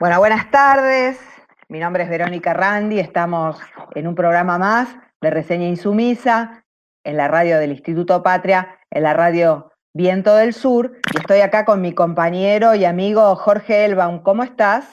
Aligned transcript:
Bueno, 0.00 0.18
buenas 0.18 0.50
tardes. 0.50 1.18
Mi 1.68 1.78
nombre 1.78 2.02
es 2.02 2.10
Verónica 2.10 2.52
Randi. 2.52 2.98
Estamos 2.98 3.58
en 3.94 4.08
un 4.08 4.16
programa 4.16 4.58
más 4.58 4.88
de 5.20 5.30
reseña 5.30 5.68
insumisa 5.68 6.64
en 7.04 7.16
la 7.16 7.28
radio 7.28 7.58
del 7.58 7.70
Instituto 7.70 8.20
Patria, 8.20 8.80
en 8.90 9.04
la 9.04 9.14
radio 9.14 9.70
Viento 9.94 10.34
del 10.34 10.52
Sur. 10.52 10.98
Y 11.14 11.18
estoy 11.18 11.42
acá 11.42 11.64
con 11.64 11.80
mi 11.80 11.94
compañero 11.94 12.74
y 12.74 12.84
amigo 12.84 13.36
Jorge 13.36 13.84
Elbaum. 13.84 14.20
¿Cómo 14.24 14.42
estás? 14.42 14.84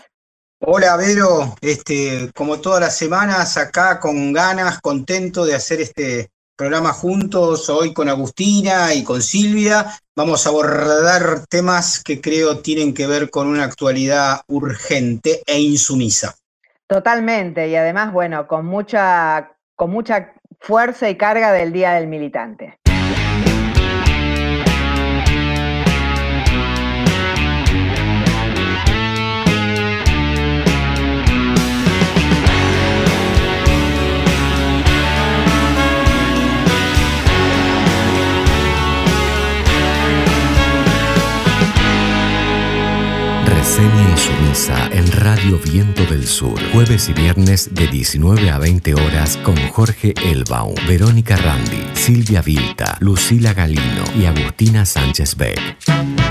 Hola 0.60 0.96
Vero, 0.98 1.56
este, 1.62 2.32
como 2.36 2.62
todas 2.62 2.80
las 2.80 2.96
semanas 2.96 3.58
acá 3.58 4.00
con 4.00 4.32
ganas, 4.32 4.80
contento 4.82 5.46
de 5.46 5.56
hacer 5.56 5.82
este 5.82 6.30
programa 6.62 6.94
juntos, 6.94 7.72
hoy 7.72 7.92
con 7.92 8.08
Agustina 8.08 8.94
y 8.94 9.04
con 9.04 9.24
Silvia. 9.24 9.88
Vamos 10.16 10.46
a 10.46 10.50
abordar 10.52 11.48
temas 11.50 12.04
que 12.04 12.22
creo 12.22 12.60
tienen 12.60 12.94
que 12.94 13.08
ver 13.08 13.32
con 13.32 13.48
una 13.48 13.64
actualidad 13.64 14.42
urgente 14.46 15.42
e 15.48 15.60
insumisa. 15.60 16.36
Totalmente, 16.86 17.68
y 17.68 17.76
además, 17.76 18.14
bueno, 18.14 18.48
con 18.48 18.68
mucha, 18.68 19.54
con 19.76 19.90
mucha 19.90 20.36
fuerza 20.60 21.10
y 21.10 21.18
carga 21.18 21.52
del 21.52 21.74
Día 21.74 21.94
del 21.94 22.06
Militante. 22.06 22.78
Reseña 43.62 44.10
Insumisa 44.10 44.90
en 44.92 45.12
Radio 45.12 45.60
Viento 45.60 46.04
del 46.06 46.26
Sur, 46.26 46.60
jueves 46.74 47.10
y 47.10 47.14
viernes 47.14 47.70
de 47.72 47.86
19 47.86 48.50
a 48.50 48.58
20 48.58 48.96
horas 48.96 49.38
con 49.38 49.56
Jorge 49.70 50.16
Elbaum, 50.26 50.74
Verónica 50.88 51.36
Randi, 51.36 51.86
Silvia 51.94 52.42
Vilta, 52.42 52.98
Lucila 53.02 53.54
Galino 53.54 54.04
y 54.20 54.26
Agustina 54.26 54.84
Sánchez 54.84 55.36
Beck. 55.36 56.31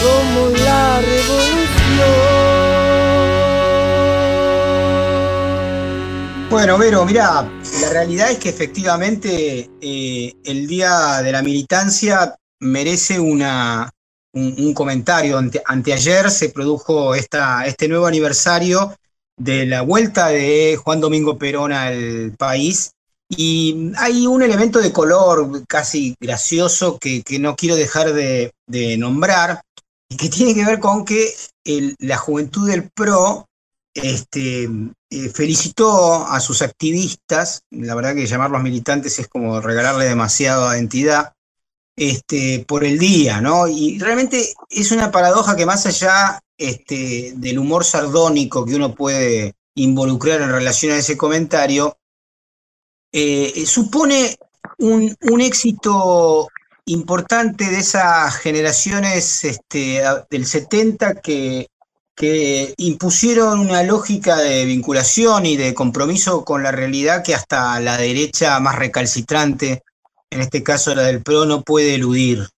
Somos 0.00 0.60
la 0.60 1.00
revolución. 1.00 2.48
Bueno, 6.50 6.78
Vero, 6.78 7.04
mira, 7.04 7.50
la 7.82 7.90
realidad 7.90 8.30
es 8.30 8.38
que 8.38 8.48
efectivamente 8.48 9.68
eh, 9.80 10.32
el 10.44 10.66
Día 10.66 11.20
de 11.22 11.32
la 11.32 11.42
Militancia 11.42 12.36
merece 12.60 13.20
una, 13.20 13.90
un, 14.32 14.72
comentario. 14.74 15.38
Ante, 15.38 15.62
anteayer 15.64 16.30
se 16.30 16.50
produjo 16.50 17.14
esta, 17.14 17.66
este 17.66 17.88
nuevo 17.88 18.06
aniversario 18.06 18.94
de 19.36 19.66
la 19.66 19.82
vuelta 19.82 20.28
de 20.28 20.78
Juan 20.82 21.00
Domingo 21.00 21.38
Perón 21.38 21.72
al 21.72 22.32
país. 22.36 22.92
Y 23.28 23.92
hay 23.98 24.26
un 24.26 24.42
elemento 24.42 24.80
de 24.80 24.90
color 24.90 25.66
casi 25.66 26.16
gracioso 26.18 26.98
que, 26.98 27.22
no 27.38 27.56
quiero 27.56 27.76
dejar 27.76 28.14
de, 28.14 28.52
de, 28.66 28.96
nombrar, 28.96 29.60
y 30.08 30.16
que 30.16 30.28
tiene 30.28 30.54
que 30.54 30.64
ver 30.64 30.80
con 30.80 31.04
que 31.04 31.32
la 31.98 32.16
juventud 32.16 32.68
del 32.68 32.90
PRO 32.90 33.46
este, 33.94 34.64
eh, 35.10 35.28
felicitó 35.30 36.26
a 36.26 36.40
sus 36.40 36.62
activistas, 36.62 37.62
la 37.70 37.94
verdad 37.94 38.14
que 38.14 38.26
llamarlos 38.26 38.62
militantes 38.62 39.18
es 39.18 39.28
como 39.28 39.60
regalarle 39.60 40.06
demasiada 40.06 40.78
entidad, 40.78 41.32
este, 41.96 42.64
por 42.66 42.84
el 42.84 42.98
día, 42.98 43.40
¿no? 43.40 43.66
Y 43.66 43.98
realmente 43.98 44.54
es 44.70 44.92
una 44.92 45.10
paradoja 45.10 45.56
que 45.56 45.66
más 45.66 45.84
allá 45.84 46.40
este, 46.56 47.32
del 47.36 47.58
humor 47.58 47.84
sardónico 47.84 48.64
que 48.64 48.76
uno 48.76 48.94
puede 48.94 49.56
involucrar 49.74 50.40
en 50.40 50.50
relación 50.50 50.92
a 50.92 50.98
ese 50.98 51.16
comentario, 51.16 51.98
eh, 53.12 53.64
supone 53.66 54.36
un, 54.78 55.40
éxito 55.40 56.48
importante 56.88 57.70
de 57.70 57.78
esas 57.78 58.34
generaciones 58.36 59.44
este, 59.44 60.02
del 60.30 60.46
70 60.46 61.16
que, 61.16 61.68
impusieron 62.78 63.60
una 63.60 63.84
lógica 63.84 64.38
de 64.38 64.64
vinculación 64.64 65.46
y 65.46 65.56
de 65.56 65.72
compromiso 65.72 66.44
con 66.44 66.64
la 66.64 66.72
realidad 66.72 67.22
que 67.22 67.32
hasta 67.32 67.78
la 67.78 67.96
derecha 67.96 68.58
más 68.58 68.74
recalcitrante, 68.74 69.84
en 70.28 70.40
este 70.40 70.64
caso 70.64 70.96
la 70.96 71.04
del 71.04 71.22
PRO, 71.22 71.46
no 71.46 71.62
puede 71.62 71.94
eludir. 71.94 72.48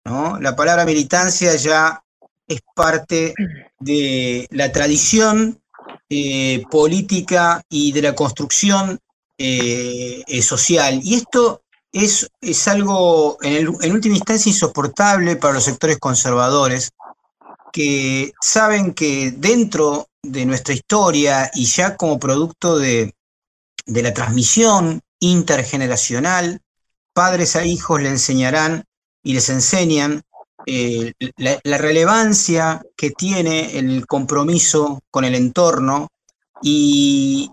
La 0.41 0.57
palabra 0.57 0.87
militancia 0.87 1.55
ya 1.57 2.03
es 2.49 2.61
parte 2.75 3.35
de 3.79 4.47
la 4.51 4.73
tradición 4.73 5.61
eh, 6.09 6.63
política 6.71 7.63
y 7.69 7.93
de 7.93 8.01
la 8.01 8.15
construcción 8.15 8.99
eh, 9.37 10.23
eh, 10.27 10.43
social. 10.43 11.01
Y 11.05 11.17
esto 11.17 11.63
es, 11.93 12.31
es 12.41 12.69
algo, 12.69 13.39
en, 13.43 13.93
última 13.93 14.17
instancia, 14.17 14.51
insoportable 14.51 15.37
para 15.37 15.55
los 15.55 15.65
sectores 15.65 15.99
conservadores, 15.99 16.91
que 17.73 18.33
saben 18.41 18.95
que 18.95 19.33
dentro 19.37 20.09
de 20.23 20.45
nuestra 20.45 20.75
historia 20.75 21.51
y 21.55 21.67
ya 21.67 21.97
como 21.97 22.19
producto 22.19 22.79
de, 22.79 23.15
de 23.87 24.03
la 24.03 24.13
transmisión 24.13 25.01
intergeneracional, 25.21 26.61
padres 27.13 27.57
a 27.57 27.65
hijos 27.65 28.01
le 28.01 28.09
enseñarán 28.09 28.85
y 29.23 29.35
les 29.35 29.49
enseñan 29.49 30.23
eh, 30.67 31.13
la, 31.37 31.79
relevancia 31.79 32.83
que 32.97 33.11
tiene 33.11 33.79
el 33.79 34.07
compromiso 34.07 35.01
con 35.11 35.25
el 35.25 35.35
entorno 35.35 36.09
y, 36.63 37.51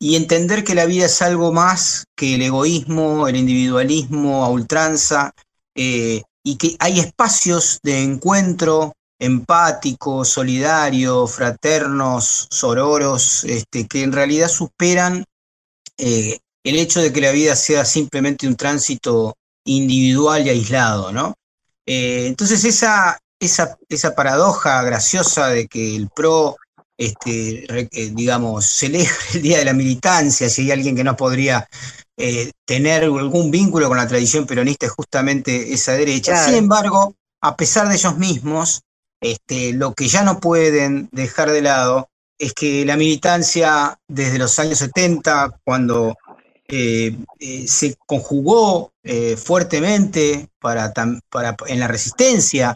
entender 0.00 0.64
que 0.64 0.74
la 0.74 0.86
vida 0.86 1.06
es 1.06 1.22
algo 1.22 1.52
más 1.52 2.04
que 2.16 2.36
el 2.36 2.42
egoísmo, 2.42 3.26
el 3.26 3.36
individualismo 3.36 4.44
a 4.44 4.48
ultranza, 4.48 5.32
eh, 5.74 6.22
y 6.42 6.56
que 6.56 6.76
hay 6.78 7.00
espacios 7.00 7.80
de 7.82 8.02
encuentro 8.02 8.92
empático, 9.18 10.24
solidario, 10.24 11.26
fraternos, 11.26 12.46
sororos, 12.50 13.44
este, 13.44 13.86
que 13.86 14.02
en 14.02 14.12
realidad 14.12 14.48
superan 14.48 15.24
eh, 15.96 16.38
el 16.62 16.76
hecho 16.76 17.00
de 17.00 17.12
que 17.12 17.20
la 17.20 17.32
vida 17.32 17.56
sea 17.56 17.84
simplemente 17.84 18.46
un 18.46 18.56
tránsito 18.56 19.36
individual 19.64 20.46
y 20.46 20.50
aislado, 20.50 21.12
¿no? 21.12 21.34
Eh, 21.86 22.26
entonces 22.26 22.64
esa, 22.64 23.18
esa, 23.40 23.78
esa 23.88 24.14
paradoja 24.14 24.82
graciosa 24.82 25.48
de 25.48 25.66
que 25.66 25.96
el 25.96 26.08
PRO 26.10 26.56
este, 26.96 27.66
eh, 27.80 28.10
digamos, 28.12 28.66
celebra 28.66 29.12
el 29.34 29.42
Día 29.42 29.58
de 29.58 29.64
la 29.64 29.72
Militancia, 29.72 30.48
si 30.48 30.62
hay 30.62 30.70
alguien 30.72 30.96
que 30.96 31.04
no 31.04 31.16
podría 31.16 31.68
eh, 32.16 32.52
tener 32.64 33.04
algún 33.04 33.50
vínculo 33.50 33.88
con 33.88 33.96
la 33.96 34.06
tradición 34.06 34.46
peronista 34.46 34.86
es 34.86 34.92
justamente 34.92 35.72
esa 35.72 35.92
derecha. 35.92 36.32
Claro. 36.32 36.46
Sin 36.46 36.54
embargo, 36.56 37.14
a 37.40 37.56
pesar 37.56 37.88
de 37.88 37.96
ellos 37.96 38.16
mismos, 38.16 38.82
este, 39.20 39.72
lo 39.72 39.94
que 39.94 40.06
ya 40.06 40.22
no 40.22 40.38
pueden 40.38 41.08
dejar 41.12 41.50
de 41.50 41.62
lado 41.62 42.08
es 42.38 42.52
que 42.52 42.84
la 42.84 42.96
militancia 42.96 43.98
desde 44.06 44.38
los 44.38 44.58
años 44.58 44.78
70, 44.78 45.60
cuando 45.64 46.16
eh, 46.68 47.16
eh, 47.38 47.66
se 47.66 47.96
conjugó 48.06 48.92
fuertemente 49.36 50.48
para, 50.58 50.94
para, 51.28 51.54
en 51.66 51.78
la 51.78 51.88
resistencia 51.88 52.74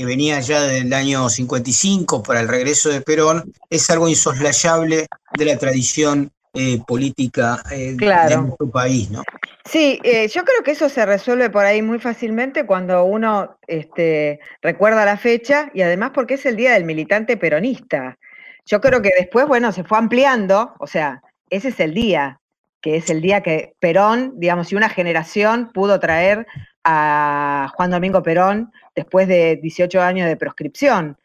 que 0.00 0.06
venía 0.06 0.40
ya 0.40 0.62
del 0.62 0.90
año 0.94 1.28
55 1.28 2.22
para 2.22 2.40
el 2.40 2.48
regreso 2.48 2.88
de 2.88 3.02
Perón, 3.02 3.52
es 3.68 3.90
algo 3.90 4.08
insoslayable 4.08 5.06
de 5.36 5.44
la 5.44 5.58
tradición 5.58 6.30
eh, 6.54 6.78
política 6.86 7.62
de 7.68 7.96
nuestro 7.96 8.70
país, 8.70 9.10
¿no? 9.10 9.22
Sí, 9.66 10.00
yo 10.32 10.42
creo 10.44 10.62
que 10.64 10.70
eso 10.70 10.88
se 10.88 11.04
resuelve 11.04 11.50
por 11.50 11.66
ahí 11.66 11.82
muy 11.82 11.98
fácilmente 11.98 12.64
cuando 12.64 13.04
uno 13.04 13.58
este, 13.66 14.40
recuerda 14.62 15.04
la 15.04 15.18
fecha 15.18 15.70
y 15.74 15.82
además 15.82 16.12
porque 16.14 16.34
es 16.34 16.46
el 16.46 16.56
día 16.56 16.72
del 16.72 16.84
militante 16.84 17.36
peronista. 17.36 18.16
Yo 18.64 18.80
creo 18.80 19.02
que 19.02 19.10
después, 19.18 19.46
bueno, 19.46 19.70
se 19.70 19.84
fue 19.84 19.98
ampliando, 19.98 20.72
o 20.78 20.86
sea, 20.86 21.22
ese 21.50 21.68
es 21.68 21.78
el 21.78 21.92
día, 21.92 22.40
que 22.80 22.96
es 22.96 23.10
el 23.10 23.20
día 23.20 23.42
que 23.42 23.74
Perón, 23.80 24.32
digamos, 24.36 24.72
y 24.72 24.76
una 24.76 24.88
generación 24.88 25.70
pudo 25.74 26.00
traer 26.00 26.46
a 26.84 27.70
Juan 27.76 27.90
Domingo 27.90 28.22
Perón 28.22 28.72
después 29.00 29.28
de 29.28 29.56
18 29.56 30.00
años 30.00 30.28
de 30.28 30.36
proscripción. 30.36 31.16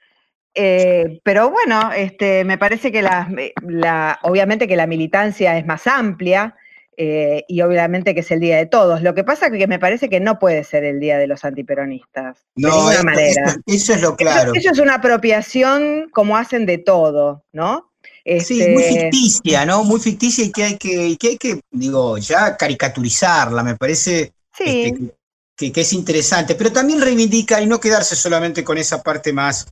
Eh, 0.54 1.20
pero 1.24 1.50
bueno, 1.50 1.92
este, 1.92 2.46
me 2.46 2.58
parece 2.58 2.92
que 2.92 3.02
la, 3.02 4.20
obviamente 4.24 4.68
que 4.68 4.78
la 4.78 4.88
militancia 4.88 5.58
es 5.58 5.66
más 5.66 5.86
amplia 5.86 6.56
eh, 6.96 7.44
y 7.50 7.62
obviamente 7.62 8.14
que 8.14 8.22
es 8.22 8.32
el 8.32 8.40
día 8.40 8.56
de 8.56 8.66
todos. 8.66 9.02
Lo 9.02 9.14
que 9.14 9.26
pasa 9.26 9.48
es 9.48 9.52
que 9.52 9.68
me 9.68 9.80
parece 9.80 10.08
que 10.08 10.22
no 10.22 10.40
puede 10.40 10.64
ser 10.64 10.86
el 10.86 11.02
día 11.02 11.18
de 11.18 11.28
los 11.28 11.44
antiperonistas. 11.44 12.46
No, 12.56 12.70
de 12.70 12.76
ninguna 12.76 13.04
manera. 13.04 13.56
Eso, 13.66 13.94
es 13.94 14.02
lo 14.02 14.16
claro. 14.16 14.54
Eso, 14.54 14.72
es 14.72 14.80
una 14.80 14.96
apropiación 14.96 16.10
como 16.14 16.38
hacen 16.38 16.66
de 16.66 16.78
todo, 16.78 17.44
¿no? 17.52 17.92
Sí, 18.40 18.66
muy 18.70 18.84
este, 18.84 19.02
ficticia, 19.02 19.66
¿no? 19.66 19.84
Muy 19.84 20.00
ficticia 20.00 20.46
y 20.46 20.52
que 20.52 20.64
hay 20.64 20.78
que, 20.78 21.16
que, 21.20 21.28
hay 21.28 21.38
que 21.38 21.60
digo, 21.70 22.18
ya 22.18 22.56
caricaturizarla, 22.56 23.62
me 23.62 23.76
parece 23.76 24.34
este, 24.58 25.14
que, 25.56 25.72
que, 25.72 25.82
es 25.82 25.94
interesante, 25.94 26.56
pero 26.56 26.72
también 26.72 27.02
reivindica 27.02 27.62
y 27.62 27.68
no 27.68 27.80
quedarse 27.80 28.16
solamente 28.16 28.64
con 28.64 28.78
esa 28.78 29.02
parte 29.02 29.34
más 29.34 29.68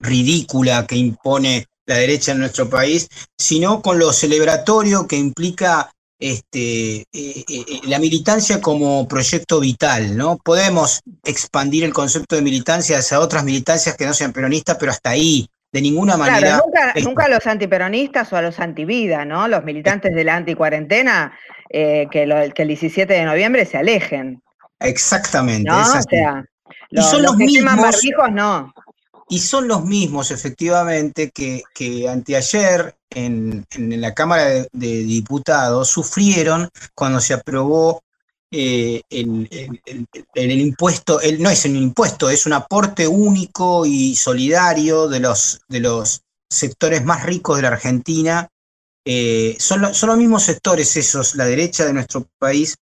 ridícula 0.00 0.86
que 0.86 0.96
impone 0.96 1.66
la 1.86 1.96
derecha 1.96 2.32
en 2.32 2.38
nuestro 2.38 2.68
país, 2.68 3.08
sino 3.36 3.82
con 3.82 3.98
lo 3.98 4.12
celebratorio 4.12 5.06
que 5.06 5.16
implica 5.16 5.90
este, 6.22 6.98
eh, 6.98 7.04
eh, 7.12 7.44
eh, 7.48 7.80
la 7.88 7.98
militancia 7.98 8.60
como 8.60 9.08
proyecto 9.08 9.58
vital, 9.58 10.16
¿no? 10.16 10.36
Podemos 10.36 11.00
expandir 11.24 11.82
el 11.82 11.92
concepto 11.92 12.36
de 12.36 12.42
militancia 12.42 12.98
hacia 12.98 13.18
otras 13.18 13.42
militancias 13.42 13.96
que 13.96 14.06
no 14.06 14.14
sean 14.14 14.32
peronistas, 14.32 14.76
pero 14.78 14.92
hasta 14.92 15.10
ahí, 15.10 15.48
de 15.72 15.82
ninguna 15.82 16.16
manera. 16.16 16.62
nunca, 17.02 17.24
a 17.24 17.28
los 17.28 17.44
antiperonistas 17.48 18.32
o 18.32 18.36
a 18.36 18.42
los 18.42 18.60
antivida, 18.60 19.24
¿no? 19.24 19.48
Los 19.48 19.64
militantes 19.64 20.14
de 20.14 20.22
la 20.22 20.36
anticuarentena, 20.36 21.36
que, 21.68 22.06
que 22.10 22.62
el 22.62 22.68
17 22.68 23.12
de 23.12 23.24
noviembre 23.24 23.64
se 23.64 23.78
alejen. 23.78 24.40
Exactamente. 24.84 25.70
¿No? 25.70 25.80
O 25.80 25.84
sea, 25.84 26.44
y 26.90 27.02
son 27.02 27.22
los, 27.22 27.36
mismos, 27.36 27.74
no. 28.32 28.72
Y 29.28 29.38
son 29.38 29.66
los 29.66 29.84
mismos, 29.84 30.30
efectivamente, 30.30 31.30
que, 31.30 31.62
que 31.74 32.08
anteayer 32.08 32.94
en, 33.10 33.66
la 33.78 34.14
Cámara 34.14 34.44
de, 34.44 34.66
Diputados 34.72 35.88
sufrieron 35.88 36.68
cuando 36.94 37.20
se 37.20 37.34
aprobó 37.34 38.02
eh, 38.50 39.00
el, 39.08 39.48
impuesto, 40.34 41.18
no 41.38 41.48
es 41.48 41.64
un 41.64 41.76
impuesto, 41.76 42.28
es 42.28 42.44
un 42.44 42.52
aporte 42.52 43.08
único 43.08 43.86
y 43.86 44.14
solidario 44.14 45.08
de 45.08 45.20
los, 45.20 45.62
de 45.68 45.80
los 45.80 46.22
sectores 46.50 47.04
más 47.04 47.24
ricos 47.24 47.56
de 47.56 47.62
la 47.62 47.68
Argentina. 47.68 48.48
Eh, 49.04 49.56
son, 49.58 49.94
son 49.94 50.10
los 50.10 50.18
mismos 50.18 50.42
sectores 50.42 50.94
esos, 50.96 51.34
la 51.34 51.46
derecha 51.46 51.86
de 51.86 51.94
nuestro 51.94 52.26
país, 52.38 52.76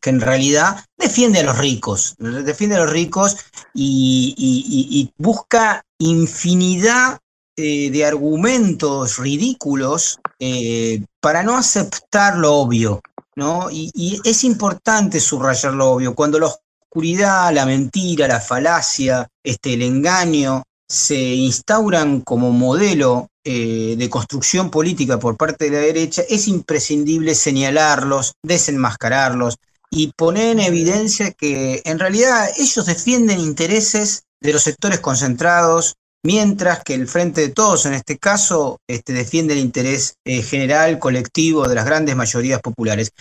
que 0.00 0.10
en 0.10 0.20
realidad 0.20 0.84
defiende 0.96 1.40
a 1.40 1.44
los 1.44 1.58
ricos, 1.58 2.14
defiende 2.18 2.76
a 2.76 2.84
los 2.84 2.90
ricos 2.90 3.36
y, 3.74 5.10
busca 5.16 5.82
infinidad 5.98 7.18
eh, 7.56 7.90
de 7.90 8.04
argumentos 8.04 9.18
ridículos 9.18 10.20
eh, 10.38 11.02
para 11.20 11.42
no 11.42 11.56
aceptar 11.56 12.36
lo 12.36 12.54
obvio, 12.54 13.00
¿no? 13.36 13.68
Y, 13.70 14.20
es 14.24 14.44
importante 14.44 15.20
subrayar 15.20 15.74
lo 15.74 15.90
obvio. 15.90 16.14
Cuando 16.14 16.38
la 16.38 16.46
oscuridad, 16.46 17.52
la 17.52 17.66
mentira, 17.66 18.28
la 18.28 18.40
falacia, 18.40 19.28
este, 19.42 19.74
el 19.74 19.82
engaño 19.82 20.62
se 20.88 21.18
instauran 21.18 22.22
como 22.22 22.50
modelo 22.50 23.28
eh, 23.44 23.94
de 23.96 24.10
construcción 24.10 24.70
política 24.70 25.18
por 25.18 25.36
parte 25.36 25.70
de 25.70 25.70
la 25.70 25.78
derecha, 25.78 26.22
es 26.28 26.48
imprescindible 26.48 27.34
señalarlos, 27.34 28.34
desenmascararlos, 28.42 29.56
y 29.90 30.12
poner 30.16 30.52
en 30.52 30.60
evidencia 30.60 31.30
que 31.30 31.82
en 31.84 31.98
realidad 31.98 32.48
ellos 32.58 32.86
defienden 32.86 33.40
intereses 33.40 34.24
de 34.40 34.52
los 34.52 34.62
sectores 34.62 35.00
concentrados, 35.00 35.96
mientras 36.22 36.82
que 36.84 36.94
el 36.94 37.08
Frente 37.08 37.40
de 37.40 37.48
Todos, 37.48 37.86
en 37.86 37.94
este 37.94 38.18
caso, 38.18 38.78
este, 38.86 39.12
defiende 39.12 39.54
el 39.54 39.60
interés 39.60 40.14
eh, 40.24 40.42
general, 40.42 40.98
colectivo 40.98 41.68
de 41.68 41.74
las 41.74 41.86
grandes 41.86 42.16
mayorías 42.16 42.60
populares. 42.60 43.12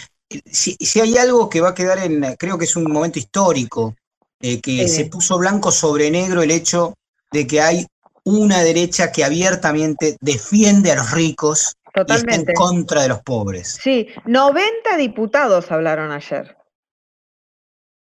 Si, 0.51 0.77
hay 0.99 1.17
algo 1.17 1.49
que 1.49 1.61
va 1.61 1.69
a 1.69 1.75
quedar 1.75 1.99
en, 1.99 2.35
creo 2.37 2.57
que 2.57 2.65
es 2.65 2.75
un 2.75 2.91
momento 2.91 3.17
histórico, 3.17 3.95
eh, 4.41 4.59
que 4.61 4.87
se 4.87 5.05
puso 5.05 5.37
blanco 5.37 5.71
sobre 5.71 6.11
negro 6.11 6.43
el 6.43 6.51
hecho 6.51 6.93
de 7.31 7.47
que 7.47 7.61
hay 7.61 7.87
una 8.23 8.61
derecha 8.61 9.11
que 9.11 9.23
abiertamente 9.23 10.17
defiende 10.19 10.91
a 10.91 10.95
los 10.95 11.11
ricos 11.11 11.75
Y 11.95 12.13
está 12.13 12.35
en 12.35 12.45
contra 12.53 13.01
de 13.01 13.07
los 13.07 13.21
pobres. 13.21 13.79
Sí, 13.81 14.09
90 14.25 14.97
diputados 14.97 15.71
hablaron 15.71 16.11
ayer. 16.11 16.56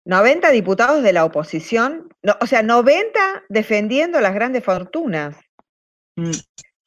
90 0.09 0.51
diputados 0.53 1.03
de 1.03 1.13
la 1.13 1.27
oposición, 1.27 2.09
o 2.41 2.47
sea, 2.47 2.63
90 2.63 3.45
defendiendo 3.51 4.21
las 4.23 4.33
grandes 4.33 4.65
fortunas. 4.65 5.37
Mm. 6.17 6.31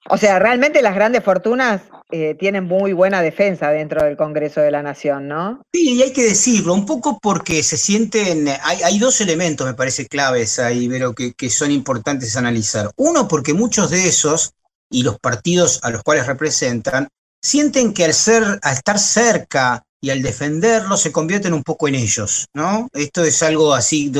O 0.09 0.17
sea, 0.17 0.39
realmente 0.39 0.81
las 0.81 0.95
grandes 0.95 1.23
fortunas 1.23 1.83
eh, 2.09 2.35
tienen 2.39 2.63
muy 2.63 2.93
buena 2.93 3.21
defensa 3.21 3.69
dentro 3.69 4.03
del 4.03 4.17
Congreso 4.17 4.61
de 4.61 4.71
la 4.71 4.81
Nación, 4.81 5.27
¿no? 5.27 5.61
Sí, 5.71 5.97
y 5.97 6.01
hay 6.01 6.11
que 6.11 6.23
decirlo, 6.23 6.73
un 6.73 6.87
poco 6.87 7.19
porque 7.21 7.61
se 7.61 7.77
sienten, 7.77 8.47
hay, 8.63 8.81
hay 8.81 8.97
dos 8.97 9.21
elementos, 9.21 9.67
me 9.67 9.75
parece, 9.75 10.07
claves 10.07 10.57
ahí, 10.57 10.89
pero 10.89 11.13
que, 11.13 11.33
que 11.33 11.51
son 11.51 11.69
importantes 11.69 12.35
analizar. 12.35 12.89
Uno, 12.95 13.27
porque 13.27 13.53
muchos 13.53 13.91
de 13.91 14.07
esos, 14.07 14.55
y 14.89 15.03
los 15.03 15.19
partidos 15.19 15.79
a 15.83 15.91
los 15.91 16.01
cuales 16.01 16.25
representan, 16.25 17.07
sienten 17.39 17.93
que 17.93 18.03
al, 18.03 18.15
ser, 18.15 18.43
al 18.63 18.73
estar 18.73 18.97
cerca 18.97 19.83
y 20.01 20.09
al 20.09 20.23
defenderlo 20.23 20.97
se 20.97 21.11
convierten 21.11 21.53
un 21.53 21.63
poco 21.63 21.87
en 21.87 21.93
ellos, 21.93 22.47
¿no? 22.53 22.89
Esto 22.91 23.23
es 23.23 23.43
algo 23.43 23.75
así 23.75 24.11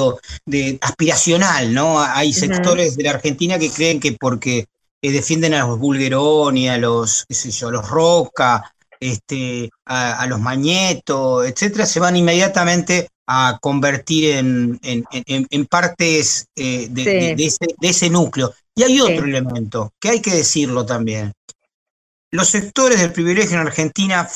de, 0.45 0.77
aspiracional, 0.79 1.73
¿no? 1.73 1.99
Hay 1.99 2.31
sectores 2.33 2.95
de 2.95 3.03
la 3.03 3.11
Argentina 3.11 3.57
que 3.57 3.71
creen 3.71 3.99
que 3.99 4.13
porque 4.13 4.67
eh, 5.01 5.11
defienden 5.11 5.55
a 5.55 5.65
los 5.65 5.79
Bulgeroni, 5.79 6.69
a 6.69 6.77
los, 6.77 7.25
qué 7.27 7.33
sé 7.33 7.49
yo, 7.49 7.69
a 7.69 7.71
los 7.71 7.89
Roca, 7.89 8.71
este, 8.99 9.71
a, 9.85 10.27
los 10.27 10.39
Mañeto, 10.39 11.43
etcétera, 11.43 11.87
se 11.87 11.99
van 11.99 12.15
inmediatamente 12.15 13.09
a 13.25 13.57
convertir 13.59 14.35
en, 14.35 14.79
en, 14.83 15.65
partes 15.65 16.45
eh, 16.55 16.87
de, 16.91 17.35
ese, 17.81 18.09
núcleo. 18.11 18.53
Y 18.75 18.83
hay 18.83 19.01
otro 19.01 19.25
elemento, 19.25 19.93
que 19.99 20.09
hay 20.09 20.21
que 20.21 20.35
decirlo 20.35 20.85
también. 20.85 21.33
Los 22.29 22.49
sectores 22.49 22.99
del 22.99 23.11
privilegio 23.11 23.53
en 23.53 23.65
Argentina 23.65 24.29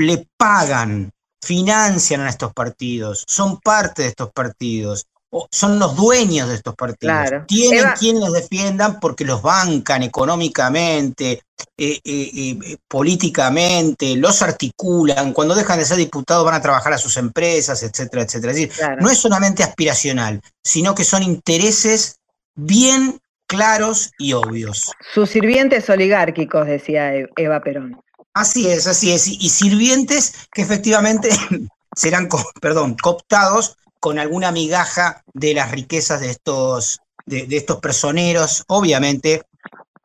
le 0.00 0.26
pagan, 0.36 1.10
financian 1.42 2.22
a 2.22 2.28
estos 2.28 2.52
partidos, 2.52 3.24
son 3.26 3.58
parte 3.60 4.02
de 4.02 4.08
estos 4.08 4.30
partidos, 4.32 5.06
son 5.50 5.78
los 5.78 5.94
dueños 5.96 6.48
de 6.48 6.56
estos 6.56 6.74
partidos. 6.74 7.46
Tienen 7.46 7.84
quienes 7.98 8.20
los 8.20 8.32
defiendan 8.32 8.98
porque 8.98 9.24
los 9.24 9.42
bancan 9.42 10.02
económicamente, 10.02 11.42
eh, 11.78 12.00
eh, 12.04 12.58
eh, 12.64 12.76
políticamente, 12.88 14.16
los 14.16 14.42
articulan. 14.42 15.32
Cuando 15.32 15.54
dejan 15.54 15.78
de 15.78 15.84
ser 15.84 15.98
diputados 15.98 16.44
van 16.44 16.54
a 16.54 16.62
trabajar 16.62 16.92
a 16.92 16.98
sus 16.98 17.16
empresas, 17.16 17.82
etcétera, 17.82 18.24
etcétera. 18.24 18.52
Es 18.52 18.58
decir, 18.58 18.86
no 19.00 19.08
es 19.08 19.18
solamente 19.18 19.62
aspiracional, 19.62 20.40
sino 20.64 20.94
que 20.94 21.04
son 21.04 21.22
intereses 21.22 22.16
bien 22.56 23.20
claros 23.46 24.12
y 24.18 24.32
obvios. 24.32 24.92
Sus 25.14 25.30
sirvientes 25.30 25.88
oligárquicos, 25.90 26.66
decía 26.66 27.12
Eva 27.36 27.60
Perón. 27.60 28.00
Así 28.34 28.68
es, 28.68 28.86
así 28.86 29.12
es. 29.12 29.26
Y, 29.26 29.48
sirvientes 29.48 30.34
que 30.52 30.62
efectivamente 30.62 31.30
serán, 31.96 32.28
perdón, 32.60 32.96
cooptados 33.00 33.76
con 33.98 34.18
alguna 34.18 34.52
migaja 34.52 35.22
de 35.34 35.54
las 35.54 35.70
riquezas 35.70 36.20
de 36.20 36.30
estos, 36.30 37.00
de, 37.26 37.46
estos 37.50 37.80
personeros, 37.80 38.64
obviamente, 38.68 39.42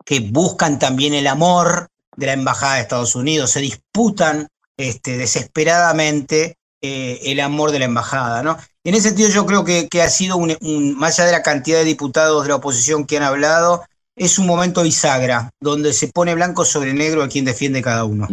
que 0.05 0.19
buscan 0.19 0.79
también 0.79 1.13
el 1.13 1.27
amor 1.27 1.89
de 2.17 2.27
la 2.27 2.33
Embajada 2.33 2.75
de 2.75 2.81
Estados 2.81 3.15
Unidos, 3.15 3.51
se 3.51 3.59
disputan 3.59 4.47
este, 4.77 5.17
desesperadamente 5.17 6.57
eh, 6.81 7.19
el 7.23 7.39
amor 7.39 7.71
de 7.71 7.79
la 7.79 7.85
Embajada. 7.85 8.43
¿no? 8.43 8.57
En 8.83 8.95
ese 8.95 9.09
sentido 9.09 9.29
yo 9.29 9.45
creo 9.45 9.63
que, 9.63 9.89
ha 10.01 10.09
sido, 10.09 10.37
un, 10.37 10.95
más 10.97 11.19
allá 11.19 11.27
de 11.27 11.31
la 11.31 11.43
cantidad 11.43 11.79
de 11.79 11.85
diputados 11.85 12.43
de 12.43 12.49
la 12.49 12.55
oposición 12.55 13.05
que 13.05 13.17
han 13.17 13.23
hablado, 13.23 13.83
es 14.17 14.39
un 14.39 14.47
momento 14.47 14.81
bisagra, 14.81 15.49
donde 15.59 15.91
se 15.91 16.07
pone 16.07 16.33
blanco 16.35 16.63
sobre 16.63 16.93
negro 16.93 17.21
a 17.21 17.27
quien 17.27 17.43
defiende 17.43 17.81
cada 17.81 18.05
uno. 18.05 18.27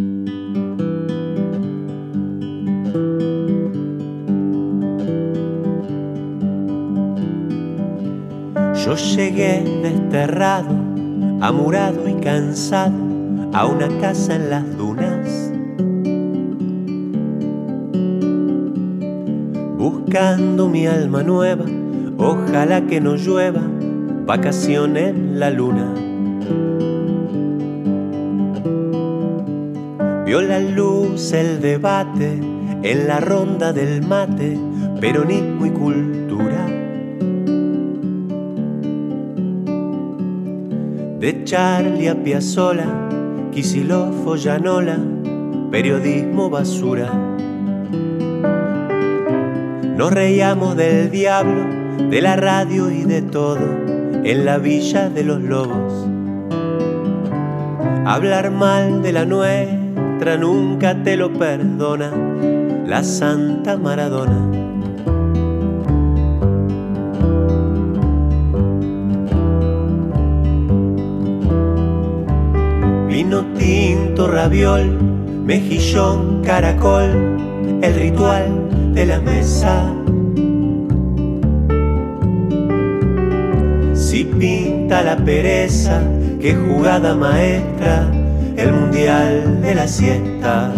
Yo 8.84 8.96
llegué 8.96 9.62
desterrado, 9.82 10.70
amurado 11.40 12.08
y 12.08 12.14
cansado 12.20 12.94
a 13.52 13.66
una 13.66 13.88
casa 14.00 14.36
en 14.36 14.50
las 14.50 14.76
dunas. 14.76 15.50
Buscando 19.76 20.68
mi 20.68 20.86
alma 20.86 21.24
nueva, 21.24 21.64
ojalá 22.18 22.86
que 22.86 23.00
no 23.00 23.16
llueva 23.16 23.62
vacación 24.24 24.96
en 24.96 25.40
la 25.40 25.50
luna. 25.50 25.94
Vio 30.24 30.40
la 30.40 30.60
luz 30.60 31.32
el 31.32 31.60
debate 31.60 32.40
en 32.82 33.06
la 33.06 33.20
ronda 33.20 33.72
del 33.72 34.02
mate, 34.06 34.58
peronismo 35.00 35.66
y 35.66 35.70
cultura. 35.70 36.66
De 41.18 41.44
Charlie 41.44 42.08
a 42.08 42.14
Piazzola, 42.14 43.08
Kicillof 43.52 44.26
o 44.26 44.36
Llanola, 44.36 44.98
periodismo 45.70 46.48
basura. 46.48 47.12
Nos 49.96 50.12
reíamos 50.12 50.76
del 50.76 51.10
diablo, 51.10 51.81
de 51.98 52.20
la 52.20 52.36
radio 52.36 52.90
y 52.90 53.04
de 53.04 53.22
todo, 53.22 53.58
en 54.24 54.44
la 54.44 54.58
villa 54.58 55.08
de 55.08 55.24
los 55.24 55.40
lobos. 55.40 56.06
Hablar 58.04 58.50
mal 58.50 59.02
de 59.02 59.12
la 59.12 59.24
nuestra 59.24 60.36
nunca 60.36 61.02
te 61.02 61.16
lo 61.16 61.32
perdona 61.32 62.12
la 62.86 63.02
Santa 63.02 63.76
Maradona. 63.76 64.50
Vino 73.08 73.44
tinto, 73.56 74.28
raviol, 74.28 74.98
mejillón, 75.44 76.42
caracol, 76.42 77.38
el 77.82 77.94
ritual 77.94 78.92
de 78.94 79.06
la 79.06 79.20
mesa. 79.20 80.01
La 85.02 85.16
pereza, 85.16 86.02
qué 86.40 86.54
jugada 86.54 87.14
maestra, 87.14 88.08
el 88.56 88.72
mundial 88.72 89.60
de 89.62 89.74
la 89.74 89.88
siesta. 89.88 90.72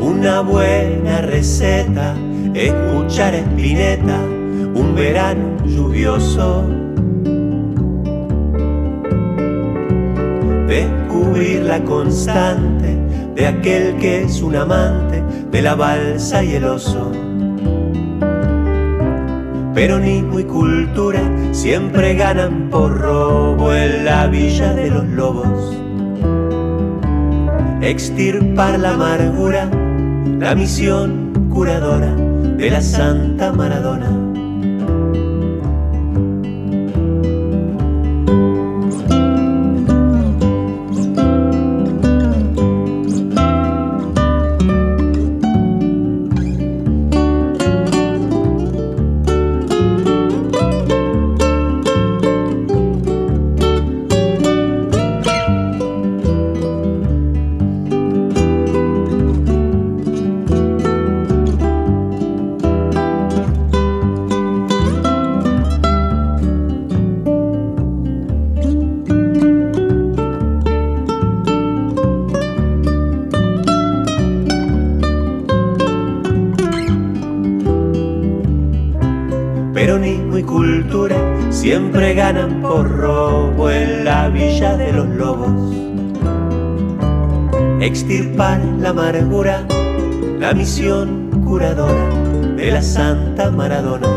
Una 0.00 0.40
buena 0.40 1.20
receta, 1.22 2.14
escuchar 2.54 3.34
espineta, 3.34 4.18
un 4.74 4.94
verano 4.94 5.56
lluvioso. 5.64 6.64
Descubrir 10.66 11.62
la 11.62 11.82
constante 11.84 12.96
de 13.34 13.46
aquel 13.46 13.96
que 13.96 14.22
es 14.22 14.42
un 14.42 14.56
amante 14.56 15.22
de 15.50 15.62
la 15.62 15.74
balsa 15.74 16.42
y 16.42 16.54
el 16.54 16.64
oso. 16.64 17.27
Peronismo 19.78 20.40
y 20.40 20.42
cultura 20.42 21.20
siempre 21.52 22.16
ganan 22.16 22.68
por 22.68 22.98
robo 22.98 23.72
en 23.72 24.04
la 24.04 24.26
villa 24.26 24.74
de 24.74 24.90
los 24.90 25.04
lobos. 25.04 25.76
Extirpar 27.80 28.80
la 28.80 28.94
amargura, 28.94 29.70
la 30.40 30.56
misión 30.56 31.48
curadora 31.48 32.12
de 32.12 32.70
la 32.72 32.82
Santa 32.82 33.52
Maradona. 33.52 34.27
Peronismo 79.78 80.36
y 80.36 80.42
cultura 80.42 81.16
siempre 81.50 82.12
ganan 82.12 82.60
por 82.60 82.90
robo 82.90 83.70
en 83.70 84.04
la 84.04 84.28
villa 84.28 84.76
de 84.76 84.92
los 84.92 85.06
lobos. 85.06 85.52
Extirpar 87.80 88.60
la 88.80 88.88
amargura, 88.88 89.64
la 90.40 90.52
misión 90.52 91.30
curadora 91.46 92.08
de 92.56 92.72
la 92.72 92.82
Santa 92.82 93.52
Maradona. 93.52 94.08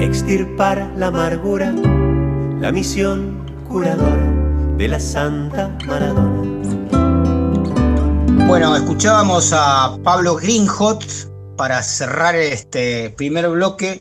Extirpar 0.00 0.90
la 0.96 1.08
amargura, 1.08 1.74
la 2.58 2.72
misión 2.72 3.44
curadora 3.68 4.32
de 4.78 4.88
la 4.88 4.98
Santa 4.98 5.76
Maradona. 5.86 6.40
Bueno, 8.46 8.74
escuchábamos 8.74 9.52
a 9.52 9.94
Pablo 10.02 10.36
Greenhot 10.36 11.35
para 11.56 11.82
cerrar 11.82 12.34
este 12.34 13.10
primer 13.10 13.48
bloque, 13.48 14.00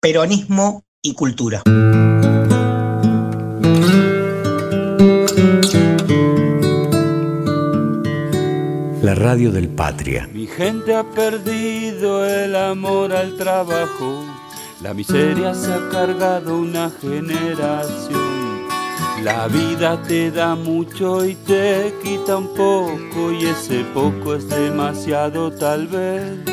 peronismo 0.00 0.84
y 1.02 1.14
cultura. 1.14 1.62
La 9.02 9.14
radio 9.14 9.50
del 9.50 9.68
Patria. 9.68 10.28
Mi 10.32 10.46
gente 10.46 10.94
ha 10.94 11.04
perdido 11.04 12.26
el 12.26 12.54
amor 12.54 13.12
al 13.12 13.36
trabajo, 13.36 14.24
la 14.82 14.92
miseria 14.92 15.54
se 15.54 15.72
ha 15.72 15.88
cargado 15.90 16.58
una 16.58 16.90
generación. 16.90 18.68
La 19.22 19.48
vida 19.48 20.00
te 20.02 20.30
da 20.30 20.54
mucho 20.54 21.24
y 21.26 21.34
te 21.34 21.94
quita 22.02 22.36
un 22.38 22.48
poco 22.54 23.32
y 23.32 23.46
ese 23.46 23.84
poco 23.92 24.34
es 24.34 24.48
demasiado 24.48 25.50
tal 25.50 25.86
vez. 25.88 26.49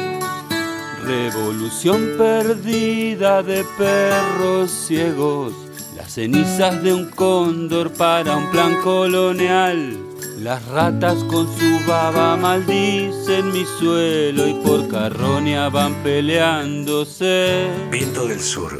Revolución 1.08 2.16
perdida 2.18 3.42
de 3.42 3.64
perros 3.78 4.70
ciegos, 4.70 5.54
las 5.96 6.12
cenizas 6.12 6.84
de 6.84 6.94
un 6.94 7.06
cóndor 7.06 7.94
para 7.94 8.36
un 8.36 8.52
plan 8.52 8.76
colonial. 8.84 9.98
Las 10.38 10.66
ratas 10.66 11.24
con 11.24 11.48
su 11.58 11.80
baba 11.88 12.36
maldicen 12.36 13.54
mi 13.54 13.64
suelo 13.80 14.50
y 14.50 14.56
por 14.56 14.90
carroña 14.90 15.70
van 15.70 15.94
peleándose. 16.04 17.68
Viento 17.90 18.28
del 18.28 18.42
Sur. 18.42 18.78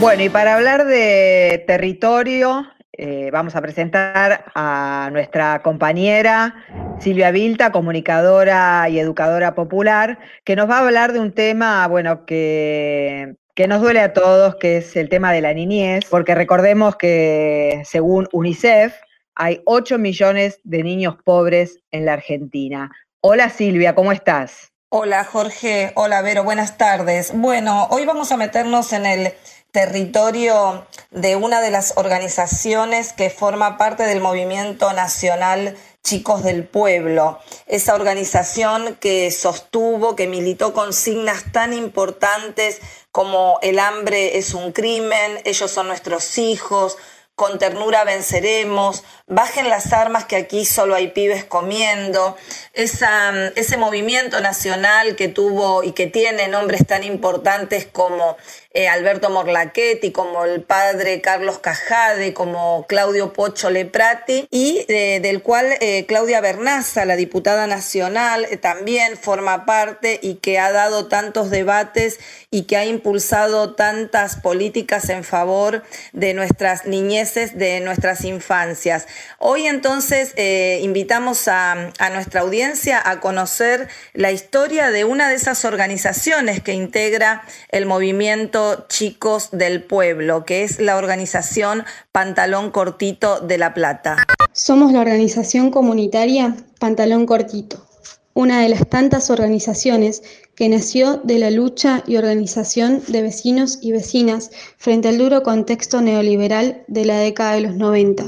Bueno, 0.00 0.22
y 0.22 0.28
para 0.28 0.54
hablar 0.54 0.86
de 0.86 1.64
territorio, 1.66 2.64
eh, 2.92 3.30
vamos 3.32 3.56
a 3.56 3.60
presentar 3.60 4.44
a 4.54 5.08
nuestra 5.12 5.60
compañera 5.60 6.54
Silvia 7.00 7.32
Vilta, 7.32 7.72
comunicadora 7.72 8.88
y 8.88 9.00
educadora 9.00 9.56
popular, 9.56 10.20
que 10.44 10.54
nos 10.54 10.70
va 10.70 10.76
a 10.76 10.86
hablar 10.86 11.12
de 11.12 11.18
un 11.18 11.32
tema, 11.32 11.84
bueno, 11.88 12.26
que, 12.26 13.34
que 13.56 13.66
nos 13.66 13.80
duele 13.80 13.98
a 13.98 14.12
todos, 14.12 14.54
que 14.54 14.76
es 14.76 14.94
el 14.94 15.08
tema 15.08 15.32
de 15.32 15.40
la 15.40 15.52
niñez, 15.52 16.04
porque 16.08 16.36
recordemos 16.36 16.94
que 16.94 17.82
según 17.84 18.28
UNICEF 18.32 18.94
hay 19.34 19.62
8 19.64 19.98
millones 19.98 20.60
de 20.62 20.84
niños 20.84 21.16
pobres 21.24 21.80
en 21.90 22.06
la 22.06 22.12
Argentina. 22.12 22.92
Hola 23.20 23.50
Silvia, 23.50 23.96
¿cómo 23.96 24.12
estás? 24.12 24.72
Hola 24.90 25.24
Jorge, 25.24 25.92
hola 25.96 26.22
Vero, 26.22 26.44
buenas 26.44 26.78
tardes. 26.78 27.32
Bueno, 27.34 27.88
hoy 27.90 28.06
vamos 28.06 28.32
a 28.32 28.38
meternos 28.38 28.94
en 28.94 29.04
el 29.04 29.34
territorio 29.70 30.86
de 31.10 31.36
una 31.36 31.60
de 31.60 31.70
las 31.70 31.94
organizaciones 31.96 33.12
que 33.12 33.30
forma 33.30 33.76
parte 33.76 34.04
del 34.04 34.20
movimiento 34.20 34.92
nacional 34.92 35.76
Chicos 36.02 36.42
del 36.42 36.64
Pueblo, 36.64 37.38
esa 37.66 37.94
organización 37.94 38.96
que 38.96 39.30
sostuvo, 39.30 40.16
que 40.16 40.26
militó 40.26 40.72
consignas 40.72 41.52
tan 41.52 41.74
importantes 41.74 42.80
como 43.12 43.58
el 43.60 43.78
hambre 43.78 44.38
es 44.38 44.54
un 44.54 44.72
crimen, 44.72 45.40
ellos 45.44 45.70
son 45.70 45.88
nuestros 45.88 46.38
hijos, 46.38 46.96
con 47.38 47.60
ternura 47.60 48.02
venceremos, 48.02 49.04
bajen 49.28 49.68
las 49.68 49.92
armas 49.92 50.24
que 50.24 50.34
aquí 50.34 50.64
solo 50.64 50.96
hay 50.96 51.08
pibes 51.08 51.44
comiendo, 51.44 52.36
ese 52.72 53.76
movimiento 53.76 54.40
nacional 54.40 55.14
que 55.14 55.28
tuvo 55.28 55.84
y 55.84 55.92
que 55.92 56.08
tiene 56.08 56.48
nombres 56.48 56.84
tan 56.84 57.04
importantes 57.04 57.86
como 57.86 58.36
eh, 58.78 58.86
Alberto 58.86 59.28
Morlachetti, 59.28 60.12
como 60.12 60.44
el 60.44 60.62
padre 60.62 61.20
Carlos 61.20 61.58
Cajade, 61.58 62.32
como 62.32 62.86
Claudio 62.88 63.32
Pocho 63.32 63.70
Leprati, 63.70 64.46
y 64.52 64.84
eh, 64.86 65.18
del 65.20 65.42
cual 65.42 65.66
eh, 65.80 66.06
Claudia 66.06 66.40
Bernaza, 66.40 67.04
la 67.04 67.16
diputada 67.16 67.66
nacional, 67.66 68.46
también 68.62 69.16
forma 69.16 69.66
parte 69.66 70.20
y 70.22 70.36
que 70.36 70.60
ha 70.60 70.70
dado 70.70 71.08
tantos 71.08 71.50
debates 71.50 72.20
y 72.52 72.66
que 72.66 72.76
ha 72.76 72.84
impulsado 72.84 73.74
tantas 73.74 74.36
políticas 74.36 75.08
en 75.08 75.24
favor 75.24 75.82
de 76.12 76.32
nuestras 76.32 76.86
niñeces, 76.86 77.58
de 77.58 77.80
nuestras 77.80 78.24
infancias. 78.24 79.08
Hoy 79.40 79.66
entonces 79.66 80.34
invitamos 80.80 81.48
a, 81.48 81.90
a 81.98 82.10
nuestra 82.10 82.42
audiencia 82.42 83.02
a 83.04 83.18
conocer 83.18 83.88
la 84.14 84.30
historia 84.30 84.92
de 84.92 85.04
una 85.04 85.28
de 85.28 85.34
esas 85.34 85.64
organizaciones 85.64 86.62
que 86.62 86.74
integra 86.74 87.42
el 87.70 87.84
movimiento 87.84 88.67
Chicos 88.88 89.50
del 89.52 89.82
Pueblo, 89.84 90.44
que 90.44 90.64
es 90.64 90.80
la 90.80 90.96
organización 90.96 91.84
Pantalón 92.12 92.70
Cortito 92.70 93.40
de 93.40 93.58
La 93.58 93.74
Plata. 93.74 94.16
Somos 94.52 94.92
la 94.92 95.00
organización 95.00 95.70
comunitaria 95.70 96.56
Pantalón 96.78 97.26
Cortito, 97.26 97.86
una 98.34 98.62
de 98.62 98.68
las 98.68 98.88
tantas 98.88 99.30
organizaciones 99.30 100.22
que 100.54 100.68
nació 100.68 101.20
de 101.24 101.38
la 101.38 101.50
lucha 101.50 102.02
y 102.06 102.16
organización 102.16 103.02
de 103.08 103.22
vecinos 103.22 103.78
y 103.80 103.92
vecinas 103.92 104.50
frente 104.76 105.08
al 105.08 105.18
duro 105.18 105.42
contexto 105.42 106.00
neoliberal 106.00 106.82
de 106.88 107.04
la 107.04 107.18
década 107.18 107.54
de 107.54 107.60
los 107.60 107.76
90, 107.76 108.24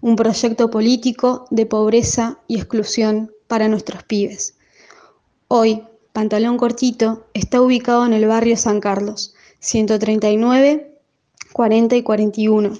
un 0.00 0.16
proyecto 0.16 0.70
político 0.70 1.46
de 1.50 1.66
pobreza 1.66 2.38
y 2.48 2.56
exclusión 2.56 3.32
para 3.46 3.68
nuestros 3.68 4.02
pibes. 4.02 4.54
Hoy, 5.48 5.84
Pantalón 6.12 6.56
Cortito 6.56 7.26
está 7.34 7.60
ubicado 7.60 8.04
en 8.04 8.12
el 8.12 8.26
barrio 8.26 8.56
San 8.56 8.80
Carlos, 8.80 9.34
139, 9.60 10.96
40 11.52 11.96
y 11.96 12.02
41, 12.02 12.72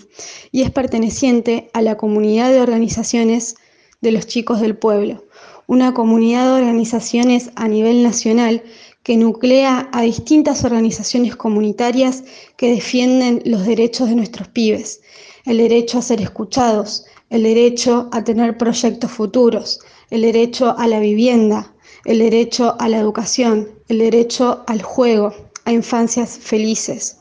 y 0.53 0.63
es 0.63 0.71
perteneciente 0.71 1.71
a 1.73 1.83
la 1.83 1.97
comunidad 1.97 2.51
de 2.51 2.61
organizaciones 2.61 3.57
de 4.01 4.13
los 4.13 4.27
chicos 4.27 4.61
del 4.61 4.77
pueblo, 4.77 5.25
una 5.67 5.95
comunidad 5.95 6.47
de 6.47 6.63
organizaciones 6.63 7.51
a 7.55 7.69
nivel 7.69 8.03
nacional 8.03 8.63
que 9.03 9.17
nuclea 9.17 9.89
a 9.93 10.03
distintas 10.03 10.65
organizaciones 10.65 11.37
comunitarias 11.37 12.25
que 12.57 12.71
defienden 12.71 13.43
los 13.45 13.67
derechos 13.67 14.09
de 14.09 14.15
nuestros 14.15 14.49
pibes, 14.49 15.01
el 15.45 15.59
derecho 15.59 15.99
a 15.99 16.03
ser 16.03 16.21
escuchados, 16.21 17.05
el 17.31 17.45
derecho 17.45 18.09
a 18.13 18.25
tener 18.25 18.59
proyectos 18.59 19.11
futuros, 19.11 19.81
el 20.11 20.23
derecho 20.23 20.77
a 20.79 20.87
la 20.87 20.99
vivienda, 20.99 21.75
el 22.05 22.19
derecho 22.19 22.77
a 22.79 22.89
la 22.89 22.99
educación, 22.99 23.69
el 23.89 23.99
derecho 23.99 24.65
al 24.67 24.83
juego, 24.83 25.35
a 25.71 25.73
infancias 25.73 26.39
felices. 26.39 27.17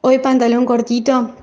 Hoy 0.00 0.18
Pantalón 0.18 0.64
Cortito 0.64 1.34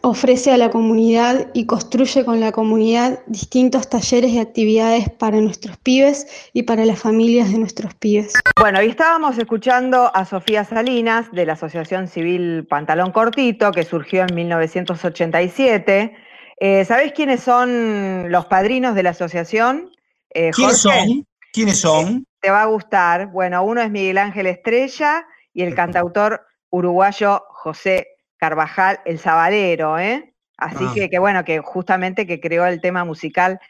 ofrece 0.00 0.50
a 0.50 0.56
la 0.56 0.68
comunidad 0.70 1.48
y 1.54 1.66
construye 1.66 2.24
con 2.24 2.40
la 2.40 2.50
comunidad 2.50 3.20
distintos 3.26 3.88
talleres 3.88 4.32
y 4.32 4.40
actividades 4.40 5.08
para 5.10 5.40
nuestros 5.40 5.76
pibes 5.76 6.26
y 6.52 6.64
para 6.64 6.84
las 6.84 6.98
familias 6.98 7.52
de 7.52 7.58
nuestros 7.58 7.94
pibes. 7.94 8.32
Bueno, 8.60 8.82
y 8.82 8.88
estábamos 8.88 9.38
escuchando 9.38 10.10
a 10.12 10.24
Sofía 10.24 10.64
Salinas 10.64 11.30
de 11.30 11.46
la 11.46 11.52
Asociación 11.52 12.08
Civil 12.08 12.66
Pantalón 12.68 13.12
Cortito, 13.12 13.70
que 13.70 13.84
surgió 13.84 14.22
en 14.22 14.34
1987. 14.34 16.16
Eh, 16.58 16.84
¿Sabés 16.84 17.12
quiénes 17.12 17.40
son 17.42 18.32
los 18.32 18.46
padrinos 18.46 18.96
de 18.96 19.04
la 19.04 19.10
asociación? 19.10 19.90
Eh, 20.34 20.50
¿Quiénes 20.52 20.78
son? 20.78 21.26
¿Quiénes 21.52 21.78
son? 21.78 22.26
Te 22.42 22.50
va 22.50 22.62
a 22.62 22.66
gustar. 22.66 23.28
Bueno, 23.28 23.62
uno 23.62 23.80
es 23.80 23.90
Miguel 23.90 24.18
Ángel 24.18 24.46
Estrella 24.46 25.24
y 25.54 25.62
el 25.62 25.74
cantautor 25.74 26.44
uruguayo 26.70 27.44
José 27.48 28.08
Carvajal, 28.36 29.00
el 29.04 29.18
Sabalero, 29.18 29.98
¿eh? 29.98 30.34
Así 30.58 30.84
ah. 30.86 30.92
que, 30.94 31.08
que, 31.08 31.18
bueno, 31.18 31.44
que 31.44 31.60
justamente 31.60 32.26
que 32.26 32.40
creó 32.40 32.66
el 32.66 32.80
tema 32.80 33.04
musical 33.04 33.60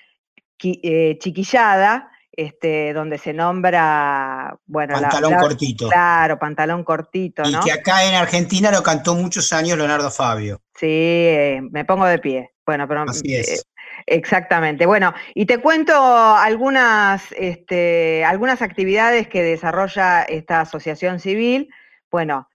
eh, 0.64 1.18
Chiquillada, 1.18 2.10
este, 2.32 2.94
donde 2.94 3.18
se 3.18 3.34
nombra, 3.34 4.56
bueno, 4.64 4.94
pantalón 4.94 5.34
cortito. 5.34 5.88
Claro, 5.88 6.38
pantalón 6.38 6.82
cortito, 6.82 7.42
¿no? 7.42 7.60
Y 7.60 7.64
que 7.64 7.72
acá 7.72 8.04
en 8.04 8.14
Argentina 8.14 8.70
lo 8.70 8.82
cantó 8.82 9.14
muchos 9.14 9.52
años 9.52 9.76
Leonardo 9.76 10.10
Fabio. 10.10 10.62
Sí, 10.74 10.86
eh, 10.88 11.60
me 11.70 11.84
pongo 11.84 12.06
de 12.06 12.18
pie. 12.18 12.52
Bueno, 12.64 12.88
pero 12.88 13.02
Así 13.02 13.34
es. 13.34 13.66
Exactamente. 14.06 14.86
Bueno, 14.86 15.14
y 15.34 15.46
te 15.46 15.58
cuento 15.58 15.94
algunas, 15.94 17.32
este, 17.32 18.24
algunas 18.24 18.62
actividades 18.62 19.28
que 19.28 19.42
desarrolla 19.42 20.22
esta 20.22 20.60
asociación 20.60 21.20
civil. 21.20 21.68
Bueno, 22.10 22.48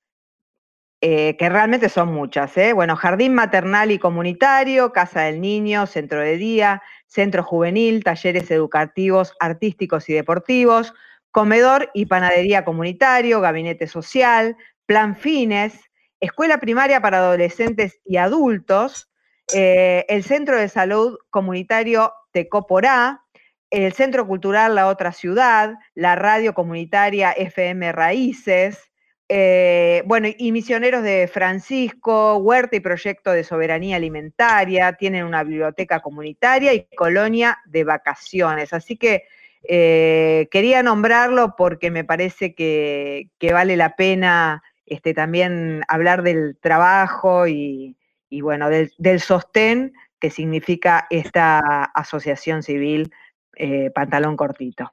eh, 1.02 1.36
que 1.38 1.50
realmente 1.50 1.90
son 1.90 2.12
muchas. 2.14 2.58
¿eh? 2.58 2.74
Bueno, 2.74 2.96
jardín 2.96 3.34
maternal 3.36 3.92
y 3.92 4.00
comunitario, 4.00 4.92
casa 4.92 5.22
del 5.22 5.42
niño, 5.42 5.86
centro 5.86 6.22
de 6.22 6.38
día, 6.38 6.82
centro 7.06 7.44
juvenil, 7.44 8.04
talleres 8.04 8.50
educativos, 8.52 9.34
artísticos 9.40 10.10
y 10.10 10.14
deportivos, 10.14 10.94
comedor 11.32 11.92
y 11.94 12.08
panadería 12.08 12.66
comunitario, 12.66 13.42
gabinete 13.42 13.86
social, 13.88 14.58
plan 14.88 15.16
fines, 15.16 15.80
escuela 16.20 16.58
primaria 16.60 17.00
para 17.02 17.20
adolescentes 17.20 18.00
y 18.04 18.18
adultos, 18.18 19.08
eh, 19.54 20.06
el 20.10 20.24
Centro 20.24 20.60
de 20.60 20.70
Salud 20.70 21.18
Comunitario 21.30 22.14
Tecoporá, 22.32 23.24
el 23.70 23.94
Centro 23.94 24.28
Cultural 24.28 24.76
La 24.76 24.88
Otra 24.88 25.12
Ciudad, 25.12 25.76
la 25.94 26.16
Radio 26.16 26.54
Comunitaria 26.54 27.32
FM 27.32 27.92
Raíces, 27.92 28.88
eh, 29.30 30.04
bueno, 30.06 30.30
y 30.38 30.52
Misioneros 30.54 31.04
de 31.04 31.28
Francisco, 31.28 32.38
Huerta 32.38 32.78
y 32.78 32.80
Proyecto 32.80 33.32
de 33.32 33.44
Soberanía 33.44 33.98
Alimentaria, 33.98 34.94
tienen 34.94 35.26
una 35.26 35.44
biblioteca 35.44 36.00
comunitaria 36.00 36.74
y 36.74 36.88
colonia 36.96 37.60
de 37.66 37.84
vacaciones. 37.84 38.72
Así 38.72 38.96
que 38.96 39.24
eh, 39.64 40.48
quería 40.50 40.82
nombrarlo 40.82 41.56
porque 41.58 41.92
me 41.92 42.06
parece 42.06 42.56
que, 42.56 43.30
vale 43.52 43.76
la 43.76 43.98
pena 43.98 44.64
este, 44.86 45.14
también 45.14 45.82
hablar 45.90 46.24
del 46.24 46.58
trabajo 46.62 47.48
y, 47.48 47.97
y 48.30 48.42
bueno, 48.42 48.70
del, 48.70 49.22
sostén 49.22 49.94
que 50.20 50.30
significa 50.30 51.08
esta 51.10 51.84
asociación 51.84 52.64
civil 52.64 53.12
eh, 53.56 53.92
Pantalón 53.94 54.36
Cortito. 54.36 54.92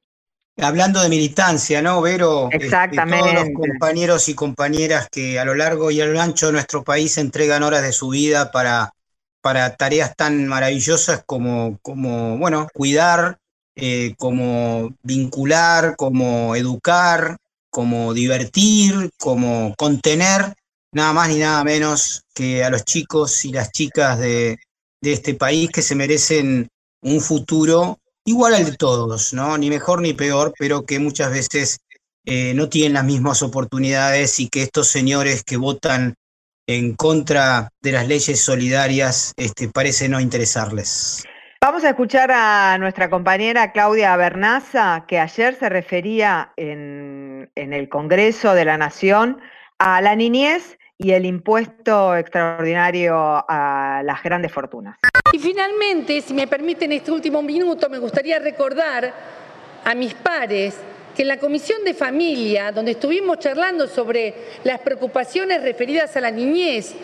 Hablando 0.56 1.02
de 1.02 1.08
militancia, 1.08 1.82
¿no, 1.82 2.00
Vero? 2.00 2.48
Este, 2.50 2.66
Exactamente. 2.66 3.30
todos 3.30 3.34
los 3.34 3.54
compañeros 3.54 4.28
y 4.28 4.34
compañeras 4.34 5.08
que 5.10 5.40
a 5.40 5.44
lo 5.44 5.54
largo 5.54 5.90
y 5.90 6.00
a 6.00 6.06
lo 6.06 6.20
ancho 6.20 6.46
de 6.46 6.52
nuestro 6.52 6.84
país 6.84 7.18
entregan 7.18 7.64
horas 7.64 7.82
de 7.82 7.92
su 7.92 8.10
vida 8.10 8.52
para, 8.52 8.92
para 9.40 9.74
tareas 9.74 10.14
tan 10.14 10.46
maravillosas 10.46 11.24
como, 11.26 11.78
como 11.82 12.38
bueno, 12.38 12.68
cuidar, 12.72 13.38
eh, 13.74 14.14
como 14.16 14.94
vincular, 15.02 15.96
como 15.96 16.54
educar, 16.54 17.36
como 17.70 18.14
divertir, 18.14 19.10
como 19.18 19.74
contener 19.76 20.54
nada 20.94 21.12
más 21.12 21.28
ni 21.28 21.38
nada 21.38 21.62
menos 21.64 22.24
que 22.34 22.64
a 22.64 22.70
los 22.70 22.84
chicos 22.84 23.44
y 23.44 23.52
las 23.52 23.70
chicas 23.72 24.18
de, 24.18 24.58
este 25.02 25.34
país 25.34 25.70
que 25.70 25.82
se 25.82 25.94
merecen 25.94 26.66
un 27.02 27.20
futuro 27.20 27.98
igual 28.24 28.54
al 28.54 28.64
de 28.64 28.76
todos, 28.76 29.34
¿no? 29.34 29.58
Ni 29.58 29.68
mejor 29.68 30.00
ni 30.00 30.14
peor, 30.14 30.54
pero 30.58 30.86
que 30.86 30.98
muchas 30.98 31.30
veces 31.30 31.78
eh, 32.24 32.54
no 32.54 32.70
tienen 32.70 32.94
las 32.94 33.04
mismas 33.04 33.42
oportunidades 33.42 34.40
y 34.40 34.48
que 34.48 34.62
estos 34.62 34.88
señores 34.88 35.44
que 35.44 35.58
votan 35.58 36.14
en 36.66 36.94
contra 36.94 37.68
de 37.82 37.92
las 37.92 38.08
leyes 38.08 38.40
solidarias 38.40 39.34
este, 39.36 39.68
parece 39.68 40.08
no 40.08 40.20
interesarles. 40.20 41.22
Vamos 41.60 41.84
a 41.84 41.90
escuchar 41.90 42.30
a 42.32 42.78
nuestra 42.78 43.10
compañera 43.10 43.72
Claudia 43.72 44.16
Bernaza, 44.16 45.04
que 45.06 45.18
ayer 45.18 45.54
se 45.54 45.68
refería 45.68 46.54
en, 46.56 47.50
en 47.56 47.74
el 47.74 47.90
Congreso 47.90 48.54
de 48.54 48.64
la 48.64 48.78
Nación 48.78 49.38
a 49.78 50.00
la 50.00 50.16
niñez 50.16 50.78
y 50.98 51.10
el 51.12 51.26
impuesto 51.26 52.16
extraordinario 52.16 53.16
a 53.16 54.02
las 54.04 54.22
grandes 54.22 54.52
fortunas. 54.52 54.98
Y 55.32 55.38
finalmente, 55.38 56.20
si 56.20 56.32
me 56.32 56.46
permiten 56.46 56.92
este 56.92 57.10
último 57.10 57.42
minuto, 57.42 57.88
me 57.88 57.98
gustaría 57.98 58.38
recordar 58.38 59.12
a 59.84 59.94
mis 59.94 60.14
pares 60.14 60.76
que 61.14 61.22
en 61.22 61.28
la 61.28 61.38
Comisión 61.38 61.84
de 61.84 61.94
Familia, 61.94 62.72
donde 62.72 62.92
estuvimos 62.92 63.38
charlando 63.38 63.86
sobre 63.86 64.34
las 64.64 64.80
preocupaciones 64.80 65.62
referidas 65.62 66.16
a 66.16 66.20
la 66.20 66.30
niñez 66.30 66.94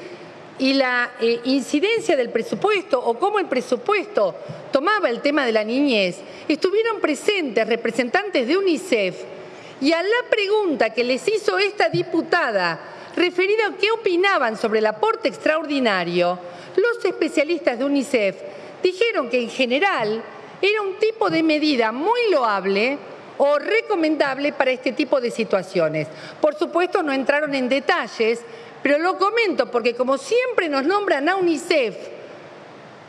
y 0.59 0.75
la 0.75 1.13
eh, 1.21 1.41
incidencia 1.45 2.17
del 2.17 2.31
presupuesto 2.31 3.03
o 3.03 3.19
cómo 3.19 3.39
el 3.39 3.47
presupuesto 3.47 4.35
tomaba 4.71 5.09
el 5.09 5.21
tema 5.21 5.47
de 5.47 5.53
la 5.53 5.65
niñez, 5.65 6.19
estuvieron 6.49 7.01
presentes 7.01 7.67
representantes 7.67 8.47
de 8.47 8.57
UNICEF 8.57 9.17
y 9.81 9.93
a 9.93 10.03
la 10.03 10.29
pregunta 10.29 10.91
que 10.91 11.05
les 11.05 11.27
hizo 11.27 11.59
esta 11.59 11.89
diputada 11.89 12.79
referida 13.21 13.67
a 13.67 13.77
qué 13.77 13.91
opinaban 13.91 14.57
sobre 14.57 14.79
el 14.79 14.87
aporte 14.87 15.29
extraordinario, 15.29 16.39
los 16.77 17.05
especialistas 17.05 17.79
de 17.79 17.85
UNICEF 17.85 18.37
dijeron 18.83 19.29
que 19.29 19.43
en 19.43 19.51
general 19.51 20.23
era 20.63 20.83
un 20.83 20.95
tipo 20.95 21.29
de 21.29 21.43
medida 21.43 21.93
muy 21.93 22.31
loable 22.31 22.99
o 23.37 23.59
recomendable 23.59 24.53
para 24.53 24.71
este 24.71 24.93
tipo 24.93 25.21
de 25.21 25.31
situaciones. 25.31 26.09
Por 26.41 26.55
supuesto, 26.55 27.03
no 27.03 27.13
entraron 27.13 27.55
en 27.55 27.69
detalles, 27.69 28.41
pero 28.83 28.99
lo 28.99 29.19
comento 29.19 29.71
porque 29.71 29.95
como 29.95 30.17
siempre 30.17 30.69
nos 30.69 30.85
nombran 30.85 31.29
a 31.29 31.37
UNICEF 31.37 31.97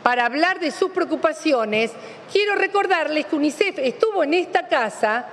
para 0.02 0.26
hablar 0.26 0.60
de 0.60 0.70
sus 0.70 0.90
preocupaciones, 0.90 1.90
quiero 2.30 2.54
recordarles 2.54 3.26
que 3.26 3.36
UNICEF 3.36 3.78
estuvo 3.78 4.24
en 4.24 4.34
esta 4.34 4.68
casa 4.68 5.26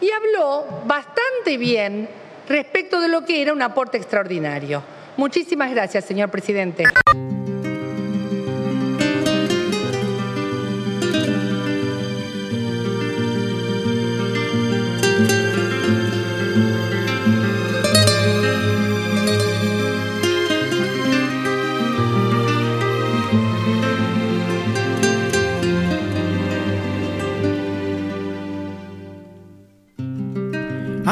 y 0.00 0.10
habló 0.10 0.66
bastante 0.84 1.56
bien 1.56 2.19
respecto 2.50 3.00
de 3.00 3.08
lo 3.08 3.24
que 3.24 3.40
era 3.40 3.52
un 3.52 3.62
aporte 3.62 3.96
extraordinario. 3.96 4.82
Muchísimas 5.16 5.70
gracias, 5.70 6.04
señor 6.04 6.30
presidente. 6.30 6.84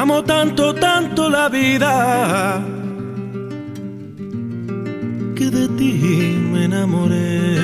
Amo 0.01 0.23
tanto, 0.23 0.73
tanto 0.73 1.29
la 1.29 1.49
vida 1.49 2.63
que 5.35 5.49
de 5.51 5.67
ti 5.77 6.39
me 6.53 6.63
enamoré. 6.63 7.57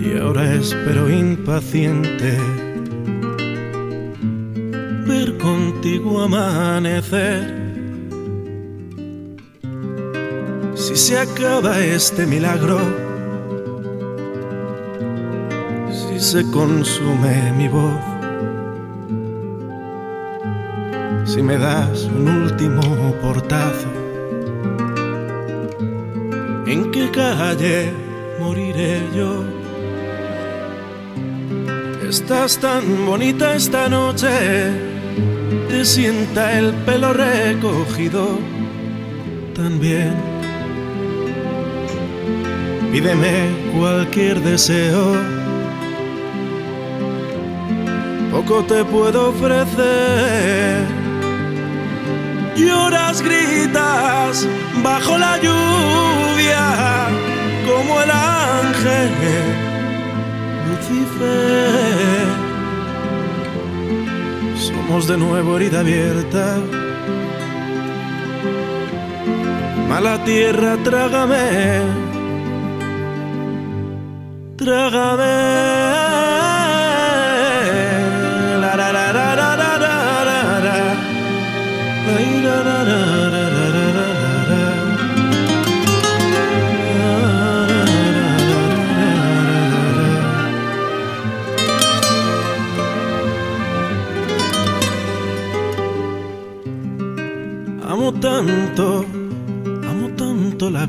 Y 0.00 0.16
ahora 0.16 0.54
espero 0.54 1.10
impaciente 1.10 2.38
ver 5.08 5.36
contigo 5.38 6.22
amanecer. 6.22 7.52
Si 10.76 10.94
se 10.94 11.18
acaba 11.18 11.80
este 11.80 12.26
milagro, 12.26 12.78
si 15.90 16.20
se 16.20 16.48
consume 16.52 17.52
mi 17.58 17.66
voz 17.66 18.09
si 21.24 21.42
me 21.42 21.56
das 21.58 22.04
un 22.04 22.28
último 22.28 23.14
portazo. 23.20 23.88
¿En 26.66 26.90
qué 26.90 27.10
calle 27.10 27.92
moriré 28.38 29.00
yo? 29.14 29.44
Estás 32.08 32.58
tan 32.58 33.06
bonita 33.06 33.54
esta 33.54 33.88
noche, 33.88 34.28
te 35.68 35.84
sienta 35.84 36.58
el 36.58 36.72
pelo 36.86 37.12
recogido 37.12 38.38
también. 39.54 40.14
Pídeme 42.92 43.50
cualquier 43.76 44.40
deseo, 44.40 45.14
poco 48.32 48.64
te 48.64 48.84
puedo 48.84 49.30
ofrecer 49.30 50.99
lloras, 52.64 53.22
gritas 53.22 54.46
bajo 54.82 55.18
la 55.18 55.36
lluvia 55.38 57.08
como 57.66 58.00
el 58.00 58.10
ángel 58.10 59.10
Lucifer. 60.68 62.26
Somos 64.56 65.06
de 65.06 65.16
nuevo 65.16 65.56
herida 65.56 65.80
abierta. 65.80 66.58
Mala 69.88 70.24
tierra, 70.24 70.76
trágame, 70.84 71.82
trágame. 74.56 76.09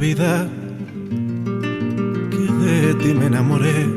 Tanto 0.02 0.08
vida 0.08 0.50
que 2.32 2.66
de 2.66 2.94
ti 2.96 3.14
me 3.14 3.28
enamoré 3.28 3.88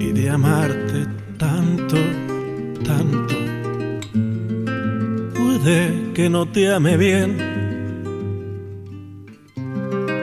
y 0.00 0.12
de 0.12 0.30
amarte 0.30 1.06
tanto 1.38 1.96
que 6.14 6.30
no 6.30 6.46
te 6.46 6.72
ame 6.72 6.96
bien. 6.96 7.36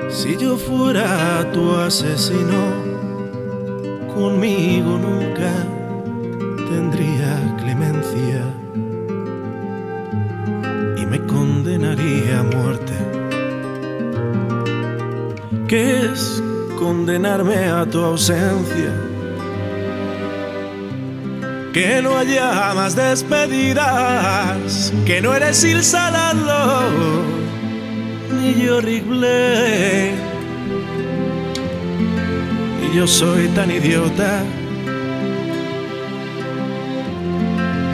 Si 0.10 0.38
yo 0.38 0.58
fuera 0.58 1.52
tu 1.52 1.76
asesino, 1.76 2.93
muerte. 12.44 12.94
¿Qué 15.68 16.06
es 16.06 16.42
condenarme 16.78 17.66
a 17.66 17.86
tu 17.86 18.00
ausencia? 18.00 19.14
que 21.74 22.04
no 22.04 22.16
haya 22.16 22.72
más 22.76 22.96
despedidas, 22.96 24.94
que 25.08 25.22
no 25.22 25.34
eres 25.34 25.64
Il 25.64 25.84
Salado, 25.84 27.24
ni 28.32 28.64
yo 28.64 28.80
Rigley, 28.80 30.12
y 32.84 32.96
yo 32.96 33.08
soy 33.08 33.48
tan 33.50 33.72
idiota. 33.72 34.44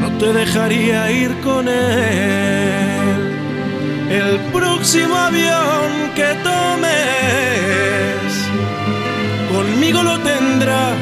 No 0.02 0.18
te 0.18 0.34
dejaría 0.34 1.10
ir 1.12 1.34
con 1.40 1.70
él. 1.70 2.89
El 4.10 4.40
próximo 4.52 5.16
avión 5.16 6.12
que 6.16 6.34
tomes, 6.44 8.18
conmigo 9.54 10.02
lo 10.04 10.18
tendrás 10.20 10.98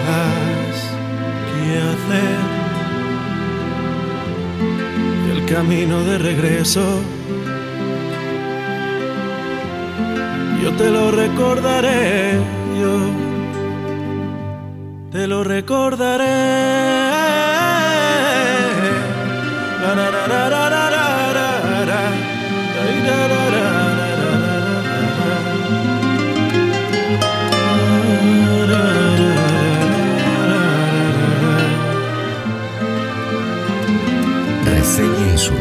que 1.49 1.77
hacer 1.91 2.57
camino 5.47 6.03
de 6.03 6.17
regreso. 6.17 6.83
Yo 10.61 10.73
te 10.73 10.89
lo 10.89 11.11
recordaré, 11.11 12.33
yo 12.81 12.99
te 15.11 15.27
lo 15.27 15.43
recordaré. 15.43 17.07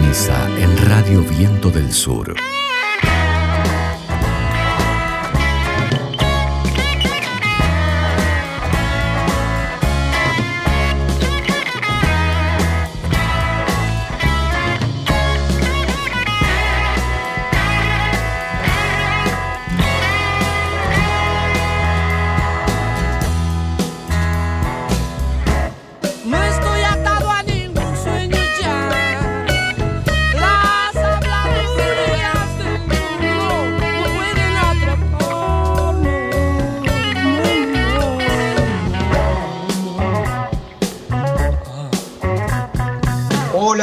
Sumisa 0.07 0.49
en 0.61 0.77
Radio 0.89 1.21
Viento 1.23 1.69
del 1.69 1.93
Sur. 1.93 2.56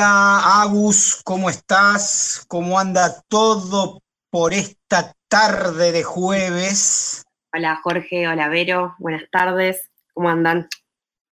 Hola 0.03 0.63
Agus, 0.63 1.21
¿cómo 1.23 1.49
estás? 1.49 2.43
¿Cómo 2.49 2.77
anda 2.77 3.23
todo 3.29 4.01
por 4.29 4.53
esta 4.53 5.13
tarde 5.29 5.93
de 5.93 6.03
jueves? 6.03 7.23
Hola 7.53 7.79
Jorge, 7.81 8.27
hola 8.27 8.49
Vero, 8.49 8.95
buenas 8.99 9.23
tardes, 9.31 9.87
¿cómo 10.13 10.29
andan? 10.29 10.67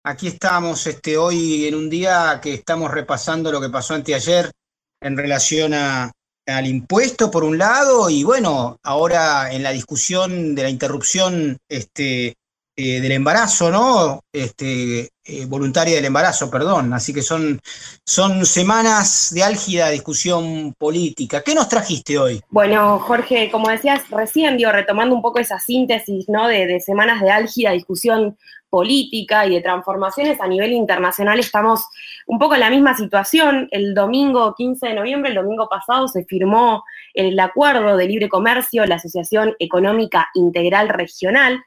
Aquí 0.05 0.29
estamos 0.29 0.87
este, 0.87 1.17
hoy 1.17 1.67
en 1.67 1.75
un 1.75 1.91
día 1.91 2.39
que 2.41 2.55
estamos 2.55 2.93
repasando 2.93 3.51
lo 3.51 3.61
que 3.61 3.71
pasó 3.71 3.95
anteayer 3.95 4.53
en 5.01 5.17
relación 5.17 5.75
a, 5.75 6.13
al 6.47 6.67
impuesto 6.69 7.29
por 7.29 7.43
un 7.43 7.59
lado 7.59 8.09
y 8.09 8.23
bueno, 8.23 8.79
ahora 8.85 9.51
en 9.51 9.65
la 9.65 9.73
discusión 9.73 10.55
de 10.55 10.63
la 10.63 10.71
interrupción 10.71 11.59
este, 11.69 12.37
eh, 12.83 13.01
del 13.03 13.13
embarazo, 13.13 13.71
¿no? 13.71 14.25
Este, 14.33 15.11
eh, 15.23 15.45
voluntaria 15.47 15.97
del 15.97 16.07
embarazo, 16.07 16.51
perdón. 16.51 16.95
Así 16.95 17.13
que 17.13 17.21
son, 17.21 17.61
son 18.07 18.47
semanas 18.47 19.33
de 19.35 19.43
álgida 19.43 19.91
discusión 19.91 20.75
política. 20.79 21.43
¿Qué 21.43 21.55
nos 21.55 21.69
trajiste 21.69 22.17
hoy? 22.17 22.41
Bueno, 22.49 22.99
Jorge, 23.01 23.51
como 23.51 23.69
decías 23.69 24.09
recién, 24.09 24.57
digo, 24.57 24.73
retomando 24.73 25.15
un 25.15 25.21
poco 25.21 25.41
esa 25.41 25.59
síntesis, 25.59 26.27
¿no? 26.29 26.49
De, 26.49 26.67
de 26.67 26.81
semanas 26.81 27.21
de 27.21 27.31
álgida 27.31 27.73
discusión 27.73 28.39
política 28.71 29.45
y 29.47 29.51
de 29.51 29.61
transformaciones 29.61 30.41
a 30.41 30.47
nivel 30.47 30.73
internacional, 30.73 31.39
estamos 31.39 31.85
un 32.27 32.39
poco 32.39 32.55
en 32.55 32.61
la 32.61 32.71
misma 32.71 32.97
situación. 32.97 33.69
El 33.73 33.95
domingo 33.95 34.55
15 34.57 34.89
de 34.89 34.95
noviembre, 34.95 35.31
el 35.31 35.37
domingo 35.37 35.69
pasado, 35.69 36.09
se 36.09 36.25
firmó 36.25 36.85
el 37.13 37.39
acuerdo 37.39 37.97
de 37.97 38.07
libre 38.07 38.29
comercio, 38.29 38.87
la 38.87 38.95
Asociación 38.95 39.55
Económica 39.59 40.29
Integral 40.35 40.89
Regional, 40.89 41.63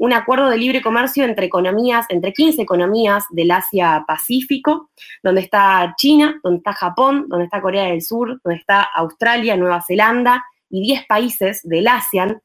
un 0.00 0.14
acuerdo 0.14 0.48
de 0.48 0.56
libre 0.56 0.80
comercio 0.80 1.24
entre 1.24 1.44
economías, 1.44 2.06
entre 2.08 2.32
15 2.32 2.62
economías 2.62 3.24
del 3.28 3.50
Asia-Pacífico, 3.50 4.88
donde 5.22 5.42
está 5.42 5.94
China, 5.98 6.40
donde 6.42 6.56
está 6.56 6.72
Japón, 6.72 7.26
donde 7.28 7.44
está 7.44 7.60
Corea 7.60 7.84
del 7.84 8.00
Sur, 8.00 8.40
donde 8.42 8.58
está 8.58 8.80
Australia, 8.80 9.58
Nueva 9.58 9.82
Zelanda 9.82 10.42
y 10.70 10.80
10 10.80 11.06
países 11.06 11.60
del 11.64 11.86
ASEAN. 11.86 12.40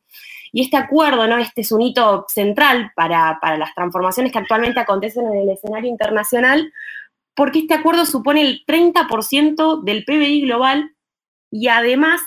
Y 0.51 0.63
este 0.63 0.75
acuerdo, 0.75 1.27
¿no? 1.27 1.37
Este 1.37 1.61
es 1.61 1.71
un 1.71 1.81
hito 1.81 2.25
central 2.27 2.91
para, 2.93 3.39
las 3.57 3.73
transformaciones 3.73 4.33
que 4.33 4.39
actualmente 4.39 4.81
acontecen 4.81 5.25
en 5.25 5.43
el 5.43 5.49
escenario 5.51 5.89
internacional, 5.89 6.73
porque 7.35 7.59
este 7.59 7.73
acuerdo 7.73 8.05
supone 8.05 8.41
el 8.41 8.65
30% 8.65 9.81
del 9.81 10.03
PBI 10.03 10.41
global 10.41 10.93
y 11.49 11.69
además 11.69 12.19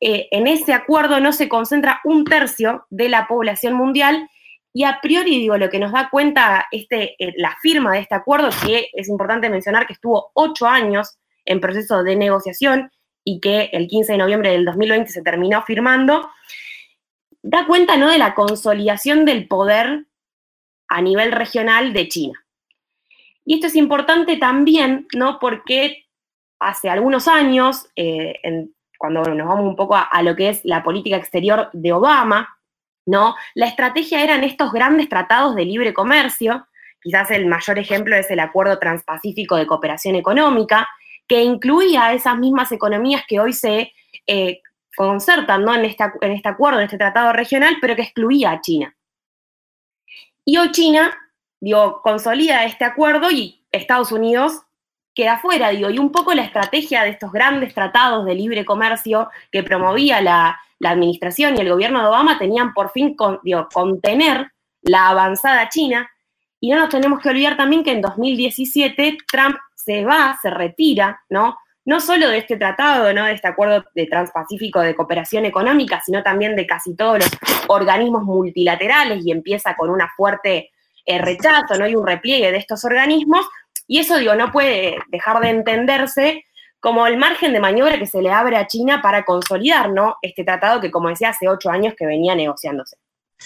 eh, 0.00 0.28
en 0.32 0.46
ese 0.46 0.74
acuerdo 0.74 1.18
no 1.18 1.32
se 1.32 1.48
concentra 1.48 2.02
un 2.04 2.26
tercio 2.26 2.84
de 2.90 3.08
la 3.08 3.26
población 3.26 3.72
mundial 3.72 4.28
y 4.76 4.84
a 4.84 5.00
priori, 5.00 5.38
digo, 5.38 5.56
lo 5.56 5.70
que 5.70 5.78
nos 5.78 5.90
da 5.90 6.10
cuenta 6.10 6.66
este, 6.70 7.16
eh, 7.18 7.32
la 7.38 7.56
firma 7.62 7.94
de 7.94 8.00
este 8.00 8.14
acuerdo, 8.14 8.50
que 8.62 8.90
es 8.92 9.08
importante 9.08 9.48
mencionar 9.48 9.86
que 9.86 9.94
estuvo 9.94 10.32
ocho 10.34 10.66
años 10.66 11.16
en 11.46 11.62
proceso 11.62 12.02
de 12.02 12.14
negociación 12.14 12.90
y 13.24 13.40
que 13.40 13.70
el 13.72 13.88
15 13.88 14.12
de 14.12 14.18
noviembre 14.18 14.50
del 14.50 14.66
2020 14.66 15.10
se 15.10 15.22
terminó 15.22 15.62
firmando, 15.62 16.28
da 17.40 17.66
cuenta 17.66 17.96
¿no? 17.96 18.10
de 18.10 18.18
la 18.18 18.34
consolidación 18.34 19.24
del 19.24 19.48
poder 19.48 20.04
a 20.88 21.00
nivel 21.00 21.32
regional 21.32 21.94
de 21.94 22.08
China. 22.08 22.44
Y 23.46 23.54
esto 23.54 23.68
es 23.68 23.76
importante 23.76 24.36
también, 24.36 25.06
¿no? 25.14 25.38
Porque 25.38 26.04
hace 26.58 26.90
algunos 26.90 27.28
años, 27.28 27.88
eh, 27.96 28.34
cuando 28.98 29.22
nos 29.22 29.48
vamos 29.48 29.64
un 29.64 29.76
poco 29.76 29.96
a, 29.96 30.22
lo 30.22 30.36
que 30.36 30.50
es 30.50 30.60
la 30.66 30.82
política 30.82 31.16
exterior 31.16 31.70
de 31.72 31.94
Obama, 31.94 32.55
¿no? 33.06 33.36
La 33.54 33.66
estrategia 33.66 34.22
eran 34.22 34.44
estos 34.44 34.72
grandes 34.72 35.08
tratados 35.08 35.54
de 35.54 35.64
libre 35.64 35.94
comercio, 35.94 36.66
quizás 37.00 37.30
el 37.30 37.46
mayor 37.46 37.78
ejemplo 37.78 38.16
es 38.16 38.30
el 38.30 38.40
Acuerdo 38.40 38.78
Transpacífico 38.78 39.56
de 39.56 39.66
Cooperación 39.66 40.16
Económica, 40.16 40.88
que 41.28 41.42
incluía 41.42 42.12
esas 42.12 42.36
mismas 42.36 42.70
economías 42.72 43.22
que 43.26 43.40
hoy 43.40 43.52
se 43.52 43.92
eh, 44.26 44.60
concertan 44.96 45.64
¿no? 45.64 45.74
en, 45.74 45.84
este, 45.84 46.04
en 46.20 46.32
este 46.32 46.48
acuerdo, 46.48 46.80
en 46.80 46.86
este 46.86 46.98
tratado 46.98 47.32
regional, 47.32 47.76
pero 47.80 47.94
que 47.94 48.02
excluía 48.02 48.50
a 48.50 48.60
China. 48.60 48.96
Y 50.44 50.56
hoy 50.58 50.70
China, 50.72 51.16
digo, 51.60 52.00
consolida 52.02 52.64
este 52.64 52.84
acuerdo 52.84 53.30
y 53.30 53.64
Estados 53.72 54.12
Unidos 54.12 54.62
queda 55.14 55.38
fuera, 55.38 55.70
digo, 55.70 55.90
y 55.90 55.98
un 55.98 56.12
poco 56.12 56.34
la 56.34 56.42
estrategia 56.42 57.02
de 57.02 57.10
estos 57.10 57.32
grandes 57.32 57.72
tratados 57.72 58.26
de 58.26 58.34
libre 58.34 58.64
comercio 58.64 59.30
que 59.50 59.62
promovía 59.62 60.20
la, 60.20 60.60
la 60.78 60.90
administración 60.90 61.56
y 61.56 61.60
el 61.60 61.70
gobierno 61.70 62.00
de 62.00 62.08
Obama 62.08 62.38
tenían 62.38 62.74
por 62.74 62.90
fin 62.90 63.16
contener 63.16 64.52
la 64.82 65.08
avanzada 65.08 65.68
China. 65.68 66.10
Y 66.60 66.70
no 66.70 66.78
nos 66.78 66.88
tenemos 66.88 67.20
que 67.20 67.28
olvidar 67.28 67.56
también 67.56 67.84
que 67.84 67.92
en 67.92 68.00
2017 68.00 69.18
Trump 69.30 69.56
se 69.74 70.04
va, 70.04 70.38
se 70.40 70.50
retira, 70.50 71.22
¿no? 71.28 71.56
No 71.84 72.00
solo 72.00 72.28
de 72.28 72.38
este 72.38 72.56
tratado, 72.56 73.12
¿no? 73.12 73.24
De 73.24 73.32
este 73.32 73.46
acuerdo 73.46 73.84
de 73.94 74.06
transpacífico 74.06 74.80
de 74.80 74.94
cooperación 74.94 75.44
económica, 75.44 76.02
sino 76.04 76.22
también 76.22 76.56
de 76.56 76.66
casi 76.66 76.96
todos 76.96 77.18
los 77.18 77.30
organismos 77.68 78.24
multilaterales 78.24 79.24
y 79.24 79.30
empieza 79.30 79.76
con 79.76 79.90
una 79.90 80.10
fuerte 80.16 80.70
eh, 81.04 81.18
rechazo, 81.18 81.78
¿no? 81.78 81.86
Y 81.86 81.94
un 81.94 82.06
repliegue 82.06 82.50
de 82.50 82.58
estos 82.58 82.84
organismos. 82.84 83.46
Y 83.86 84.00
eso, 84.00 84.18
digo, 84.18 84.34
no 84.34 84.50
puede 84.50 84.96
dejar 85.08 85.40
de 85.40 85.50
entenderse 85.50 86.45
como 86.86 87.04
el 87.08 87.16
margen 87.16 87.52
de 87.52 87.58
maniobra 87.58 87.98
que 87.98 88.06
se 88.06 88.22
le 88.22 88.30
abre 88.30 88.56
a 88.56 88.68
China 88.68 89.02
para 89.02 89.24
consolidar 89.24 89.90
¿no? 89.90 90.18
este 90.22 90.44
tratado 90.44 90.80
que, 90.80 90.92
como 90.92 91.08
decía, 91.08 91.30
hace 91.30 91.48
ocho 91.48 91.68
años 91.68 91.94
que 91.98 92.06
venía 92.06 92.36
negociándose. 92.36 92.96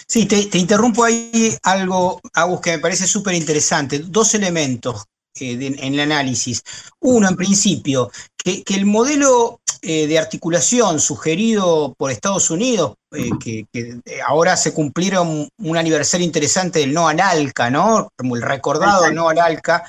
Sí, 0.07 0.27
te, 0.27 0.59
interrumpo 0.59 1.03
ahí 1.03 1.57
algo, 1.63 2.21
Agus, 2.35 2.61
que 2.61 2.73
me 2.73 2.77
parece 2.77 3.07
súper 3.07 3.33
interesante. 3.33 3.97
Dos 3.97 4.35
elementos 4.35 5.05
eh, 5.39 5.75
en 5.79 5.93
el 5.93 5.99
análisis. 5.99 6.61
Uno, 6.99 7.27
en 7.29 7.35
principio, 7.35 8.11
que, 8.37 8.63
que 8.63 8.75
el 8.75 8.85
modelo 8.85 9.61
eh, 9.83 10.05
de 10.05 10.19
articulación 10.19 10.99
sugerido 10.99 11.95
por 11.97 12.11
Estados 12.11 12.51
Unidos, 12.51 12.93
eh, 13.15 13.31
que, 13.43 13.65
eh, 13.73 13.99
ahora 14.27 14.55
se 14.55 14.75
cumplieron 14.75 15.49
un 15.57 15.77
aniversario 15.77 16.23
interesante 16.23 16.77
del 16.77 16.93
no 16.93 17.07
al 17.07 17.19
ALCA, 17.19 17.71
¿no? 17.71 18.09
Como 18.15 18.35
el 18.35 18.43
recordado 18.43 19.11
no 19.11 19.27
al 19.29 19.39
ALCA, 19.39 19.83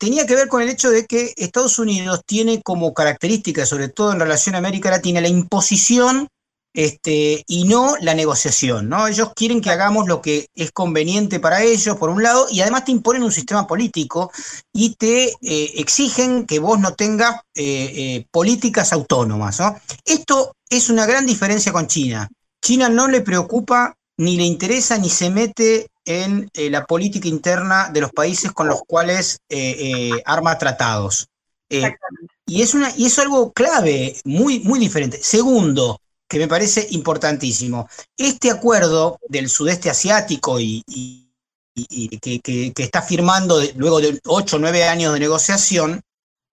tenía 0.00 0.26
que 0.26 0.34
ver 0.34 0.48
con 0.48 0.62
el 0.62 0.68
hecho 0.68 0.90
de 0.90 1.06
que 1.06 1.32
Estados 1.36 1.78
Unidos 1.78 2.22
tiene 2.26 2.60
como 2.60 2.92
característica, 2.92 3.64
sobre 3.64 3.88
todo 3.88 4.10
en 4.12 4.18
relación 4.18 4.56
a 4.56 4.58
América 4.58 4.90
Latina, 4.90 5.20
la 5.20 5.28
imposición 5.28 6.26
este, 6.72 7.42
y 7.46 7.64
no 7.64 7.96
la 8.00 8.14
negociación, 8.14 8.88
¿no? 8.88 9.08
Ellos 9.08 9.32
quieren 9.34 9.60
que 9.60 9.70
hagamos 9.70 10.06
lo 10.06 10.22
que 10.22 10.48
es 10.54 10.70
conveniente 10.70 11.40
para 11.40 11.62
ellos, 11.62 11.96
por 11.96 12.10
un 12.10 12.22
lado, 12.22 12.46
y 12.50 12.60
además 12.60 12.84
te 12.84 12.92
imponen 12.92 13.24
un 13.24 13.32
sistema 13.32 13.66
político 13.66 14.30
y 14.72 14.94
te 14.94 15.30
eh, 15.42 15.72
exigen 15.76 16.46
que 16.46 16.58
vos 16.58 16.78
no 16.78 16.94
tengas 16.94 17.36
eh, 17.54 17.92
eh, 17.96 18.26
políticas 18.30 18.92
autónomas, 18.92 19.58
¿no? 19.58 19.76
Esto 20.04 20.54
es 20.68 20.90
una 20.90 21.06
gran 21.06 21.26
diferencia 21.26 21.72
con 21.72 21.88
China. 21.88 22.28
China 22.62 22.88
no 22.88 23.08
le 23.08 23.22
preocupa, 23.22 23.96
ni 24.16 24.36
le 24.36 24.44
interesa, 24.44 24.96
ni 24.98 25.08
se 25.08 25.30
mete 25.30 25.88
en 26.04 26.50
la 26.54 26.86
política 26.86 27.28
interna 27.28 27.90
de 27.92 28.00
los 28.00 28.10
países 28.10 28.52
con 28.52 28.68
los 28.68 28.82
cuales 28.86 29.38
arma 30.24 30.58
tratados. 30.58 31.28
y, 32.46 32.62
es 32.62 32.74
una, 32.74 32.92
y 32.96 33.06
es 33.06 33.18
algo 33.18 33.52
clave, 33.52 34.16
muy, 34.24 34.60
muy 34.60 34.78
diferente. 34.78 35.20
Segundo, 35.22 36.00
que 36.30 36.38
me 36.38 36.46
parece 36.46 36.86
importantísimo. 36.90 37.88
Este 38.16 38.52
acuerdo 38.52 39.18
del 39.28 39.48
sudeste 39.48 39.90
asiático 39.90 40.60
y, 40.60 40.84
que, 41.74 42.72
está 42.76 43.02
firmando 43.02 43.60
luego 43.74 44.00
de 44.00 44.20
ocho 44.26 44.56
o 44.56 44.58
nueve 44.60 44.84
años 44.84 45.12
de 45.12 45.18
negociación, 45.18 46.00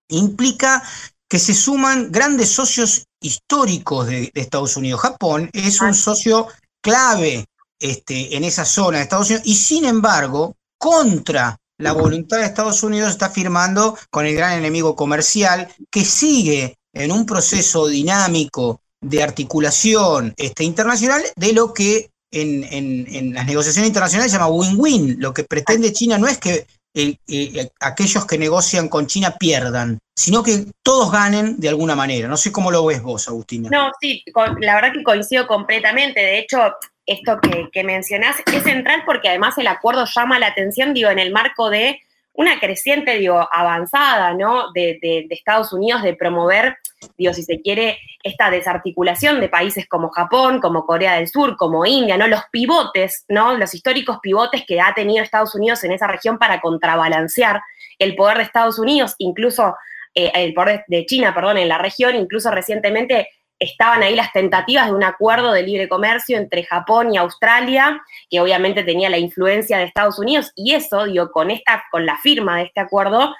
implica 0.09 0.81
que 1.29 1.37
se 1.37 1.53
suman 1.53 2.11
grandes 2.11 2.49
socios 2.49 3.05
históricos 3.21 4.07
de, 4.07 4.31
Estados 4.33 4.77
Unidos. 4.77 5.01
Japón 5.01 5.51
es 5.53 5.79
un 5.79 5.93
socio 5.93 6.47
clave 6.81 7.45
este, 7.79 8.35
en 8.35 8.45
esa 8.45 8.65
zona 8.65 8.97
de 8.97 9.03
Estados 9.03 9.27
Unidos 9.27 9.45
y 9.45 9.53
sin 9.53 9.85
embargo, 9.85 10.55
contra 10.79 11.55
la 11.77 11.91
voluntad 11.91 12.37
de 12.37 12.45
Estados 12.45 12.81
Unidos 12.81 13.11
está 13.11 13.29
firmando 13.29 13.95
con 14.09 14.25
el 14.25 14.33
gran 14.33 14.57
enemigo 14.57 14.95
comercial 14.95 15.71
que 15.91 16.03
sigue 16.03 16.79
en 16.93 17.11
un 17.11 17.27
proceso 17.27 17.87
dinámico 17.87 18.81
de 19.01 19.23
articulación 19.23 20.33
este, 20.37 20.63
internacional 20.63 21.21
de 21.35 21.53
lo 21.53 21.73
que 21.73 22.09
en, 22.31 23.33
las 23.33 23.45
negociaciones 23.45 23.87
internacionales 23.87 24.31
se 24.31 24.37
llama 24.37 24.51
win-win. 24.51 25.17
Lo 25.19 25.33
que 25.33 25.43
pretende 25.43 25.93
China 25.93 26.17
no 26.17 26.27
es 26.27 26.37
que 26.37 26.65
eh, 26.93 27.69
aquellos 27.79 28.25
que 28.25 28.37
negocian 28.37 28.89
con 28.89 29.07
China 29.07 29.35
pierdan, 29.39 29.99
sino 30.15 30.41
que 30.43 30.65
todos 30.83 31.11
ganen 31.11 31.59
de 31.59 31.69
alguna 31.69 31.95
manera. 31.95 32.27
No 32.27 32.37
sé 32.37 32.51
cómo 32.51 32.71
lo 32.71 32.85
ves 32.85 33.01
vos, 33.01 33.27
Agustina. 33.27 33.69
No, 33.71 33.91
sí, 34.01 34.23
la 34.59 34.75
verdad 34.75 34.93
que 34.93 35.03
coincido 35.03 35.47
completamente. 35.47 36.19
De 36.19 36.39
hecho, 36.39 36.57
esto 37.05 37.39
que, 37.39 37.69
que 37.71 37.83
mencionás 37.83 38.37
es 38.51 38.63
central 38.63 39.03
porque 39.05 39.29
además 39.29 39.57
el 39.57 39.67
acuerdo 39.67 40.05
llama 40.05 40.39
la 40.39 40.47
atención, 40.47 40.93
digo, 40.93 41.09
en 41.09 41.19
el 41.19 41.31
marco 41.31 41.69
de 41.69 42.01
una 42.37 42.59
creciente, 42.59 43.17
digo, 43.17 43.49
avanzada, 43.51 44.33
¿no? 44.35 44.71
De, 44.71 45.27
Estados 45.31 45.73
Unidos 45.73 46.03
de 46.03 46.13
promover, 46.13 46.77
digo, 47.17 47.33
si 47.33 47.41
se 47.41 47.59
quiere, 47.61 47.97
esta 48.21 48.51
desarticulación 48.51 49.39
de 49.39 49.49
países 49.49 49.87
como 49.87 50.09
Japón, 50.09 50.59
como 50.61 50.85
Corea 50.85 51.15
del 51.15 51.27
Sur, 51.27 51.57
como 51.57 51.83
India, 51.83 52.15
¿no? 52.15 52.27
Los 52.27 52.41
pivotes, 52.51 53.25
¿no? 53.27 53.57
Los 53.57 53.73
históricos 53.73 54.19
pivotes 54.21 54.63
que 54.67 54.79
ha 54.79 54.93
tenido 54.93 55.23
Estados 55.23 55.55
Unidos 55.55 55.83
en 55.83 55.93
esa 55.93 56.05
región 56.05 56.37
para 56.37 56.61
contrabalancear 56.61 57.59
el 57.97 58.15
poder 58.15 58.37
de 58.37 58.43
Estados 58.43 58.77
Unidos, 58.77 59.15
incluso 59.17 59.75
eh, 60.13 60.31
el 60.35 60.53
poder 60.53 60.85
de 60.87 61.07
China, 61.07 61.33
perdón, 61.33 61.57
en 61.57 61.69
la 61.69 61.79
región, 61.79 62.15
incluso 62.15 62.51
recientemente 62.51 63.29
estaban 63.59 64.03
ahí 64.03 64.15
las 64.15 64.31
tentativas 64.31 64.87
de 64.87 64.93
un 64.93 65.03
acuerdo 65.03 65.51
de 65.51 65.63
libre 65.63 65.89
comercio 65.89 66.37
entre 66.37 66.63
Japón 66.63 67.13
y 67.13 67.17
Australia, 67.17 68.01
que 68.29 68.39
obviamente 68.39 68.83
tenía 68.83 69.09
la 69.09 69.17
influencia 69.17 69.77
de 69.77 69.85
Estados 69.85 70.19
Unidos, 70.19 70.51
y 70.55 70.75
eso, 70.75 71.05
digo, 71.05 71.31
con, 71.31 71.51
esta, 71.51 71.83
con 71.91 72.05
la 72.05 72.17
firma 72.17 72.57
de 72.57 72.63
este 72.63 72.79
acuerdo, 72.79 73.35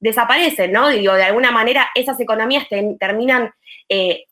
desaparece, 0.00 0.68
¿no? 0.68 0.88
De 0.88 1.08
alguna 1.24 1.50
manera 1.50 1.88
esas 1.94 2.20
economías 2.20 2.66
terminan 2.68 3.52
eh, 3.88 4.24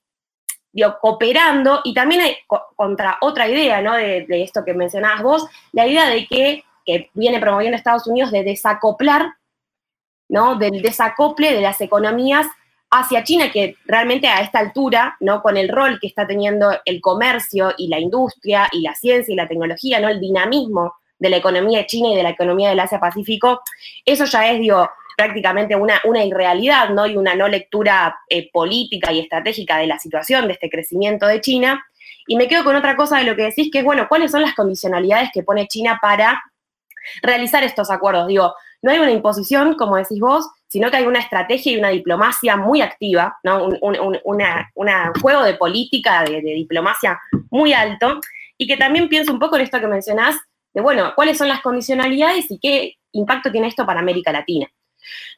cooperando, 1.00 1.80
y 1.84 1.94
también 1.94 2.20
hay 2.20 2.36
contra 2.76 3.18
otra 3.20 3.48
idea, 3.48 3.80
¿no? 3.82 3.94
De, 3.94 4.26
de, 4.26 4.42
esto 4.42 4.64
que 4.64 4.74
mencionabas 4.74 5.22
vos, 5.22 5.48
la 5.72 5.86
idea 5.86 6.08
de 6.08 6.26
que, 6.26 6.64
que 6.84 7.10
viene 7.14 7.40
promoviendo 7.40 7.76
Estados 7.76 8.06
Unidos 8.06 8.30
de 8.30 8.44
desacoplar, 8.44 9.34
¿no? 10.28 10.54
Del 10.56 10.82
desacople 10.82 11.52
de 11.52 11.60
las 11.60 11.80
economías 11.80 12.46
hacia 12.90 13.24
China, 13.24 13.50
que 13.50 13.76
realmente 13.84 14.28
a 14.28 14.40
esta 14.40 14.58
altura, 14.58 15.16
¿no? 15.20 15.42
Con 15.42 15.56
el 15.56 15.68
rol 15.68 15.98
que 16.00 16.06
está 16.06 16.26
teniendo 16.26 16.70
el 16.84 17.00
comercio 17.00 17.74
y 17.76 17.88
la 17.88 17.98
industria 17.98 18.68
y 18.72 18.82
la 18.82 18.94
ciencia 18.94 19.32
y 19.32 19.36
la 19.36 19.48
tecnología, 19.48 20.00
¿no? 20.00 20.08
El 20.08 20.20
dinamismo 20.20 20.94
de 21.18 21.30
la 21.30 21.36
economía 21.38 21.78
de 21.78 21.86
China 21.86 22.10
y 22.10 22.16
de 22.16 22.22
la 22.22 22.30
economía 22.30 22.68
del 22.68 22.80
Asia-Pacífico, 22.80 23.60
eso 24.04 24.24
ya 24.26 24.50
es, 24.50 24.60
digo, 24.60 24.88
prácticamente 25.16 25.74
una, 25.74 26.00
una 26.04 26.24
irrealidad, 26.24 26.90
¿no? 26.90 27.06
Y 27.06 27.16
una 27.16 27.34
no 27.34 27.48
lectura 27.48 28.18
eh, 28.28 28.50
política 28.52 29.12
y 29.12 29.20
estratégica 29.20 29.78
de 29.78 29.86
la 29.86 29.98
situación, 29.98 30.46
de 30.46 30.52
este 30.52 30.70
crecimiento 30.70 31.26
de 31.26 31.40
China. 31.40 31.84
Y 32.26 32.36
me 32.36 32.48
quedo 32.48 32.64
con 32.64 32.76
otra 32.76 32.96
cosa 32.96 33.18
de 33.18 33.24
lo 33.24 33.34
que 33.34 33.44
decís, 33.44 33.70
que 33.72 33.78
es, 33.78 33.84
bueno, 33.84 34.06
¿cuáles 34.08 34.30
son 34.30 34.42
las 34.42 34.54
condicionalidades 34.54 35.30
que 35.32 35.42
pone 35.42 35.68
China 35.68 35.98
para 36.02 36.42
realizar 37.22 37.64
estos 37.64 37.90
acuerdos? 37.90 38.26
Digo, 38.26 38.54
no 38.82 38.90
hay 38.90 38.98
una 38.98 39.12
imposición, 39.12 39.74
como 39.74 39.96
decís 39.96 40.20
vos, 40.20 40.48
sino 40.76 40.90
que 40.90 40.98
hay 40.98 41.06
una 41.06 41.20
estrategia 41.20 41.72
y 41.72 41.78
una 41.78 41.88
diplomacia 41.88 42.54
muy 42.58 42.82
activa, 42.82 43.38
¿no? 43.42 43.64
un, 43.64 44.18
juego 45.22 45.42
de 45.42 45.54
política, 45.54 46.22
de, 46.22 46.42
diplomacia 46.42 47.18
muy 47.48 47.72
alto, 47.72 48.20
y 48.58 48.66
que 48.66 48.76
también 48.76 49.08
pienso 49.08 49.32
un 49.32 49.38
poco 49.38 49.56
en 49.56 49.62
esto 49.62 49.80
que 49.80 49.86
mencionás, 49.86 50.36
de, 50.74 50.82
bueno, 50.82 51.14
cuáles 51.16 51.38
son 51.38 51.48
las 51.48 51.62
condicionalidades 51.62 52.50
y 52.50 52.58
qué 52.58 52.96
impacto 53.12 53.50
tiene 53.50 53.68
esto 53.68 53.86
para 53.86 54.00
América 54.00 54.32
Latina. 54.32 54.66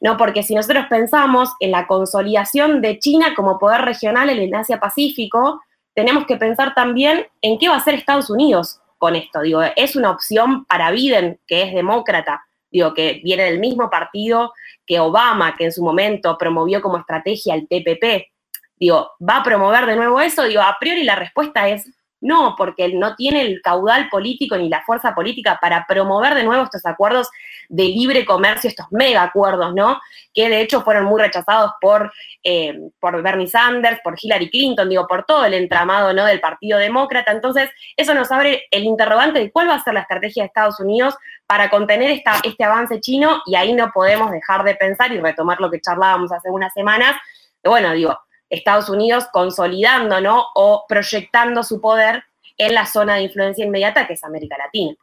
¿no? 0.01 0.17
Porque 0.17 0.43
si 0.43 0.55
nosotros 0.55 0.87
pensamos 0.89 1.51
en 1.61 1.71
la 1.71 1.87
consolidación 1.87 2.81
de 2.81 2.99
China 2.99 3.33
como 3.33 3.59
poder 3.59 3.83
regional 3.83 4.29
en 4.29 4.39
el 4.39 4.53
Asia-Pacífico, 4.53 5.61
tenemos 5.95 6.25
que 6.25 6.35
pensar 6.35 6.75
también 6.75 7.27
en 7.41 7.57
qué 7.59 7.69
va 7.69 7.75
a 7.75 7.77
hacer 7.77 7.93
Estados 7.93 8.29
Unidos 8.29 8.81
con 8.97 9.15
esto. 9.15 9.39
Digo, 9.39 9.61
es 9.77 9.95
una 9.95 10.11
opción 10.11 10.65
para 10.65 10.91
Biden, 10.91 11.39
que 11.47 11.63
es 11.63 11.73
demócrata, 11.73 12.43
digo, 12.71 12.93
que 12.93 13.21
viene 13.23 13.43
del 13.43 13.59
mismo 13.59 13.89
partido 13.89 14.53
que 14.85 14.99
Obama, 14.99 15.55
que 15.55 15.65
en 15.65 15.71
su 15.71 15.83
momento 15.83 16.37
promovió 16.37 16.81
como 16.81 16.97
estrategia 16.97 17.55
el 17.55 17.67
TPP, 17.67 18.31
digo, 18.75 19.11
¿va 19.27 19.37
a 19.37 19.43
promover 19.43 19.85
de 19.85 19.95
nuevo 19.95 20.19
eso? 20.21 20.43
Digo, 20.43 20.61
a 20.61 20.77
priori 20.79 21.03
la 21.03 21.15
respuesta 21.15 21.69
es 21.69 21.85
no, 22.21 22.55
porque 22.57 22.89
no 22.89 23.15
tiene 23.15 23.41
el 23.41 23.61
caudal 23.61 24.09
político 24.09 24.57
ni 24.57 24.67
la 24.67 24.81
fuerza 24.81 25.15
política 25.15 25.57
para 25.61 25.85
promover 25.87 26.35
de 26.35 26.43
nuevo 26.43 26.63
estos 26.63 26.85
acuerdos 26.85 27.29
de 27.69 27.83
libre 27.83 28.25
comercio, 28.25 28.67
estos 28.67 28.87
mega 28.91 29.23
acuerdos, 29.23 29.73
¿no? 29.73 30.01
Que 30.33 30.49
de 30.49 30.61
hecho 30.61 30.81
fueron 30.81 31.05
muy 31.05 31.21
rechazados 31.21 31.71
por, 31.79 32.11
eh, 32.43 32.77
por 32.99 33.21
Bernie 33.21 33.47
Sanders, 33.47 33.99
por 34.03 34.15
Hillary 34.21 34.49
Clinton, 34.49 34.89
digo, 34.89 35.07
por 35.07 35.23
todo 35.23 35.45
el 35.45 35.53
entramado, 35.53 36.13
¿no? 36.13 36.25
Del 36.25 36.41
Partido 36.41 36.77
Demócrata. 36.77 37.31
Entonces, 37.31 37.69
eso 37.95 38.13
nos 38.13 38.31
abre 38.31 38.63
el 38.71 38.83
interrogante 38.83 39.39
de 39.39 39.51
cuál 39.51 39.69
va 39.69 39.75
a 39.75 39.83
ser 39.83 39.93
la 39.93 40.01
estrategia 40.01 40.43
de 40.43 40.47
Estados 40.47 40.79
Unidos 40.79 41.15
para 41.49 41.71
contener 41.71 42.21
este 42.43 42.63
avance 42.63 43.01
chino 43.01 43.41
y 43.47 43.55
ahí 43.55 43.73
no 43.73 43.91
podemos 43.91 44.29
dejar 44.29 44.63
de 44.63 44.75
pensar 44.75 45.11
y 45.11 45.19
retomar 45.19 45.59
lo 45.59 45.71
que 45.71 45.81
charlábamos 45.81 46.31
hace 46.31 46.51
unas 46.51 46.71
semanas. 46.73 47.15
Bueno, 47.63 47.91
digo, 47.93 48.15
Estados 48.51 48.87
Unidos 48.87 49.25
consolidando, 49.33 50.21
¿no? 50.21 50.45
O 50.53 50.85
proyectando 50.87 51.63
su 51.63 51.81
poder 51.81 52.23
en 52.55 52.75
la 52.75 52.85
zona 52.85 53.15
de 53.15 53.23
influencia 53.23 53.65
inmediata 53.65 54.05
que 54.05 54.13
es 54.13 54.23
América 54.23 54.57
Latina. 54.59 54.93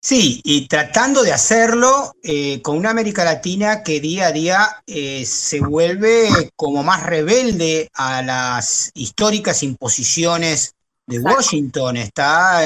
Sí, 0.00 0.40
y 0.44 0.68
tratando 0.68 1.24
de 1.24 1.32
hacerlo 1.32 2.14
eh, 2.22 2.62
con 2.62 2.78
una 2.78 2.90
América 2.90 3.24
Latina 3.24 3.82
que 3.82 3.98
día 3.98 4.28
a 4.28 4.32
día 4.32 4.82
eh, 4.86 5.24
se 5.26 5.58
vuelve 5.58 6.28
como 6.54 6.84
más 6.84 7.02
rebelde 7.02 7.90
a 7.94 8.22
las 8.22 8.92
históricas 8.94 9.64
imposiciones 9.64 10.76
de 11.10 11.18
Washington. 11.18 11.96
Está, 11.96 12.64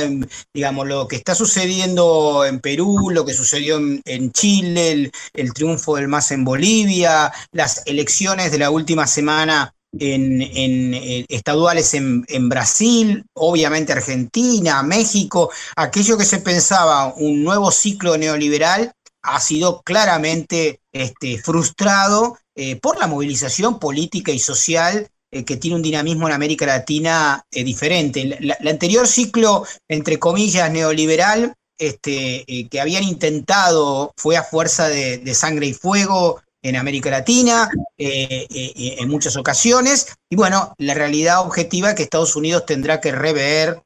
digamos, 0.52 0.86
lo 0.86 1.08
que 1.08 1.16
está 1.16 1.34
sucediendo 1.34 2.44
en 2.44 2.60
Perú, 2.60 3.10
lo 3.10 3.24
que 3.24 3.34
sucedió 3.34 3.78
en, 3.78 4.32
Chile, 4.32 4.92
el, 4.92 5.12
el, 5.32 5.52
triunfo 5.52 5.96
del 5.96 6.08
MAS 6.08 6.30
en 6.30 6.44
Bolivia, 6.44 7.32
las 7.52 7.82
elecciones 7.86 8.52
de 8.52 8.58
la 8.58 8.70
última 8.70 9.06
semana 9.06 9.74
en, 9.98 10.94
eh, 10.94 11.26
estaduales 11.28 11.94
en, 11.94 12.48
Brasil, 12.48 13.24
obviamente 13.34 13.92
Argentina, 13.92 14.82
México, 14.82 15.50
aquello 15.76 16.16
que 16.18 16.24
se 16.24 16.38
pensaba 16.38 17.12
un 17.14 17.42
nuevo 17.42 17.70
ciclo 17.70 18.16
neoliberal 18.16 18.92
ha 19.22 19.40
sido 19.40 19.80
claramente 19.82 20.80
este, 20.92 21.38
frustrado 21.38 22.38
eh, 22.54 22.76
por 22.76 22.98
la 22.98 23.06
movilización 23.06 23.78
política 23.78 24.32
y 24.32 24.38
social 24.38 25.08
eh, 25.34 25.44
que 25.44 25.56
tiene 25.56 25.76
un 25.76 25.82
dinamismo 25.82 26.28
en 26.28 26.34
América 26.34 26.66
Latina 26.66 27.44
diferente. 27.50 28.22
El 28.22 28.68
anterior 28.68 29.06
ciclo, 29.06 29.64
entre 29.88 30.18
comillas, 30.18 30.70
neoliberal, 30.70 31.54
este, 31.76 32.44
que 32.70 32.80
habían 32.80 33.02
intentado 33.02 34.12
fue 34.16 34.36
a 34.36 34.44
fuerza 34.44 34.88
de 34.88 35.34
sangre 35.34 35.66
y 35.66 35.74
fuego, 35.74 36.40
en 36.64 36.76
América 36.76 37.10
Latina 37.10 37.68
eh, 37.96 38.46
eh, 38.50 38.96
en 38.98 39.08
muchas 39.08 39.36
ocasiones. 39.36 40.08
Y 40.28 40.36
bueno, 40.36 40.74
la 40.78 40.94
realidad 40.94 41.42
objetiva 41.42 41.90
es 41.90 41.94
que 41.94 42.02
Estados 42.02 42.34
Unidos 42.34 42.66
tendrá 42.66 43.00
que 43.00 43.12
rever 43.12 43.82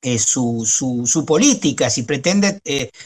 eh, 0.00 0.18
su, 0.18 0.64
su, 0.66 1.24
política, 1.26 1.90
si 1.90 2.04
pretende 2.04 2.60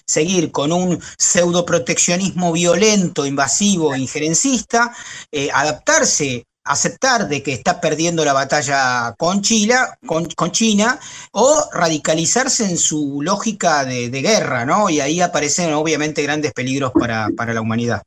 seguir 0.07 0.53
con 0.53 0.71
un 0.71 1.01
pseudoproteccionismo 1.19 2.53
violento, 2.53 3.27
invasivo, 3.27 3.97
injerencista, 3.97 4.95
adaptarse 5.53 6.45
aceptar 6.67 7.29
de 7.29 7.43
que 7.43 7.53
está 7.53 7.81
perdiendo 7.81 8.25
la 8.25 8.33
batalla 8.33 9.15
con, 9.17 9.43
China, 9.43 9.99
con, 10.05 10.51
China 10.53 10.99
o 11.33 11.71
radicalizarse 11.73 12.65
en 12.65 12.77
su 12.79 13.21
lógica 13.23 13.85
de, 13.85 14.09
guerra, 14.11 14.65
¿no? 14.65 14.91
Y 14.91 15.01
ahí 15.01 15.21
aparecen 15.21 15.73
obviamente 15.75 16.23
grandes 16.23 16.53
peligros 16.53 16.93
para, 16.93 17.29
para 17.37 17.53
la 17.53 17.61
humanidad. 17.61 18.03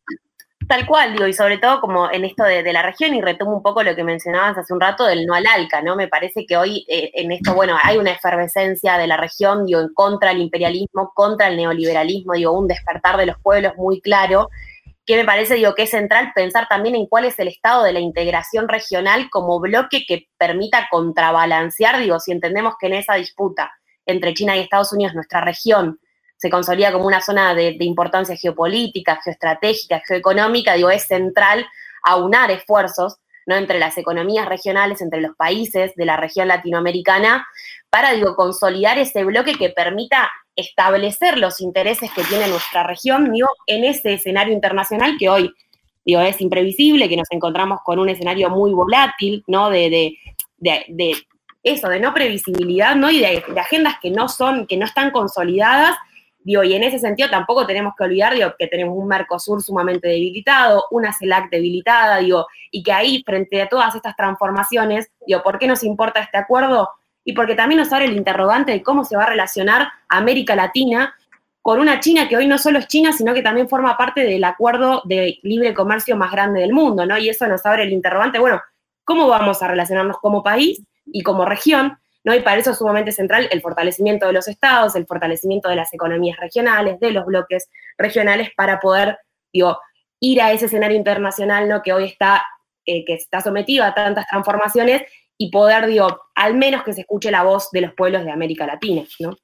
Tal 0.70 0.86
cual, 0.86 1.14
digo, 1.14 1.26
y 1.26 1.34
sobre 1.34 1.58
todo 1.58 1.82
como 1.82 2.12
en 2.12 2.26
esto 2.26 2.44
de, 2.44 2.62
la 2.72 2.84
región, 2.84 3.16
y 3.16 3.22
retomo 3.22 3.56
un 3.56 3.64
poco 3.64 3.82
lo 3.82 3.96
que 3.96 4.04
mencionabas 4.04 4.56
hace 4.56 4.72
un 4.72 4.80
rato 4.80 5.04
del 5.04 5.26
no 5.26 5.34
al 5.34 5.48
ALCA, 5.48 5.82
¿no? 5.82 5.96
Me 5.96 6.08
parece 6.08 6.46
que 6.46 6.58
hoy 6.58 6.86
eh, 6.88 7.10
en 7.16 7.32
esto, 7.32 7.56
bueno, 7.56 7.76
hay 7.82 7.98
una 7.98 8.12
efervescencia 8.12 9.00
de 9.00 9.08
la 9.08 9.18
región, 9.18 9.66
digo, 9.66 9.80
en 9.80 9.92
contra 9.96 10.30
del 10.30 10.42
imperialismo, 10.42 11.12
contra 11.16 11.48
el 11.48 11.58
neoliberalismo, 11.58 12.34
digo, 12.34 12.52
un 12.52 12.68
despertar 12.68 13.18
de 13.18 13.26
los 13.26 13.40
pueblos 13.40 13.74
muy 13.78 14.00
claro, 14.00 14.52
que 15.06 15.16
me 15.16 15.26
parece, 15.26 15.56
digo, 15.56 15.74
que 15.74 15.84
es 15.84 15.90
central 15.90 16.32
pensar 16.36 16.68
también 16.68 16.96
en 16.96 17.08
cuál 17.08 17.26
es 17.26 17.40
el 17.40 17.48
estado 17.48 17.84
de 17.84 17.94
la 17.94 18.00
integración 18.00 18.68
regional 18.68 19.30
como 19.32 19.60
bloque 19.60 20.06
que 20.08 20.28
permita 20.38 20.88
contrabalancear, 20.92 22.00
digo, 22.00 22.20
si 22.20 22.32
entendemos 22.32 22.76
que 22.80 22.88
en 22.88 22.94
esa 22.94 23.16
disputa 23.16 23.72
entre 24.06 24.34
China 24.34 24.56
y 24.56 24.62
Estados 24.62 24.94
Unidos, 24.94 25.16
nuestra 25.16 25.42
región, 25.42 26.00
se 26.38 26.50
consolida 26.50 26.92
como 26.92 27.06
una 27.06 27.22
zona 27.22 27.54
de, 27.54 27.76
importancia 27.82 28.36
geopolítica, 28.36 29.20
geoestratégica, 29.22 30.02
geoeconómica, 30.08 30.76
digo, 30.76 30.90
es 30.90 31.06
central 31.06 31.66
aunar 32.02 32.50
esfuerzos 32.50 33.18
¿no? 33.46 33.56
entre 33.56 33.78
las 33.78 33.98
economías 33.98 34.48
regionales, 34.48 35.02
entre 35.02 35.20
los 35.20 35.36
países 35.36 35.94
de 35.96 36.06
la 36.06 36.16
región 36.16 36.48
latinoamericana, 36.48 37.46
para 37.90 38.14
digo, 38.14 38.36
consolidar 38.36 38.98
ese 38.98 39.26
bloque 39.26 39.56
que 39.56 39.70
permita 39.70 40.32
establecer 40.60 41.38
los 41.38 41.62
intereses 41.62 42.12
que 42.14 42.24
tiene 42.24 42.48
nuestra 42.48 42.84
región 42.84 43.32
digo, 43.32 43.48
en 43.68 43.84
ese 43.84 44.14
escenario 44.14 44.54
internacional 44.54 45.16
que 45.18 45.30
hoy 45.30 45.54
digo, 46.06 46.22
es 46.22 46.42
imprevisible, 46.42 47.08
que 47.08 47.18
nos 47.18 47.30
encontramos 47.32 47.80
con 47.84 48.00
un 48.00 48.10
escenario 48.10 48.50
muy 48.50 48.72
volátil, 48.72 49.44
¿no? 49.48 49.70
De, 49.70 49.90
de, 50.58 50.86
de, 50.88 51.16
eso, 51.62 51.88
de 51.90 52.00
no 52.00 52.14
previsibilidad, 52.14 52.96
¿no? 52.96 53.12
Y 53.12 53.20
de, 53.20 53.44
agendas 53.60 53.96
que 54.02 54.10
no 54.10 54.28
son, 54.28 54.66
que 54.66 54.78
no 54.78 54.86
están 54.86 55.12
consolidadas 55.12 55.96
Digo, 56.42 56.64
y 56.64 56.74
en 56.74 56.84
ese 56.84 57.00
sentido 57.00 57.30
tampoco 57.30 57.68
tenemos 57.68 57.94
que 57.98 58.06
olvidar 58.06 58.34
digo, 58.34 58.54
que 58.58 58.68
tenemos 58.68 58.98
un 58.98 59.08
Mercosur 59.08 59.62
sumamente 59.62 60.08
debilitado, 60.08 60.86
una 60.90 61.14
CELAC 61.14 61.50
debilitada, 61.52 62.20
digo, 62.20 62.48
y 62.72 62.82
que 62.82 62.94
ahí, 62.94 63.22
frente 63.26 63.62
a 63.62 63.68
todas 63.68 63.94
estas 63.94 64.16
transformaciones, 64.16 65.12
digo, 65.28 65.44
¿por 65.44 65.60
qué 65.60 65.68
nos 65.68 65.84
importa 65.84 66.22
este 66.22 66.38
acuerdo? 66.38 66.90
Y 67.24 67.34
porque 67.34 67.56
también 67.56 67.80
nos 67.80 67.92
abre 67.92 68.06
el 68.06 68.18
interrogante 68.18 68.72
de 68.72 68.84
cómo 68.84 69.04
se 69.04 69.16
va 69.16 69.24
a 69.24 69.30
relacionar 69.30 69.90
América 70.08 70.56
Latina 70.56 71.16
con 71.62 71.80
una 71.80 72.00
China 72.00 72.28
que 72.28 72.38
hoy 72.38 72.48
no 72.48 72.58
solo 72.58 72.80
es 72.80 72.88
China, 72.88 73.12
sino 73.14 73.34
que 73.34 73.42
también 73.42 73.70
forma 73.70 73.98
parte 73.98 74.24
del 74.24 74.44
acuerdo 74.44 75.02
de 75.06 75.40
libre 75.44 75.74
comercio 75.74 76.16
más 76.16 76.32
grande 76.32 76.62
del 76.62 76.74
mundo, 76.74 77.06
¿no? 77.06 77.18
Y 77.18 77.30
eso 77.30 77.46
nos 77.48 77.66
abre 77.66 77.84
el 77.84 77.92
interrogante, 77.92 78.40
bueno, 78.40 78.62
¿cómo 79.04 79.28
vamos 79.28 79.62
a 79.62 79.68
relacionarnos 79.68 80.18
como 80.20 80.42
país 80.42 80.82
y 81.06 81.22
como 81.22 81.46
región? 81.46 82.00
¿no? 82.24 82.36
Y 82.36 82.42
para 82.42 82.58
eso 82.58 82.72
es 82.72 82.78
sumamente 82.78 83.12
central 83.12 83.48
el 83.52 83.62
fortalecimiento 83.62 84.28
de 84.28 84.34
los 84.34 84.48
estados, 84.48 84.96
el 84.96 85.06
fortalecimiento 85.06 85.70
de 85.70 85.76
las 85.76 85.94
economías 85.94 86.38
regionales, 86.40 87.00
de 87.00 87.12
los 87.12 87.26
bloques 87.26 87.70
regionales, 87.98 88.50
para 88.56 88.80
poder, 88.80 89.18
digo, 89.54 89.80
ir 90.20 90.42
a 90.42 90.52
ese 90.52 90.66
escenario 90.66 90.98
internacional, 90.98 91.70
¿no? 91.70 91.82
Que 91.82 91.94
hoy 91.94 92.06
está 92.06 92.44
eh, 92.86 93.06
que 93.06 93.14
está 93.14 93.40
sometido 93.42 93.84
a 93.84 93.94
tantas 93.94 94.26
transformaciones 94.26 95.04
y 95.42 95.50
poder, 95.50 95.88
digo, 95.88 96.08
al 96.36 96.56
menos 96.56 96.84
que 96.84 96.94
se 96.94 97.02
escuche 97.02 97.32
la 97.32 97.44
voz 97.44 97.70
de 97.72 97.82
los 97.82 97.94
pueblos 97.94 98.26
de 98.26 98.32
América 98.32 98.68
Latina, 98.68 99.04
¿no? 99.20 99.36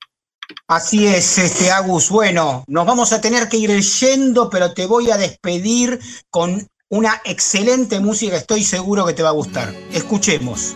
Así 0.67 1.07
es, 1.07 1.37
este 1.37 1.71
Agus. 1.71 2.09
Bueno, 2.09 2.65
nos 2.67 2.85
vamos 2.85 3.13
a 3.13 3.21
tener 3.21 3.47
que 3.47 3.57
ir 3.57 3.71
yendo, 3.79 4.49
pero 4.49 4.73
te 4.73 4.85
voy 4.85 5.09
a 5.09 5.17
despedir 5.17 5.99
con 6.29 6.67
una 6.89 7.21
excelente 7.23 7.99
música, 7.99 8.35
estoy 8.35 8.63
seguro 8.63 9.05
que 9.05 9.13
te 9.13 9.23
va 9.23 9.29
a 9.29 9.31
gustar. 9.31 9.73
Escuchemos. 9.91 10.75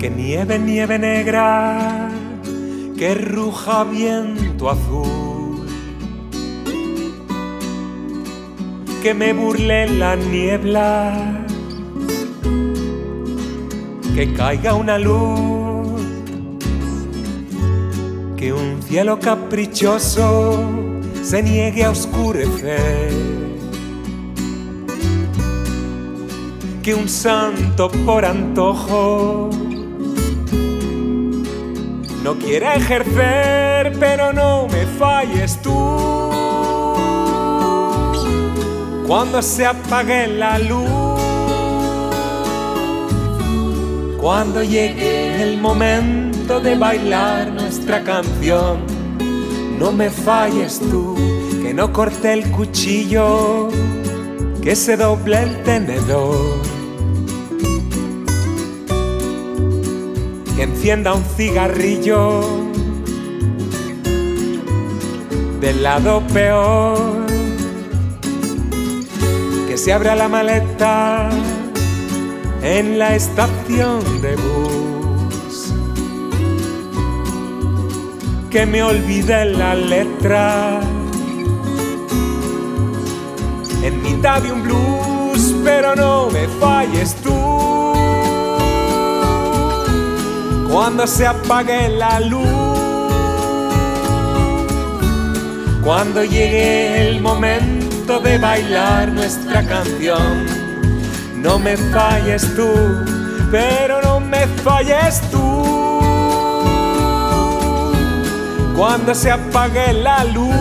Que 0.00 0.10
nieve, 0.10 0.58
nieve 0.58 0.98
negra, 0.98 2.10
que 2.98 3.14
ruja 3.14 3.84
viento 3.84 4.68
azul. 4.68 5.31
Que 9.02 9.14
me 9.14 9.32
burle 9.32 9.88
la 9.88 10.14
niebla, 10.14 11.44
que 14.14 14.32
caiga 14.32 14.74
una 14.74 14.96
luz, 14.96 16.00
que 18.36 18.52
un 18.52 18.80
cielo 18.80 19.18
caprichoso 19.18 20.62
se 21.20 21.42
niegue 21.42 21.84
a 21.84 21.90
oscurecer. 21.90 23.10
Que 26.84 26.94
un 26.94 27.08
santo 27.08 27.90
por 28.06 28.24
antojo 28.24 29.50
no 32.22 32.34
quiera 32.38 32.76
ejercer, 32.76 33.98
pero 33.98 34.32
no 34.32 34.68
me 34.68 34.86
falles 34.86 35.60
tú. 35.60 36.31
Cuando 39.12 39.42
se 39.42 39.66
apague 39.66 40.26
la 40.26 40.58
luz, 40.58 41.20
cuando 44.18 44.62
llegue 44.62 45.42
el 45.42 45.60
momento 45.60 46.60
de 46.60 46.76
bailar 46.76 47.52
nuestra 47.52 48.02
canción, 48.04 48.78
no 49.78 49.92
me 49.92 50.08
falles 50.08 50.80
tú, 50.90 51.14
que 51.62 51.74
no 51.74 51.92
corte 51.92 52.32
el 52.32 52.50
cuchillo, 52.52 53.68
que 54.62 54.74
se 54.74 54.96
doble 54.96 55.42
el 55.42 55.62
tenedor. 55.62 56.62
que 60.56 60.62
encienda 60.62 61.12
un 61.12 61.24
cigarrillo 61.36 62.40
del 65.60 65.82
lado 65.82 66.22
peor, 66.32 67.21
se 69.84 69.92
abra 69.92 70.14
la 70.14 70.28
maleta 70.28 71.28
en 72.62 73.00
la 73.00 73.16
estación 73.16 73.98
de 74.22 74.36
bus, 74.36 75.74
que 78.48 78.64
me 78.64 78.80
olvide 78.80 79.44
la 79.46 79.74
letra 79.74 80.78
en 83.82 84.02
mitad 84.04 84.40
de 84.40 84.52
un 84.52 84.62
blues, 84.62 85.52
pero 85.64 85.96
no 85.96 86.30
me 86.30 86.46
falles 86.60 87.16
tú. 87.16 87.34
cuando 90.72 91.08
se 91.08 91.26
apague 91.26 91.88
la 91.88 92.20
luz, 92.20 92.78
cuando 95.82 96.22
llegue 96.22 97.08
el 97.08 97.20
momento 97.20 97.71
de 98.06 98.38
bailar 98.38 99.12
nuestra 99.12 99.62
canción. 99.62 100.46
No 101.36 101.58
me 101.58 101.76
falles 101.76 102.42
tú, 102.56 102.68
pero 103.50 104.02
no 104.02 104.20
me 104.20 104.46
falles 104.64 105.20
tú. 105.30 106.00
Cuando 108.76 109.14
se 109.14 109.30
apague 109.30 109.92
la 109.92 110.24
luz, 110.24 110.54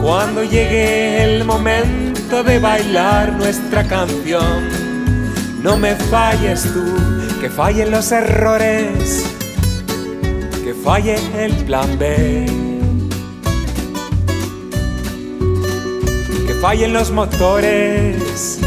cuando 0.00 0.42
llegue 0.42 1.22
el 1.22 1.44
momento 1.44 2.42
de 2.42 2.58
bailar 2.58 3.32
nuestra 3.32 3.84
canción 3.84 4.88
no 5.62 5.76
me 5.76 5.96
falles 5.96 6.62
tú, 6.72 6.84
que 7.40 7.50
fallen 7.50 7.90
los 7.90 8.12
errores, 8.12 9.24
que 10.64 10.72
falle 10.72 11.16
el 11.36 11.52
plan 11.64 11.98
B. 11.98 12.67
fallen 16.60 16.92
los 16.92 17.10
motores 17.10 18.58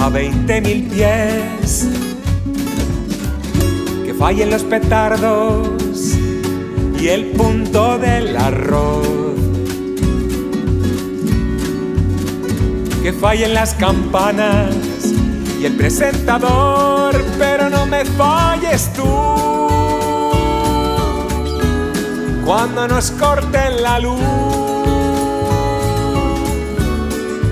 a 0.00 0.08
20 0.08 0.60
mil 0.60 0.82
pies. 0.88 1.88
Que 4.04 4.14
fallen 4.14 4.50
los 4.50 4.64
petardos 4.64 5.68
y 7.00 7.08
el 7.08 7.26
punto 7.32 7.98
del 7.98 8.36
arroz 8.36 9.18
que 13.08 13.14
fallen 13.14 13.54
las 13.54 13.72
campanas 13.72 14.74
y 15.58 15.64
el 15.64 15.76
presentador, 15.76 17.18
pero 17.38 17.70
no 17.70 17.86
me 17.86 18.04
falles 18.04 18.92
tú. 18.92 19.02
Cuando 22.44 22.86
nos 22.86 23.10
corten 23.12 23.82
la 23.82 23.98
luz, 23.98 24.67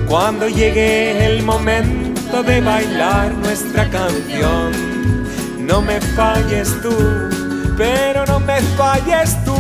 cuando 0.09 0.49
llegue 0.49 1.27
el 1.27 1.43
momento 1.43 2.43
de 2.43 2.61
bailar 2.61 3.33
nuestra 3.35 3.89
canción, 3.91 4.73
no 5.67 5.83
me 5.83 6.01
falles 6.01 6.81
tú, 6.81 6.97
pero 7.77 8.25
no 8.27 8.41
me 8.41 8.61
falles 8.77 9.37
tú. 9.45 9.55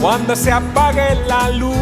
Cuando 0.00 0.36
se 0.36 0.52
apague 0.52 1.16
la 1.26 1.50
luz. 1.50 1.76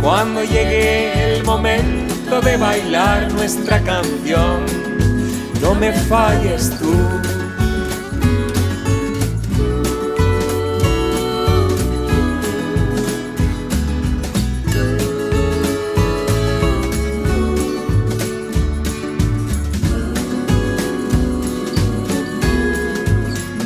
Cuando 0.00 0.42
llegue 0.42 1.36
el 1.36 1.44
momento 1.44 2.40
de 2.42 2.56
bailar 2.58 3.32
nuestra 3.32 3.80
canción, 3.80 4.66
no 5.62 5.74
me 5.74 5.92
falles 5.92 6.70
tú. 6.78 7.43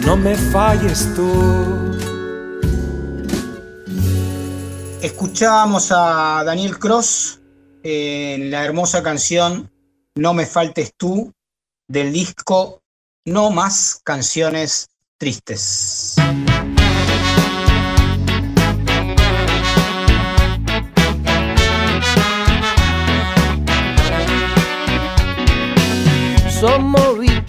No 0.09 0.16
me 0.16 0.34
falles 0.34 1.06
tú. 1.14 1.30
Escuchábamos 5.02 5.92
a 5.92 6.42
Daniel 6.46 6.78
Cross 6.78 7.42
en 7.82 8.50
la 8.50 8.64
hermosa 8.64 9.02
canción 9.02 9.70
No 10.14 10.32
me 10.32 10.46
faltes 10.46 10.94
tú 10.96 11.30
del 11.88 12.11
disco 12.11 12.80
No 13.26 13.50
más 13.50 14.00
canciones 14.02 14.88
tristes. 15.18 16.16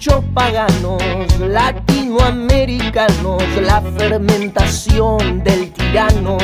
bichos 0.00 0.24
paganos, 0.32 1.02
latinoamericanos, 1.40 3.42
la 3.60 3.82
fermentación 3.82 5.44
del 5.44 5.70
tirano 5.72 6.38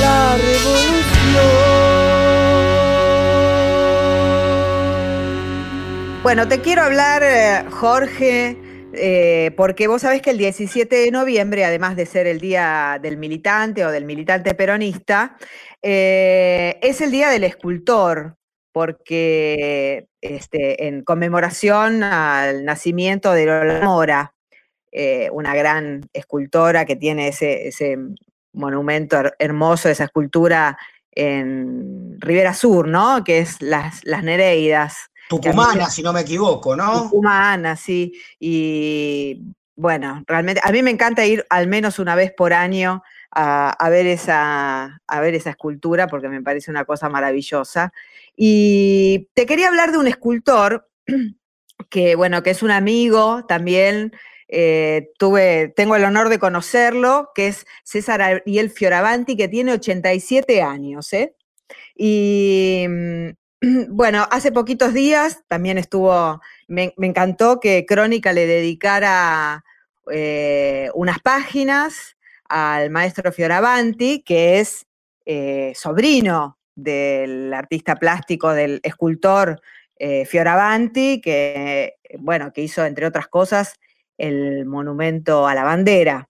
la 0.00 0.36
revolución. 0.36 1.44
Bueno, 6.22 6.48
te 6.48 6.62
quiero 6.62 6.80
hablar, 6.82 7.22
eh, 7.22 7.66
Jorge, 7.70 8.56
eh, 8.94 9.50
porque 9.56 9.88
vos 9.88 10.02
sabés 10.02 10.22
que 10.22 10.30
el 10.30 10.38
17 10.38 10.96
de 10.96 11.10
noviembre, 11.10 11.64
además 11.64 11.96
de 11.96 12.06
ser 12.06 12.26
el 12.26 12.40
Día 12.40 12.98
del 13.02 13.18
Militante 13.18 13.84
o 13.84 13.90
del 13.90 14.04
Militante 14.04 14.54
Peronista, 14.54 15.36
eh, 15.86 16.78
es 16.80 17.02
el 17.02 17.10
Día 17.10 17.28
del 17.28 17.44
Escultor, 17.44 18.36
porque 18.72 20.08
este, 20.22 20.86
en 20.86 21.04
conmemoración 21.04 22.02
al 22.02 22.64
nacimiento 22.64 23.32
de 23.32 23.44
Lola 23.44 23.80
Mora, 23.84 24.34
una 25.32 25.54
gran 25.54 26.08
escultora 26.12 26.84
que 26.84 26.96
tiene 26.96 27.28
ese, 27.28 27.98
monumento 28.54 29.16
hermoso, 29.38 29.88
esa 29.88 30.04
escultura 30.04 30.78
en 31.12 32.16
Rivera 32.20 32.54
Sur, 32.54 32.88
¿no? 32.88 33.22
Que 33.22 33.40
es 33.40 33.60
las, 33.60 34.04
las 34.04 34.22
Nereidas. 34.22 35.10
Tucumana, 35.28 35.90
si 35.90 36.02
no 36.02 36.12
me 36.12 36.20
equivoco, 36.20 36.76
¿no? 36.76 37.02
Tucumana, 37.02 37.76
sí. 37.76 38.12
Y 38.38 39.42
bueno, 39.76 40.22
realmente 40.26 40.60
a 40.64 40.70
mí 40.72 40.82
me 40.82 40.90
encanta 40.90 41.24
ir 41.24 41.44
al 41.50 41.66
menos 41.66 41.98
una 41.98 42.14
vez 42.14 42.32
por 42.32 42.52
año 42.52 43.02
a, 43.34 43.88
ver, 43.90 44.06
esa, 44.06 45.00
a 45.06 45.20
ver 45.20 45.34
esa 45.34 45.50
escultura 45.50 46.06
porque 46.06 46.28
me 46.28 46.42
parece 46.42 46.70
una 46.70 46.84
cosa 46.84 47.08
maravillosa. 47.08 47.92
Y 48.36 49.28
te 49.34 49.46
quería 49.46 49.68
hablar 49.68 49.92
de 49.92 49.98
un 49.98 50.06
escultor 50.06 50.88
que, 51.90 52.14
bueno, 52.16 52.42
que 52.42 52.50
es 52.50 52.62
un 52.62 52.70
amigo 52.70 53.44
también. 53.46 54.12
Eh, 54.48 55.10
tuve, 55.18 55.72
tengo 55.74 55.96
el 55.96 56.04
honor 56.04 56.28
de 56.28 56.38
conocerlo, 56.38 57.30
que 57.34 57.48
es 57.48 57.66
César 57.82 58.22
Ariel 58.22 58.70
Fioravanti, 58.70 59.36
que 59.36 59.48
tiene 59.48 59.72
87 59.72 60.62
años. 60.62 61.12
¿eh? 61.12 61.34
Y 61.96 62.86
mm, 62.88 63.28
bueno, 63.90 64.26
hace 64.30 64.52
poquitos 64.52 64.92
días 64.94 65.42
también 65.48 65.78
estuvo, 65.78 66.40
me, 66.68 66.94
encantó 66.98 67.60
que 67.60 67.86
Crónica 67.86 68.32
le 68.32 68.46
dedicara 68.46 69.64
eh, 70.10 70.90
unas 70.94 71.18
páginas 71.20 72.13
al 72.54 72.88
maestro 72.88 73.32
Fioravanti, 73.32 74.22
que 74.22 74.60
es 74.60 74.86
eh, 75.26 75.72
sobrino 75.74 76.60
del 76.76 77.52
artista 77.52 77.96
plástico, 77.96 78.52
del 78.52 78.78
escultor 78.84 79.60
eh, 79.96 80.24
Fioravanti, 80.24 81.20
que, 81.20 81.96
bueno, 82.20 82.52
que 82.52 82.60
hizo, 82.60 82.84
entre 82.84 83.06
otras 83.06 83.26
cosas, 83.26 83.74
el 84.18 84.66
monumento 84.66 85.48
a 85.48 85.54
la 85.56 85.64
bandera. 85.64 86.28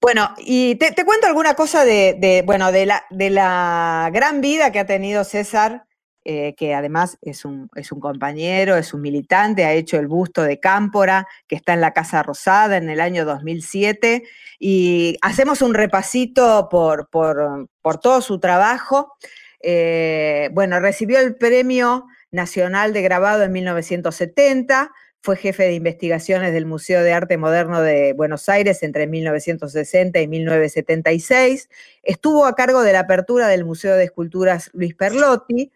Bueno, 0.00 0.34
y 0.38 0.76
te, 0.76 0.94
cuento 1.04 1.26
alguna 1.26 1.52
cosa 1.52 1.84
de, 1.84 2.42
bueno, 2.46 2.72
de 2.72 2.86
la, 2.86 3.04
de 3.10 3.28
la, 3.28 4.08
gran 4.10 4.40
vida 4.40 4.72
que 4.72 4.78
ha 4.78 4.86
tenido 4.86 5.22
César 5.24 5.84
eh, 6.26 6.54
que 6.56 6.74
además 6.74 7.18
es 7.20 7.44
un, 7.44 7.68
es 7.74 7.92
un, 7.92 8.00
compañero, 8.00 8.76
es 8.76 8.94
un 8.94 9.02
militante, 9.02 9.66
ha 9.66 9.74
hecho 9.74 9.98
el 9.98 10.06
busto 10.06 10.42
de 10.42 10.58
Cámpora, 10.58 11.26
que 11.46 11.54
está 11.54 11.74
en 11.74 11.82
la 11.82 11.92
Casa 11.92 12.22
Rosada 12.22 12.78
en 12.78 12.88
el 12.88 13.00
año 13.00 13.26
2007, 13.26 14.24
y 14.58 15.18
hacemos 15.20 15.60
un 15.60 15.74
repasito 15.74 16.68
por, 16.70 17.10
por, 17.10 17.68
todo 18.00 18.22
su 18.22 18.40
trabajo. 18.40 19.12
Eh, 19.60 20.48
bueno, 20.52 20.80
recibió 20.80 21.20
el 21.20 21.36
Premio 21.36 22.06
Nacional 22.30 22.94
de 22.94 23.02
Grabado 23.02 23.42
en 23.42 23.52
1970, 23.52 24.92
fue 25.20 25.36
jefe 25.36 25.62
de 25.64 25.72
investigaciones 25.72 26.52
del 26.52 26.66
Museo 26.66 27.02
de 27.02 27.12
Arte 27.12 27.38
Moderno 27.38 27.80
de 27.80 28.12
Buenos 28.14 28.48
Aires 28.50 28.82
entre 28.82 29.06
1960 29.06 30.20
y 30.20 30.28
1976. 30.28 31.70
Estuvo 32.02 32.44
a 32.44 32.54
cargo 32.54 32.82
de 32.82 32.92
la 32.92 33.00
apertura 33.00 33.48
del 33.48 33.64
Museo 33.64 33.94
de 33.94 34.04
Esculturas 34.04 34.70
Luis 34.74 34.94
Perlotti, 34.94 35.72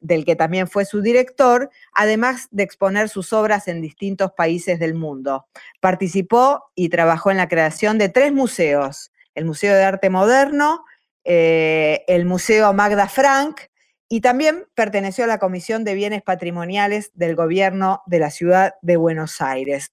del 0.00 0.24
que 0.24 0.36
también 0.36 0.68
fue 0.68 0.84
su 0.84 1.00
director, 1.02 1.70
además 1.94 2.48
de 2.50 2.62
exponer 2.62 3.08
sus 3.08 3.32
obras 3.32 3.68
en 3.68 3.80
distintos 3.80 4.32
países 4.32 4.78
del 4.78 4.94
mundo. 4.94 5.46
Participó 5.80 6.64
y 6.74 6.88
trabajó 6.88 7.30
en 7.30 7.36
la 7.36 7.48
creación 7.48 7.98
de 7.98 8.08
tres 8.08 8.32
museos, 8.32 9.12
el 9.34 9.44
Museo 9.44 9.74
de 9.74 9.84
Arte 9.84 10.10
Moderno, 10.10 10.84
eh, 11.24 12.04
el 12.08 12.24
Museo 12.24 12.72
Magda 12.72 13.08
Frank, 13.08 13.60
y 14.08 14.20
también 14.20 14.66
perteneció 14.74 15.24
a 15.24 15.26
la 15.26 15.38
Comisión 15.38 15.84
de 15.84 15.94
Bienes 15.94 16.22
Patrimoniales 16.22 17.12
del 17.14 17.34
Gobierno 17.34 18.02
de 18.06 18.18
la 18.18 18.30
Ciudad 18.30 18.74
de 18.82 18.96
Buenos 18.96 19.40
Aires. 19.40 19.92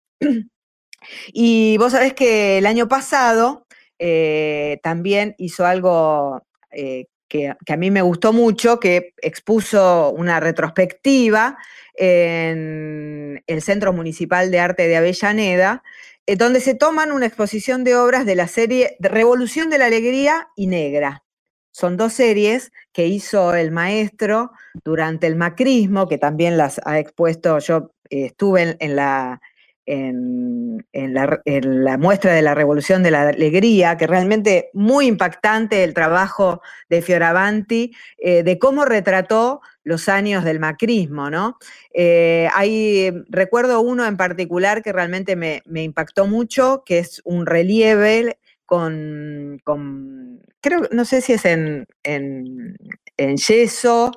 Y 1.31 1.77
vos 1.77 1.93
sabés 1.93 2.13
que 2.13 2.57
el 2.57 2.65
año 2.65 2.89
pasado 2.89 3.65
eh, 3.97 4.79
también 4.83 5.35
hizo 5.37 5.65
algo 5.65 6.43
eh, 6.71 7.05
que, 7.29 7.49
a 7.49 7.77
mí 7.77 7.91
me 7.91 8.01
gustó 8.01 8.33
mucho, 8.33 8.79
que 8.79 9.13
expuso 9.21 10.09
una 10.09 10.39
retrospectiva 10.39 11.57
en 11.95 13.43
el 13.47 13.61
Centro 13.61 13.93
Municipal 13.93 14.51
de 14.51 14.59
Arte 14.59 14.87
de 14.87 14.97
Avellaneda, 14.97 15.83
eh, 16.25 16.35
donde 16.35 16.59
se 16.59 16.75
toman 16.75 17.11
una 17.11 17.27
exposición 17.27 17.83
de 17.83 17.95
obras 17.95 18.25
de 18.25 18.35
la 18.35 18.47
serie 18.47 18.97
Revolución 18.99 19.69
de 19.69 19.77
la 19.77 19.85
Alegría 19.85 20.49
y 20.55 20.67
Negra. 20.67 21.23
Son 21.71 21.97
dos 21.97 22.13
series 22.13 22.71
que 22.91 23.07
hizo 23.07 23.53
el 23.53 23.71
maestro 23.71 24.51
durante 24.83 25.27
el 25.27 25.35
macrismo, 25.35 26.07
que 26.07 26.17
también 26.17 26.57
las 26.57 26.81
ha 26.83 26.99
expuesto, 26.99 27.59
yo 27.59 27.91
eh, 28.09 28.25
estuve 28.25 28.75
en, 28.79 28.95
la, 28.95 29.39
en, 29.89 30.85
la, 30.93 31.97
muestra 31.97 32.33
de 32.33 32.43
la 32.43 32.53
Revolución 32.53 33.01
de 33.01 33.11
la 33.11 33.29
Alegría, 33.29 33.97
que 33.97 34.05
realmente 34.05 34.69
muy 34.73 35.07
impactante 35.07 35.83
el 35.83 35.95
trabajo 35.95 36.61
de 36.89 37.01
Fioravanti, 37.01 37.95
eh, 38.19 38.43
de 38.43 38.59
cómo 38.59 38.85
retrató 38.85 39.61
los 39.83 40.07
años 40.07 40.43
del 40.43 40.59
macrismo, 40.59 41.31
¿no? 41.31 41.57
Eh, 41.91 42.49
recuerdo 43.29 43.81
uno 43.81 44.05
en 44.05 44.15
particular 44.15 44.83
que 44.83 44.93
realmente 44.93 45.35
me, 45.35 45.63
impactó 45.65 46.27
mucho, 46.27 46.83
que 46.85 46.99
es 46.99 47.21
un 47.25 47.47
relieve 47.47 48.37
con, 48.65 49.59
creo, 50.61 50.81
no 50.91 51.05
sé 51.05 51.21
si 51.21 51.33
es 51.33 51.45
en, 51.45 51.87
en 52.03 53.37
yeso 53.37 54.11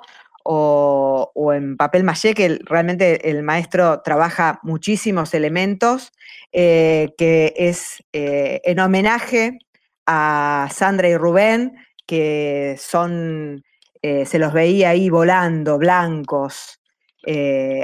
o, 0.44 1.52
en 1.54 1.76
papel 1.76 2.04
maché, 2.04 2.34
que 2.34 2.58
realmente 2.64 3.30
el 3.30 3.42
maestro 3.42 4.00
trabaja 4.02 4.60
muchísimos 4.62 5.34
elementos, 5.34 6.12
eh, 6.52 7.14
que 7.16 7.54
es 7.56 8.02
eh, 8.12 8.60
en 8.64 8.80
homenaje 8.80 9.58
a 10.06 10.68
Sandra 10.72 11.08
y 11.08 11.16
Rubén, 11.16 11.74
que 12.06 12.76
son, 12.78 13.64
eh, 14.02 14.26
se 14.26 14.38
los 14.38 14.52
veía 14.52 14.90
ahí 14.90 15.08
volando, 15.10 15.78
blancos. 15.78 16.80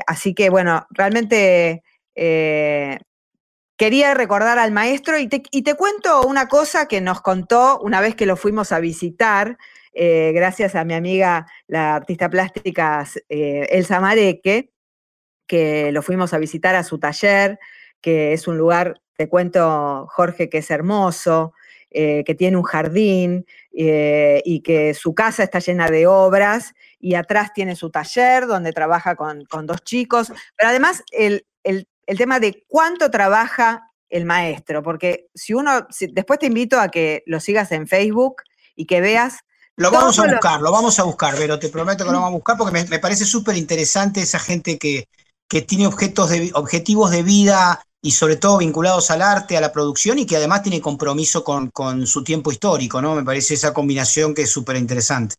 así 0.07 0.35
que 0.35 0.51
bueno, 0.51 0.87
realmente 0.91 1.83
quería 3.77 4.13
recordar 4.15 4.59
al 4.59 4.73
maestro 4.73 5.19
y 5.19 5.29
te, 5.29 5.43
y 5.53 5.63
te, 5.63 5.77
cuento 5.77 6.23
una 6.23 6.49
cosa 6.49 6.89
que 6.89 7.01
nos 7.01 7.21
contó 7.21 7.79
una 7.81 8.01
vez 8.01 8.17
que 8.17 8.27
lo 8.27 8.37
fuimos 8.37 8.73
a 8.73 8.81
visitar, 8.81 9.57
eh, 9.93 10.33
gracias 10.35 10.75
a 10.75 10.85
mi 10.85 10.95
amiga, 10.95 11.47
la 11.67 11.95
artista 11.95 12.29
plástica 12.29 13.07
eh, 13.29 13.67
Elsa 13.71 14.01
Mareque, 14.01 14.71
que 15.47 15.93
lo 15.93 16.03
fuimos 16.03 16.35
a 16.35 16.39
visitar 16.39 16.75
a 16.75 16.85
su 16.85 16.99
taller, 16.99 17.59
que 18.01 18.33
es 18.33 18.47
un 18.47 18.59
lugar, 18.59 19.01
te 19.17 19.29
cuento, 19.29 20.07
Jorge, 20.11 20.49
que 20.49 20.59
es 20.59 20.71
hermoso, 20.71 21.53
eh, 21.91 22.23
que 22.25 22.35
tiene 22.35 22.57
un 22.57 22.65
jardín 22.65 23.47
y 23.73 24.61
que 24.61 24.93
su 24.93 25.15
casa 25.15 25.45
está 25.45 25.61
llena 25.61 25.89
de 25.89 26.07
obras 26.07 26.75
y 26.99 27.15
atrás 27.15 27.53
tiene 27.55 27.77
su 27.77 27.91
taller 27.91 28.47
donde 28.47 28.73
trabaja 28.73 29.15
con, 29.15 29.47
dos 29.63 29.83
chicos, 29.85 30.33
pero 30.57 30.71
además 30.71 31.03
el, 31.13 31.47
tema 32.17 32.41
de 32.41 32.65
cuánto 32.67 33.11
trabaja 33.11 33.93
el 34.09 34.25
maestro, 34.25 34.83
porque 34.83 35.29
si 35.35 35.55
uno, 35.55 35.87
después 36.13 36.39
te 36.39 36.47
invito 36.47 36.81
a 36.81 36.89
que 36.89 37.23
lo 37.27 37.41
sigas 37.41 37.71
en 37.73 37.87
Facebook 37.87 38.43
y 38.75 38.87
que 38.87 39.01
veas 39.01 39.45
lo 39.79 39.91
vamos 39.91 40.19
a 40.19 40.27
buscar, 40.27 40.61
lo 40.61 40.73
vamos 40.73 40.99
a 40.99 41.05
buscar, 41.05 41.35
pero 41.37 41.59
te 41.59 41.69
prometo 41.69 42.05
que 42.05 42.11
lo 42.11 42.19
vamos 42.19 42.31
a 42.31 42.35
buscar 42.35 42.57
porque 42.59 42.85
me, 42.89 42.99
parece 42.99 43.25
súper 43.25 43.57
interesante 43.57 44.21
esa 44.21 44.39
gente 44.39 44.77
que, 44.77 45.07
que 45.49 45.63
tiene 45.63 45.87
objetos 45.87 46.31
de, 46.31 46.51
objetivos 46.55 47.11
de 47.11 47.23
vida 47.23 47.81
y 48.03 48.11
sobre 48.11 48.37
todo 48.37 48.59
vinculados 48.59 49.11
al 49.11 49.23
arte, 49.23 49.57
a 49.57 49.61
la 49.61 49.73
producción 49.73 50.19
y 50.19 50.27
que 50.27 50.37
además 50.37 50.63
tiene 50.63 50.81
compromiso 50.81 51.45
con, 51.45 52.07
su 52.07 52.25
tiempo 52.25 52.51
histórico, 52.51 53.01
¿no? 53.01 53.15
Me 53.15 53.25
parece 53.25 53.55
esa 53.55 53.73
combinación 53.73 54.35
que 54.35 54.43
es 54.43 54.51
súper 54.51 54.77
interesante. 54.77 55.37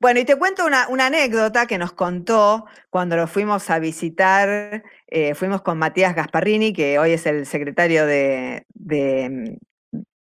Bueno, 0.00 0.20
y 0.20 0.24
te 0.24 0.36
cuento 0.36 0.64
una, 0.64 0.86
anécdota 1.06 1.66
que 1.66 1.78
nos 1.78 1.92
contó 1.92 2.66
cuando 2.90 3.16
lo 3.16 3.26
fuimos 3.26 3.68
a 3.70 3.78
visitar, 3.78 4.84
eh, 5.08 5.34
fuimos 5.34 5.62
con 5.62 5.78
Matías 5.78 6.14
Gasparrini, 6.14 6.72
que 6.72 6.98
hoy 6.98 7.12
es 7.12 7.26
el 7.26 7.46
secretario 7.46 8.06
de, 8.06 8.64
de 8.74 9.58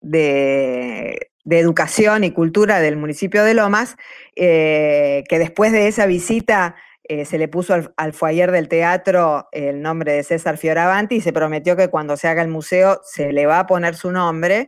de 0.01 1.31
Educación 1.55 2.23
y 2.23 2.31
Cultura 2.31 2.79
del 2.79 2.97
municipio 2.97 3.43
de 3.43 3.53
Lomas, 3.53 3.95
eh, 4.35 5.23
que 5.29 5.39
después 5.39 5.71
de 5.71 5.87
esa 5.87 6.05
visita 6.05 6.75
eh, 7.03 7.23
se 7.23 7.37
le 7.37 7.47
puso 7.47 7.73
al, 7.95 8.13
foyer 8.13 8.51
del 8.51 8.67
teatro 8.67 9.47
el 9.53 9.81
nombre 9.81 10.11
de 10.11 10.23
César 10.23 10.57
Fioravanti 10.57 11.15
y 11.15 11.21
se 11.21 11.31
prometió 11.31 11.77
que 11.77 11.87
cuando 11.87 12.17
se 12.17 12.27
haga 12.27 12.41
el 12.41 12.49
museo 12.49 12.99
se 13.05 13.31
le 13.31 13.45
va 13.45 13.59
a 13.59 13.67
poner 13.67 13.95
su 13.95 14.11
nombre. 14.11 14.67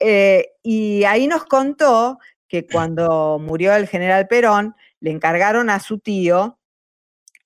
Eh, 0.00 0.52
y 0.62 1.04
ahí 1.04 1.26
nos 1.26 1.44
contó 1.44 2.18
que 2.48 2.66
cuando 2.66 3.38
murió 3.38 3.74
el 3.74 3.86
general 3.86 4.26
Perón, 4.26 4.74
le 5.00 5.10
encargaron 5.10 5.68
a 5.68 5.78
su 5.80 5.98
tío, 5.98 6.58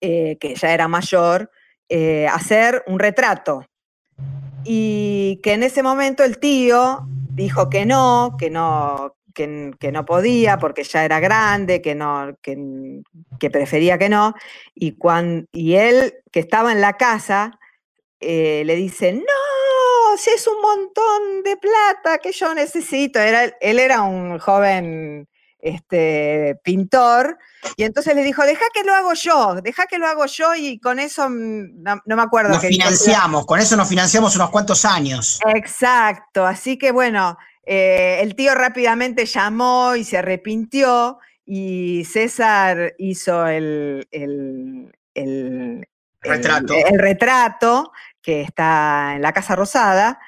que 0.01 0.55
ya 0.55 0.73
era 0.73 0.87
mayor, 0.87 1.51
hacer 2.31 2.85
un 2.87 3.01
retrato. 3.01 3.67
Y 4.65 5.41
que 5.43 5.55
en 5.55 5.65
ese 5.65 5.83
momento 5.83 6.23
el 6.23 6.39
tío 6.39 7.09
dijo 7.39 7.71
que 7.71 7.87
no, 7.87 8.37
que 8.39 8.51
no, 8.51 9.15
que, 9.33 9.93
no 9.93 10.05
podía 10.05 10.59
porque 10.59 10.83
ya 10.83 11.05
era 11.05 11.21
grande, 11.21 11.81
que 11.81 11.95
no, 11.95 12.37
que, 12.43 13.51
prefería 13.51 13.97
que 13.97 14.09
no. 14.09 14.35
Y, 14.75 14.99
y 15.53 15.75
él, 15.75 16.15
que 16.31 16.41
estaba 16.41 16.73
en 16.73 16.81
la 16.81 16.99
casa, 16.99 17.59
eh, 18.21 18.63
le 18.67 18.75
dice, 18.75 19.13
no, 19.13 20.17
si 20.17 20.31
es 20.31 20.47
un 20.49 20.61
montón 20.61 21.43
de 21.45 21.57
plata 21.57 22.19
que 22.19 22.33
yo 22.33 22.53
necesito. 22.53 23.21
Era, 23.21 23.45
él 23.61 23.79
era 23.79 24.03
un 24.03 24.39
joven 24.39 25.29
este, 25.61 26.59
pintor, 26.63 27.39
y 27.77 27.85
entonces 27.85 28.15
le 28.15 28.23
dijo, 28.23 28.45
deja 28.45 28.65
que 28.73 28.85
lo 28.85 28.95
hago 28.95 29.15
yo, 29.15 29.57
deja 29.63 29.87
que 29.87 29.99
lo 29.99 30.07
hago 30.07 30.27
yo 30.27 30.55
y 30.55 30.79
con 30.79 30.99
eso, 30.99 31.29
mm, 31.29 31.83
no, 31.83 32.01
me 32.05 32.23
acuerdo. 32.23 32.51
Nos 32.51 32.63
financiamos, 32.63 33.47
con 33.47 33.59
eso 33.59 33.77
nos 33.77 33.89
financiamos 33.89 34.37
unos 34.37 34.51
cuantos 34.51 34.85
años. 34.85 35.41
Exacto, 35.55 36.47
así 36.47 36.79
que 36.79 36.93
bueno, 36.93 37.37
eh, 37.65 38.21
el 38.23 38.35
tío 38.35 38.55
rápidamente 38.55 39.27
llamó 39.27 39.97
y 39.97 40.05
se 40.05 40.19
arrepintió 40.19 41.19
y 41.45 42.05
César 42.05 42.95
hizo 42.99 43.47
el, 43.47 44.07
el, 44.11 44.93
retrato. 46.21 46.75
el 46.75 46.99
retrato 46.99 47.93
que 48.23 48.43
está 48.43 49.15
en 49.17 49.23
la 49.23 49.33
Casa 49.33 49.57
Rosada. 49.57 50.21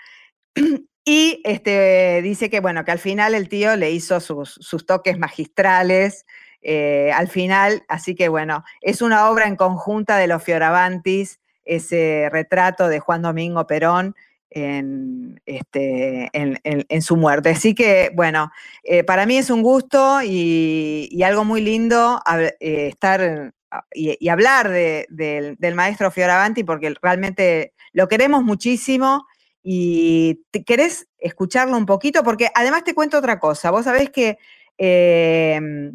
Y 1.05 1.41
este, 1.45 2.21
dice 2.23 2.51
que, 2.51 2.61
bueno, 2.61 2.85
que 2.85 2.91
al 2.91 2.99
final 2.99 3.35
el 3.35 3.49
tío 3.49 3.75
le 3.77 3.91
hizo 3.91 4.21
sus, 4.21 4.59
toques 4.87 5.19
magistrales 5.19 6.27
eh, 6.63 7.11
al 7.15 7.29
final, 7.29 7.85
así 7.89 8.15
que 8.15 8.29
bueno, 8.29 8.65
es 8.83 9.01
una 9.01 9.31
obra 9.31 9.47
en 9.47 9.57
conjunta 9.57 10.19
de 10.19 10.27
los 10.27 10.43
Fioravantis, 10.43 11.41
ese 11.65 12.29
retrato 12.31 12.89
de 12.89 13.01
Juan 13.01 13.23
Domingo 13.23 13.67
Perón 13.67 14.15
en, 14.51 15.41
este, 15.47 16.29
en, 16.33 17.03
su 17.03 17.17
muerte. 17.17 17.51
Así 17.51 17.75
que 17.75 18.11
bueno, 18.15 18.51
eh, 18.83 19.05
para 19.05 19.25
mí 19.25 19.39
es 19.39 19.49
un 19.49 19.63
gusto 19.63 20.21
y, 20.23 21.23
algo 21.25 21.45
muy 21.45 21.63
lindo 21.63 22.21
eh, 22.61 22.89
estar 22.89 23.55
y, 23.95 24.29
hablar 24.29 24.69
del, 24.69 25.57
del 25.57 25.75
maestro 25.75 26.11
Fioravanti 26.11 26.65
porque 26.65 26.95
realmente 27.01 27.73
lo 27.93 28.09
queremos 28.09 28.43
muchísimo 28.43 29.27
y 29.63 30.43
te, 30.51 30.65
querés 30.65 31.09
escucharlo 31.19 31.77
un 31.77 31.87
poquito, 31.87 32.23
porque 32.23 32.51
además 32.55 32.85
te 32.85 32.95
cuento 32.95 33.19
otra 33.19 33.39
cosa. 33.39 33.71
Vos 33.71 33.85
sabés 33.85 34.11
que 34.11 34.39
em, 34.79 35.95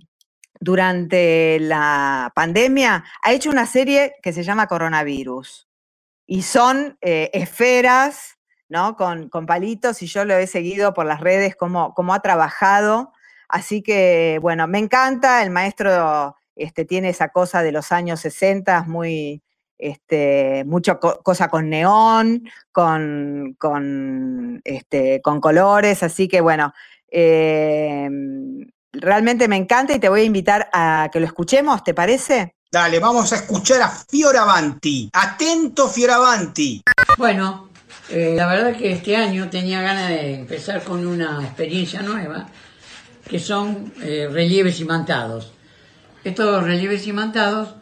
durante 0.59 1.59
la 1.59 2.31
pandemia 2.35 3.03
ha 3.21 3.33
hecho 3.33 3.49
una 3.49 3.65
serie 3.65 4.15
que 4.21 4.33
se 4.33 4.43
llama 4.43 4.67
Coronavirus 4.67 5.67
y 6.27 6.43
son 6.43 6.97
eh, 7.01 7.29
esferas, 7.33 8.37
¿no? 8.69 8.95
Con, 8.95 9.29
palitos 9.47 10.01
y 10.01 10.07
yo 10.07 10.25
lo 10.25 10.35
he 10.35 10.47
seguido 10.47 10.93
por 10.93 11.05
las 11.05 11.21
redes, 11.21 11.55
cómo, 11.55 11.93
cómo 11.93 12.13
ha 12.13 12.21
trabajado. 12.21 13.13
Así 13.47 13.81
que, 13.83 14.39
bueno, 14.41 14.67
me 14.67 14.79
encanta, 14.79 15.43
el 15.43 15.51
maestro 15.51 16.35
este, 16.55 16.85
tiene 16.85 17.09
esa 17.09 17.29
cosa 17.29 17.61
de 17.61 17.71
los 17.71 17.91
años 17.91 18.19
60, 18.21 18.83
muy, 18.83 19.43
este, 19.77 20.63
mucha 20.65 20.99
cosa 20.99 21.49
con 21.49 21.69
neón, 21.69 22.49
con, 22.71 23.55
con, 23.57 24.61
este, 24.63 25.21
con 25.21 25.39
colores, 25.41 26.03
así 26.03 26.27
que 26.27 26.41
bueno, 26.41 26.73
em, 27.09 28.65
realmente 28.93 29.47
me 29.47 29.57
encanta 29.57 29.93
y 29.93 29.99
te 29.99 30.09
voy 30.09 30.21
a 30.21 30.25
invitar 30.25 30.69
a 30.73 31.09
que 31.11 31.19
lo 31.19 31.25
escuchemos, 31.25 31.83
¿te 31.83 31.93
parece? 31.93 32.55
Dale, 32.71 32.99
vamos 32.99 33.31
a 33.31 33.37
escuchar 33.37 33.81
a 33.81 33.89
Fioravanti. 33.89 35.09
Atento 35.13 35.87
Fioravanti. 35.87 36.81
Bueno, 37.17 37.69
eh, 38.09 38.33
la 38.35 38.47
verdad 38.47 38.75
que 38.75 38.91
este 38.91 39.15
año 39.15 39.49
tenía 39.49 39.81
ganas 39.81 40.09
de 40.09 40.35
empezar 40.35 40.83
con 40.83 41.05
una 41.07 41.41
experiencia 41.43 42.01
nueva, 42.01 42.47
que 43.27 43.39
son 43.39 43.93
eh, 44.01 44.27
relieves 44.31 44.79
imantados. 44.79 45.53
Estos 46.23 46.63
relieves 46.63 47.07
imantados 47.07 47.75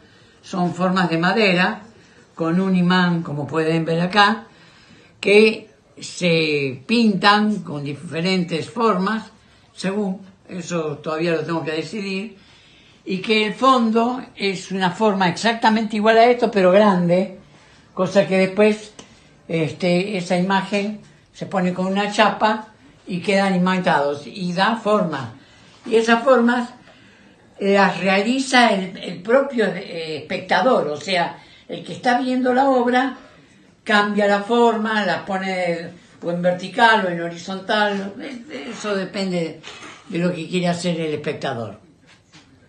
son 0.44 0.76
formas 0.76 1.10
de 1.10 1.18
madera 1.18 1.82
con 2.36 2.60
un 2.60 2.76
imán, 2.76 3.24
como 3.24 3.48
pueden 3.48 3.86
ver 3.86 4.02
acá, 4.02 4.46
que 5.20 5.70
se 6.00 6.84
pintan 6.86 7.60
con 7.60 7.84
diferentes 7.84 8.70
formas, 8.70 9.32
según, 9.74 10.22
eso 10.50 10.98
todavía 10.98 11.32
lo 11.32 11.46
tengo 11.46 11.64
que 11.64 11.72
decidir, 11.72 12.38
y 13.06 13.18
que 13.20 13.48
el 13.48 13.54
fondo 13.54 14.22
es 14.36 14.72
una 14.72 14.92
forma 14.92 15.30
exactamente 15.30 15.96
igual 15.96 16.18
a 16.18 16.26
esto, 16.26 16.52
pero 16.52 16.72
grande, 16.72 17.40
cosa 17.94 18.28
que 18.28 18.38
después 18.38 18.92
este, 19.48 20.18
esa 20.18 20.38
imagen 20.38 21.00
se 21.34 21.46
pone 21.46 21.74
con 21.74 21.88
una 21.88 22.12
chapa 22.12 22.68
y 23.08 23.20
quedan 23.20 23.56
imantados 23.56 24.24
y 24.26 24.54
da 24.54 24.78
forma. 24.78 25.34
Y 25.86 25.96
esas 25.96 26.24
formas 26.24 26.70
las 27.60 28.00
realiza 28.00 28.72
el, 28.72 29.22
propio 29.22 29.66
eh, 29.66 30.18
espectador, 30.18 30.88
o 30.88 30.98
sea, 30.98 31.38
el 31.68 31.84
que 31.84 31.94
está 31.94 32.20
viendo 32.20 32.54
la 32.54 32.70
obra 32.70 33.18
cambia 33.84 34.28
la 34.28 34.44
forma, 34.44 35.06
la 35.06 35.26
pone 35.26 35.90
o 36.22 36.32
en 36.32 36.42
vertical 36.42 37.06
o 37.06 37.10
en 37.10 37.22
horizontal, 37.22 38.14
eso 38.70 38.96
depende 38.96 39.60
de 40.08 40.20
lo 40.20 40.34
que 40.34 40.48
quiere 40.48 40.70
hacer 40.70 41.00
el 41.00 41.14
espectador. 41.14 41.80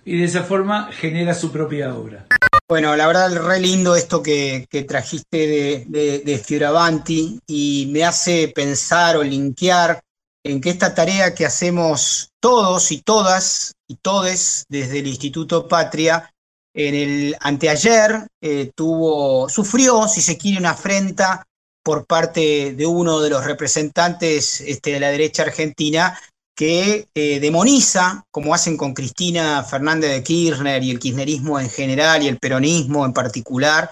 Y 0.04 0.18
de 0.18 0.24
esa 0.24 0.42
forma 0.42 0.90
genera 0.92 1.34
su 1.34 1.50
propia 1.50 1.94
obra. 1.94 2.26
Bueno, 2.68 2.96
la 2.96 3.06
verdad, 3.06 3.36
re 3.36 3.60
lindo 3.60 3.94
esto 3.94 4.22
que, 4.22 4.66
trajiste 4.88 5.86
de, 5.86 6.22
de, 6.24 6.38
Fioravanti 6.38 7.38
y 7.46 7.90
me 7.92 8.04
hace 8.04 8.52
pensar 8.54 9.16
o 9.16 9.22
linkear 9.22 10.00
en 10.44 10.60
que 10.60 10.70
esta 10.70 10.94
tarea 10.94 11.34
que 11.34 11.46
hacemos 11.46 12.28
todos 12.40 12.92
y 12.92 13.00
todas 13.00 13.72
y 13.88 13.96
todes 13.96 14.64
desde 14.68 14.98
el 14.98 15.06
Instituto 15.06 15.66
Patria, 15.66 16.30
en 16.74 16.94
el 16.94 17.36
anteayer 17.40 18.26
eh, 18.42 18.70
sufrió, 19.48 20.08
si 20.08 20.20
se 20.20 20.36
quiere, 20.36 20.58
una 20.58 20.70
afrenta 20.70 21.46
por 21.84 22.06
parte 22.06 22.74
de 22.74 22.86
uno 22.86 23.20
de 23.20 23.30
los 23.30 23.44
representantes 23.44 24.60
este, 24.60 24.92
de 24.92 25.00
la 25.00 25.10
derecha 25.10 25.42
argentina 25.42 26.18
que 26.56 27.08
eh, 27.14 27.40
demoniza, 27.40 28.24
como 28.30 28.54
hacen 28.54 28.76
con 28.76 28.94
Cristina 28.94 29.62
Fernández 29.64 30.10
de 30.10 30.22
Kirchner 30.22 30.82
y 30.82 30.90
el 30.90 30.98
kirchnerismo 30.98 31.58
en 31.58 31.68
general 31.68 32.22
y 32.22 32.28
el 32.28 32.38
peronismo 32.38 33.04
en 33.04 33.12
particular, 33.12 33.90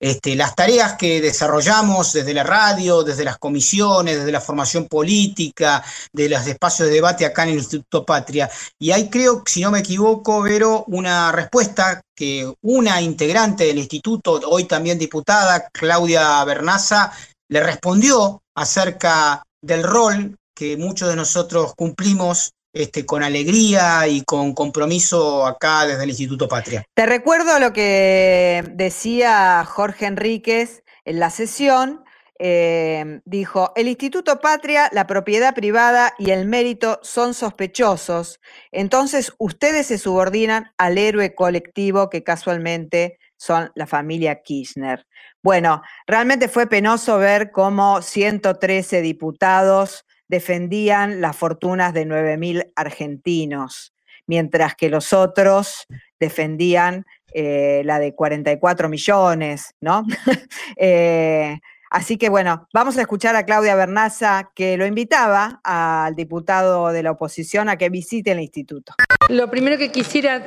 este, 0.00 0.36
las 0.36 0.54
tareas 0.54 0.94
que 0.94 1.20
desarrollamos 1.20 2.12
desde 2.12 2.34
la 2.34 2.44
radio, 2.44 3.02
desde 3.02 3.24
las 3.24 3.38
comisiones, 3.38 4.18
desde 4.18 4.32
la 4.32 4.40
formación 4.40 4.86
política, 4.86 5.84
de 6.12 6.28
los 6.28 6.46
espacios 6.46 6.88
de 6.88 6.94
debate 6.94 7.26
acá 7.26 7.42
en 7.44 7.50
el 7.50 7.56
Instituto 7.56 8.04
Patria. 8.04 8.50
Y 8.78 8.92
ahí 8.92 9.08
creo, 9.08 9.42
si 9.46 9.60
no 9.62 9.70
me 9.70 9.80
equivoco, 9.80 10.42
Vero, 10.42 10.84
una 10.88 11.32
respuesta 11.32 12.00
que 12.14 12.52
una 12.62 13.00
integrante 13.00 13.64
del 13.64 13.78
instituto, 13.78 14.40
hoy 14.48 14.64
también 14.64 14.98
diputada, 14.98 15.68
Claudia 15.72 16.44
Bernaza, 16.44 17.12
le 17.48 17.62
respondió 17.62 18.42
acerca 18.56 19.42
del 19.62 19.82
rol 19.82 20.36
que 20.54 20.76
muchos 20.76 21.08
de 21.08 21.16
nosotros 21.16 21.74
cumplimos 21.76 22.50
este, 22.78 23.04
con 23.04 23.24
alegría 23.24 24.06
y 24.06 24.22
con 24.22 24.54
compromiso 24.54 25.44
acá 25.44 25.84
desde 25.84 26.04
el 26.04 26.10
Instituto 26.10 26.46
Patria. 26.46 26.84
Te 26.94 27.06
recuerdo 27.06 27.58
lo 27.58 27.72
que 27.72 28.62
decía 28.70 29.64
Jorge 29.64 30.06
Enríquez 30.06 30.84
en 31.04 31.18
la 31.18 31.30
sesión. 31.30 32.04
Eh, 32.38 33.20
dijo, 33.24 33.72
el 33.74 33.88
Instituto 33.88 34.38
Patria, 34.38 34.88
la 34.92 35.08
propiedad 35.08 35.56
privada 35.56 36.14
y 36.20 36.30
el 36.30 36.46
mérito 36.46 37.00
son 37.02 37.34
sospechosos, 37.34 38.38
entonces 38.70 39.32
ustedes 39.38 39.88
se 39.88 39.98
subordinan 39.98 40.70
al 40.78 40.98
héroe 40.98 41.34
colectivo 41.34 42.08
que 42.08 42.22
casualmente 42.22 43.18
son 43.36 43.72
la 43.74 43.88
familia 43.88 44.40
Kirchner. 44.40 45.04
Bueno, 45.42 45.82
realmente 46.06 46.46
fue 46.46 46.68
penoso 46.68 47.18
ver 47.18 47.50
cómo 47.50 48.02
113 48.02 49.02
diputados 49.02 50.04
defendían 50.28 51.20
las 51.20 51.36
fortunas 51.36 51.94
de 51.94 52.06
9.000 52.06 52.72
argentinos, 52.76 53.94
mientras 54.26 54.74
que 54.74 54.90
los 54.90 55.12
otros 55.12 55.86
defendían 56.20 57.06
eh, 57.32 57.82
la 57.84 57.98
de 57.98 58.14
44 58.14 58.88
millones, 58.88 59.74
¿no? 59.80 60.04
Eh, 60.76 61.58
así 61.90 62.18
que 62.18 62.28
bueno, 62.28 62.68
vamos 62.72 62.96
a 62.98 63.00
escuchar 63.00 63.34
a 63.34 63.44
Claudia 63.44 63.74
Bernaza, 63.74 64.50
que 64.54 64.76
lo 64.76 64.86
invitaba 64.86 65.60
al 65.64 66.14
diputado 66.14 66.92
de 66.92 67.02
la 67.02 67.10
oposición 67.10 67.68
a 67.68 67.76
que 67.76 67.88
visite 67.88 68.32
el 68.32 68.40
instituto. 68.40 68.94
Lo 69.28 69.50
primero 69.50 69.76
que 69.76 69.90
quisiera 69.90 70.42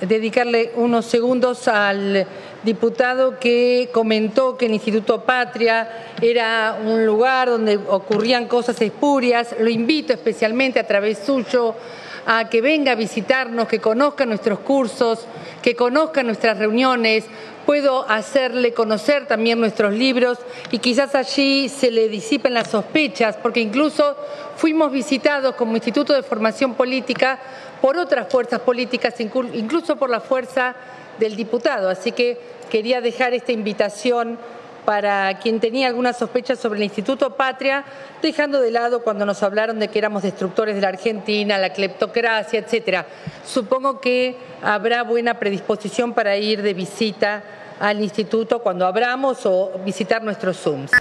dedicarle 0.00 0.72
unos 0.76 1.06
segundos 1.06 1.68
al 1.68 2.26
diputado 2.64 3.38
que 3.38 3.90
comentó 3.92 4.56
que 4.56 4.66
el 4.66 4.74
Instituto 4.74 5.22
Patria 5.22 5.88
era 6.20 6.78
un 6.84 7.04
lugar 7.04 7.48
donde 7.48 7.76
ocurrían 7.76 8.46
cosas 8.46 8.80
espurias. 8.80 9.54
Lo 9.58 9.68
invito 9.68 10.12
especialmente 10.12 10.78
a 10.78 10.86
través 10.86 11.18
suyo 11.18 11.74
a 12.24 12.48
que 12.48 12.60
venga 12.60 12.92
a 12.92 12.94
visitarnos, 12.94 13.66
que 13.66 13.80
conozca 13.80 14.24
nuestros 14.26 14.60
cursos, 14.60 15.26
que 15.60 15.74
conozca 15.74 16.22
nuestras 16.22 16.58
reuniones. 16.58 17.24
Puedo 17.66 18.08
hacerle 18.08 18.72
conocer 18.72 19.26
también 19.26 19.60
nuestros 19.60 19.92
libros 19.92 20.38
y 20.70 20.78
quizás 20.78 21.14
allí 21.14 21.68
se 21.68 21.90
le 21.90 22.08
disipen 22.08 22.54
las 22.54 22.68
sospechas, 22.68 23.36
porque 23.36 23.60
incluso 23.60 24.16
fuimos 24.56 24.90
visitados 24.90 25.54
como 25.54 25.76
Instituto 25.76 26.12
de 26.12 26.22
Formación 26.22 26.74
Política 26.74 27.38
por 27.80 27.96
otras 27.96 28.28
fuerzas 28.28 28.60
políticas, 28.60 29.14
incluso 29.20 29.96
por 29.96 30.10
la 30.10 30.20
fuerza 30.20 30.74
del 31.18 31.36
diputado. 31.36 31.88
Así 31.88 32.12
que 32.12 32.38
quería 32.70 33.00
dejar 33.00 33.34
esta 33.34 33.52
invitación 33.52 34.38
para 34.84 35.38
quien 35.38 35.60
tenía 35.60 35.86
alguna 35.86 36.12
sospecha 36.12 36.56
sobre 36.56 36.78
el 36.78 36.84
Instituto 36.84 37.36
Patria, 37.36 37.84
dejando 38.20 38.60
de 38.60 38.70
lado 38.70 39.02
cuando 39.02 39.24
nos 39.24 39.42
hablaron 39.42 39.78
de 39.78 39.88
que 39.88 39.98
éramos 39.98 40.22
destructores 40.22 40.74
de 40.74 40.80
la 40.80 40.88
Argentina, 40.88 41.58
la 41.58 41.72
cleptocracia, 41.72 42.58
etcétera. 42.58 43.06
Supongo 43.44 44.00
que 44.00 44.36
habrá 44.62 45.02
buena 45.04 45.38
predisposición 45.38 46.14
para 46.14 46.36
ir 46.36 46.62
de 46.62 46.74
visita 46.74 47.44
al 47.78 48.00
instituto 48.00 48.60
cuando 48.60 48.86
abramos 48.86 49.44
o 49.46 49.72
visitar 49.84 50.22
nuestros 50.22 50.56
Zooms. 50.56 50.92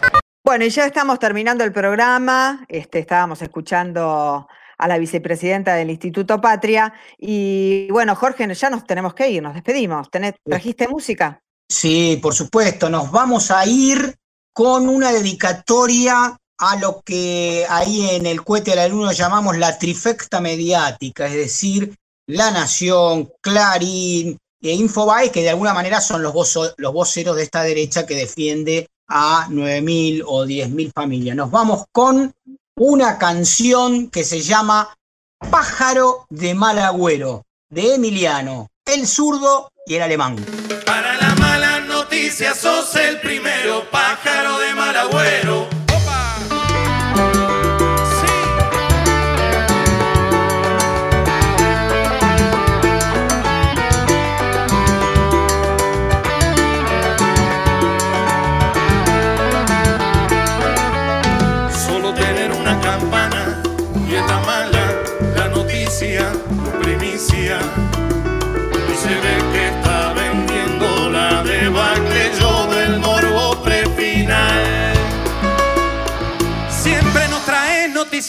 Bueno, 0.43 0.66
y 0.66 0.70
ya 0.70 0.86
estamos 0.86 1.20
terminando 1.20 1.64
el 1.64 1.72
programa. 1.72 2.66
Este, 2.68 2.99
estábamos 2.99 3.41
escuchando 3.41 4.47
a 4.82 4.88
la 4.88 4.98
vicepresidenta 4.98 5.76
del 5.76 5.92
Instituto 5.92 6.42
Patria. 6.42 6.92
Y 7.18 7.88
bueno, 7.92 8.16
Jorge, 8.16 8.52
ya 8.54 8.70
nos 8.70 8.86
tenemos 8.86 9.14
que 9.14 9.30
ir, 9.30 9.44
nos 9.44 9.54
despedimos. 9.54 10.10
¿Trajiste 10.44 10.88
música? 10.88 11.40
Sí, 11.70 12.20
por 12.22 12.34
supuesto. 12.34 12.90
Nos 12.90 13.12
vamos 13.12 13.52
a 13.52 13.66
ir 13.66 14.16
con 14.52 14.90
una 14.90 15.12
dedicatoria 15.12 16.36
a 16.58 16.76
lo 16.78 17.02
que 17.02 17.66
ahí 17.70 18.10
en 18.10 18.26
el 18.26 18.44
cohete 18.44 18.72
del 18.72 18.80
alumno 18.80 19.12
llamamos 19.12 19.58
la 19.58 19.78
trifecta 19.78 20.42
mediática, 20.42 21.28
es 21.28 21.34
decir, 21.34 21.96
La 22.28 22.52
Nación, 22.52 23.32
Clarín 23.40 24.38
e 24.62 24.72
Infobae, 24.74 25.32
que 25.32 25.42
de 25.42 25.50
alguna 25.52 25.74
manera 25.76 26.02
son 26.02 26.24
los, 26.24 26.34
los 26.78 26.94
voceros 26.94 27.36
de 27.36 27.44
esta 27.44 27.62
derecha 27.62 28.06
que 28.06 28.16
defiende 28.16 28.88
a 29.08 29.48
9.000 29.50 30.24
o 30.26 30.46
10.000 30.46 30.92
familias. 30.94 31.36
Nos 31.36 31.52
vamos 31.52 31.86
con 31.92 32.34
una 32.84 33.20
canción 33.20 34.10
que 34.10 34.24
se 34.24 34.42
llama 34.42 34.96
Pájaro 35.52 36.26
de 36.32 36.56
mal 36.56 36.80
agüero, 36.80 37.44
de 37.70 37.94
Emiliano, 37.94 38.70
el 38.88 39.06
zurdo 39.06 39.70
y 39.86 39.94
el 39.98 40.02
alemán. 40.02 40.44
Para 40.84 41.16
la 41.18 41.36
mala 41.36 41.82
sos 42.56 42.96
el 42.96 43.20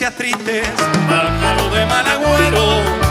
noticias 0.03 0.15
tristes, 0.17 0.69
de 1.73 1.87
mal 1.87 2.07
agüero. 2.07 3.02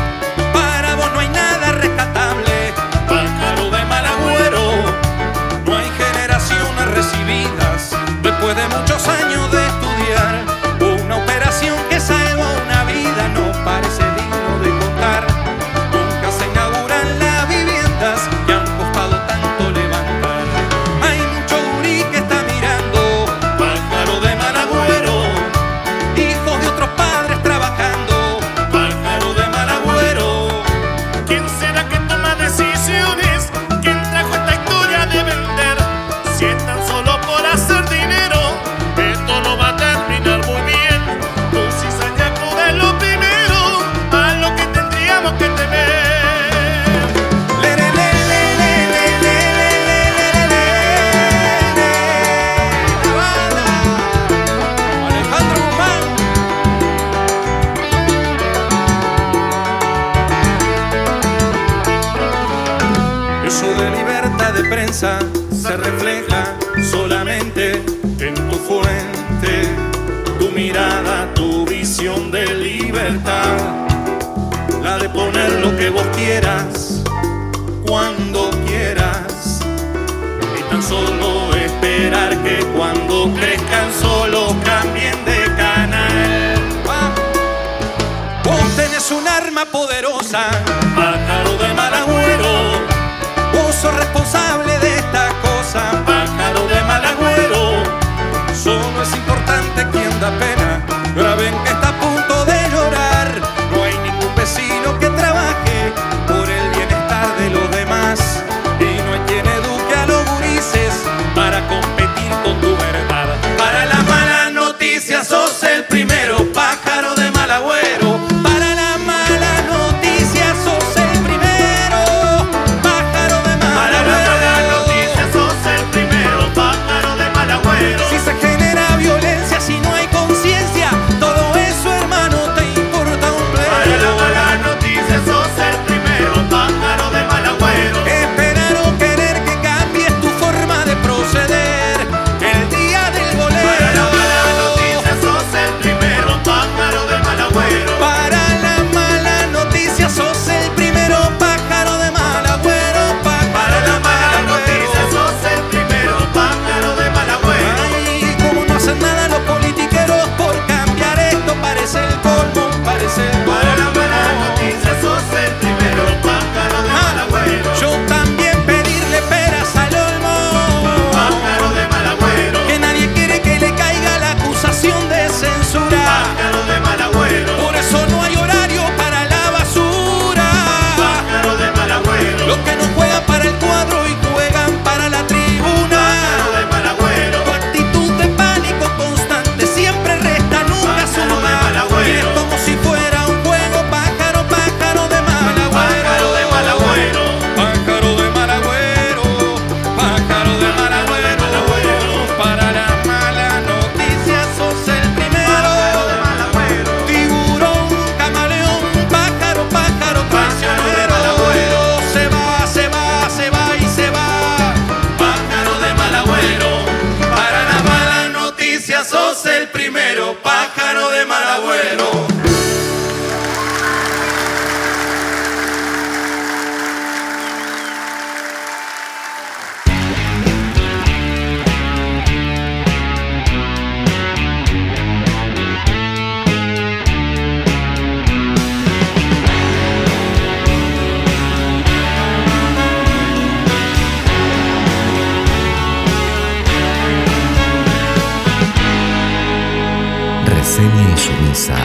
primero, 219.72 220.36
paja. 220.44 220.81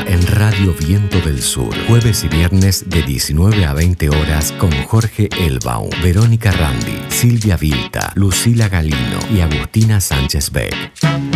En 0.06 0.24
Radio 0.28 0.72
Viento 0.78 1.18
del 1.22 1.42
Sur. 1.42 1.74
Jueves 1.88 2.22
y 2.22 2.28
viernes 2.28 2.88
de 2.88 3.02
19 3.02 3.64
a 3.64 3.72
20 3.72 4.10
horas 4.10 4.52
con 4.52 4.70
Jorge 4.84 5.28
Elbaum, 5.40 5.90
Verónica 6.04 6.52
Randi, 6.52 7.02
Silvia 7.08 7.56
Vilta, 7.56 8.12
Lucila 8.14 8.68
Galino 8.68 9.18
y 9.28 9.40
Agustina 9.40 10.00
Sánchez 10.00 10.52
Beck. 10.52 11.35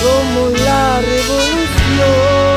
Somos 0.00 0.60
la 0.60 1.00
revolución. 1.00 2.47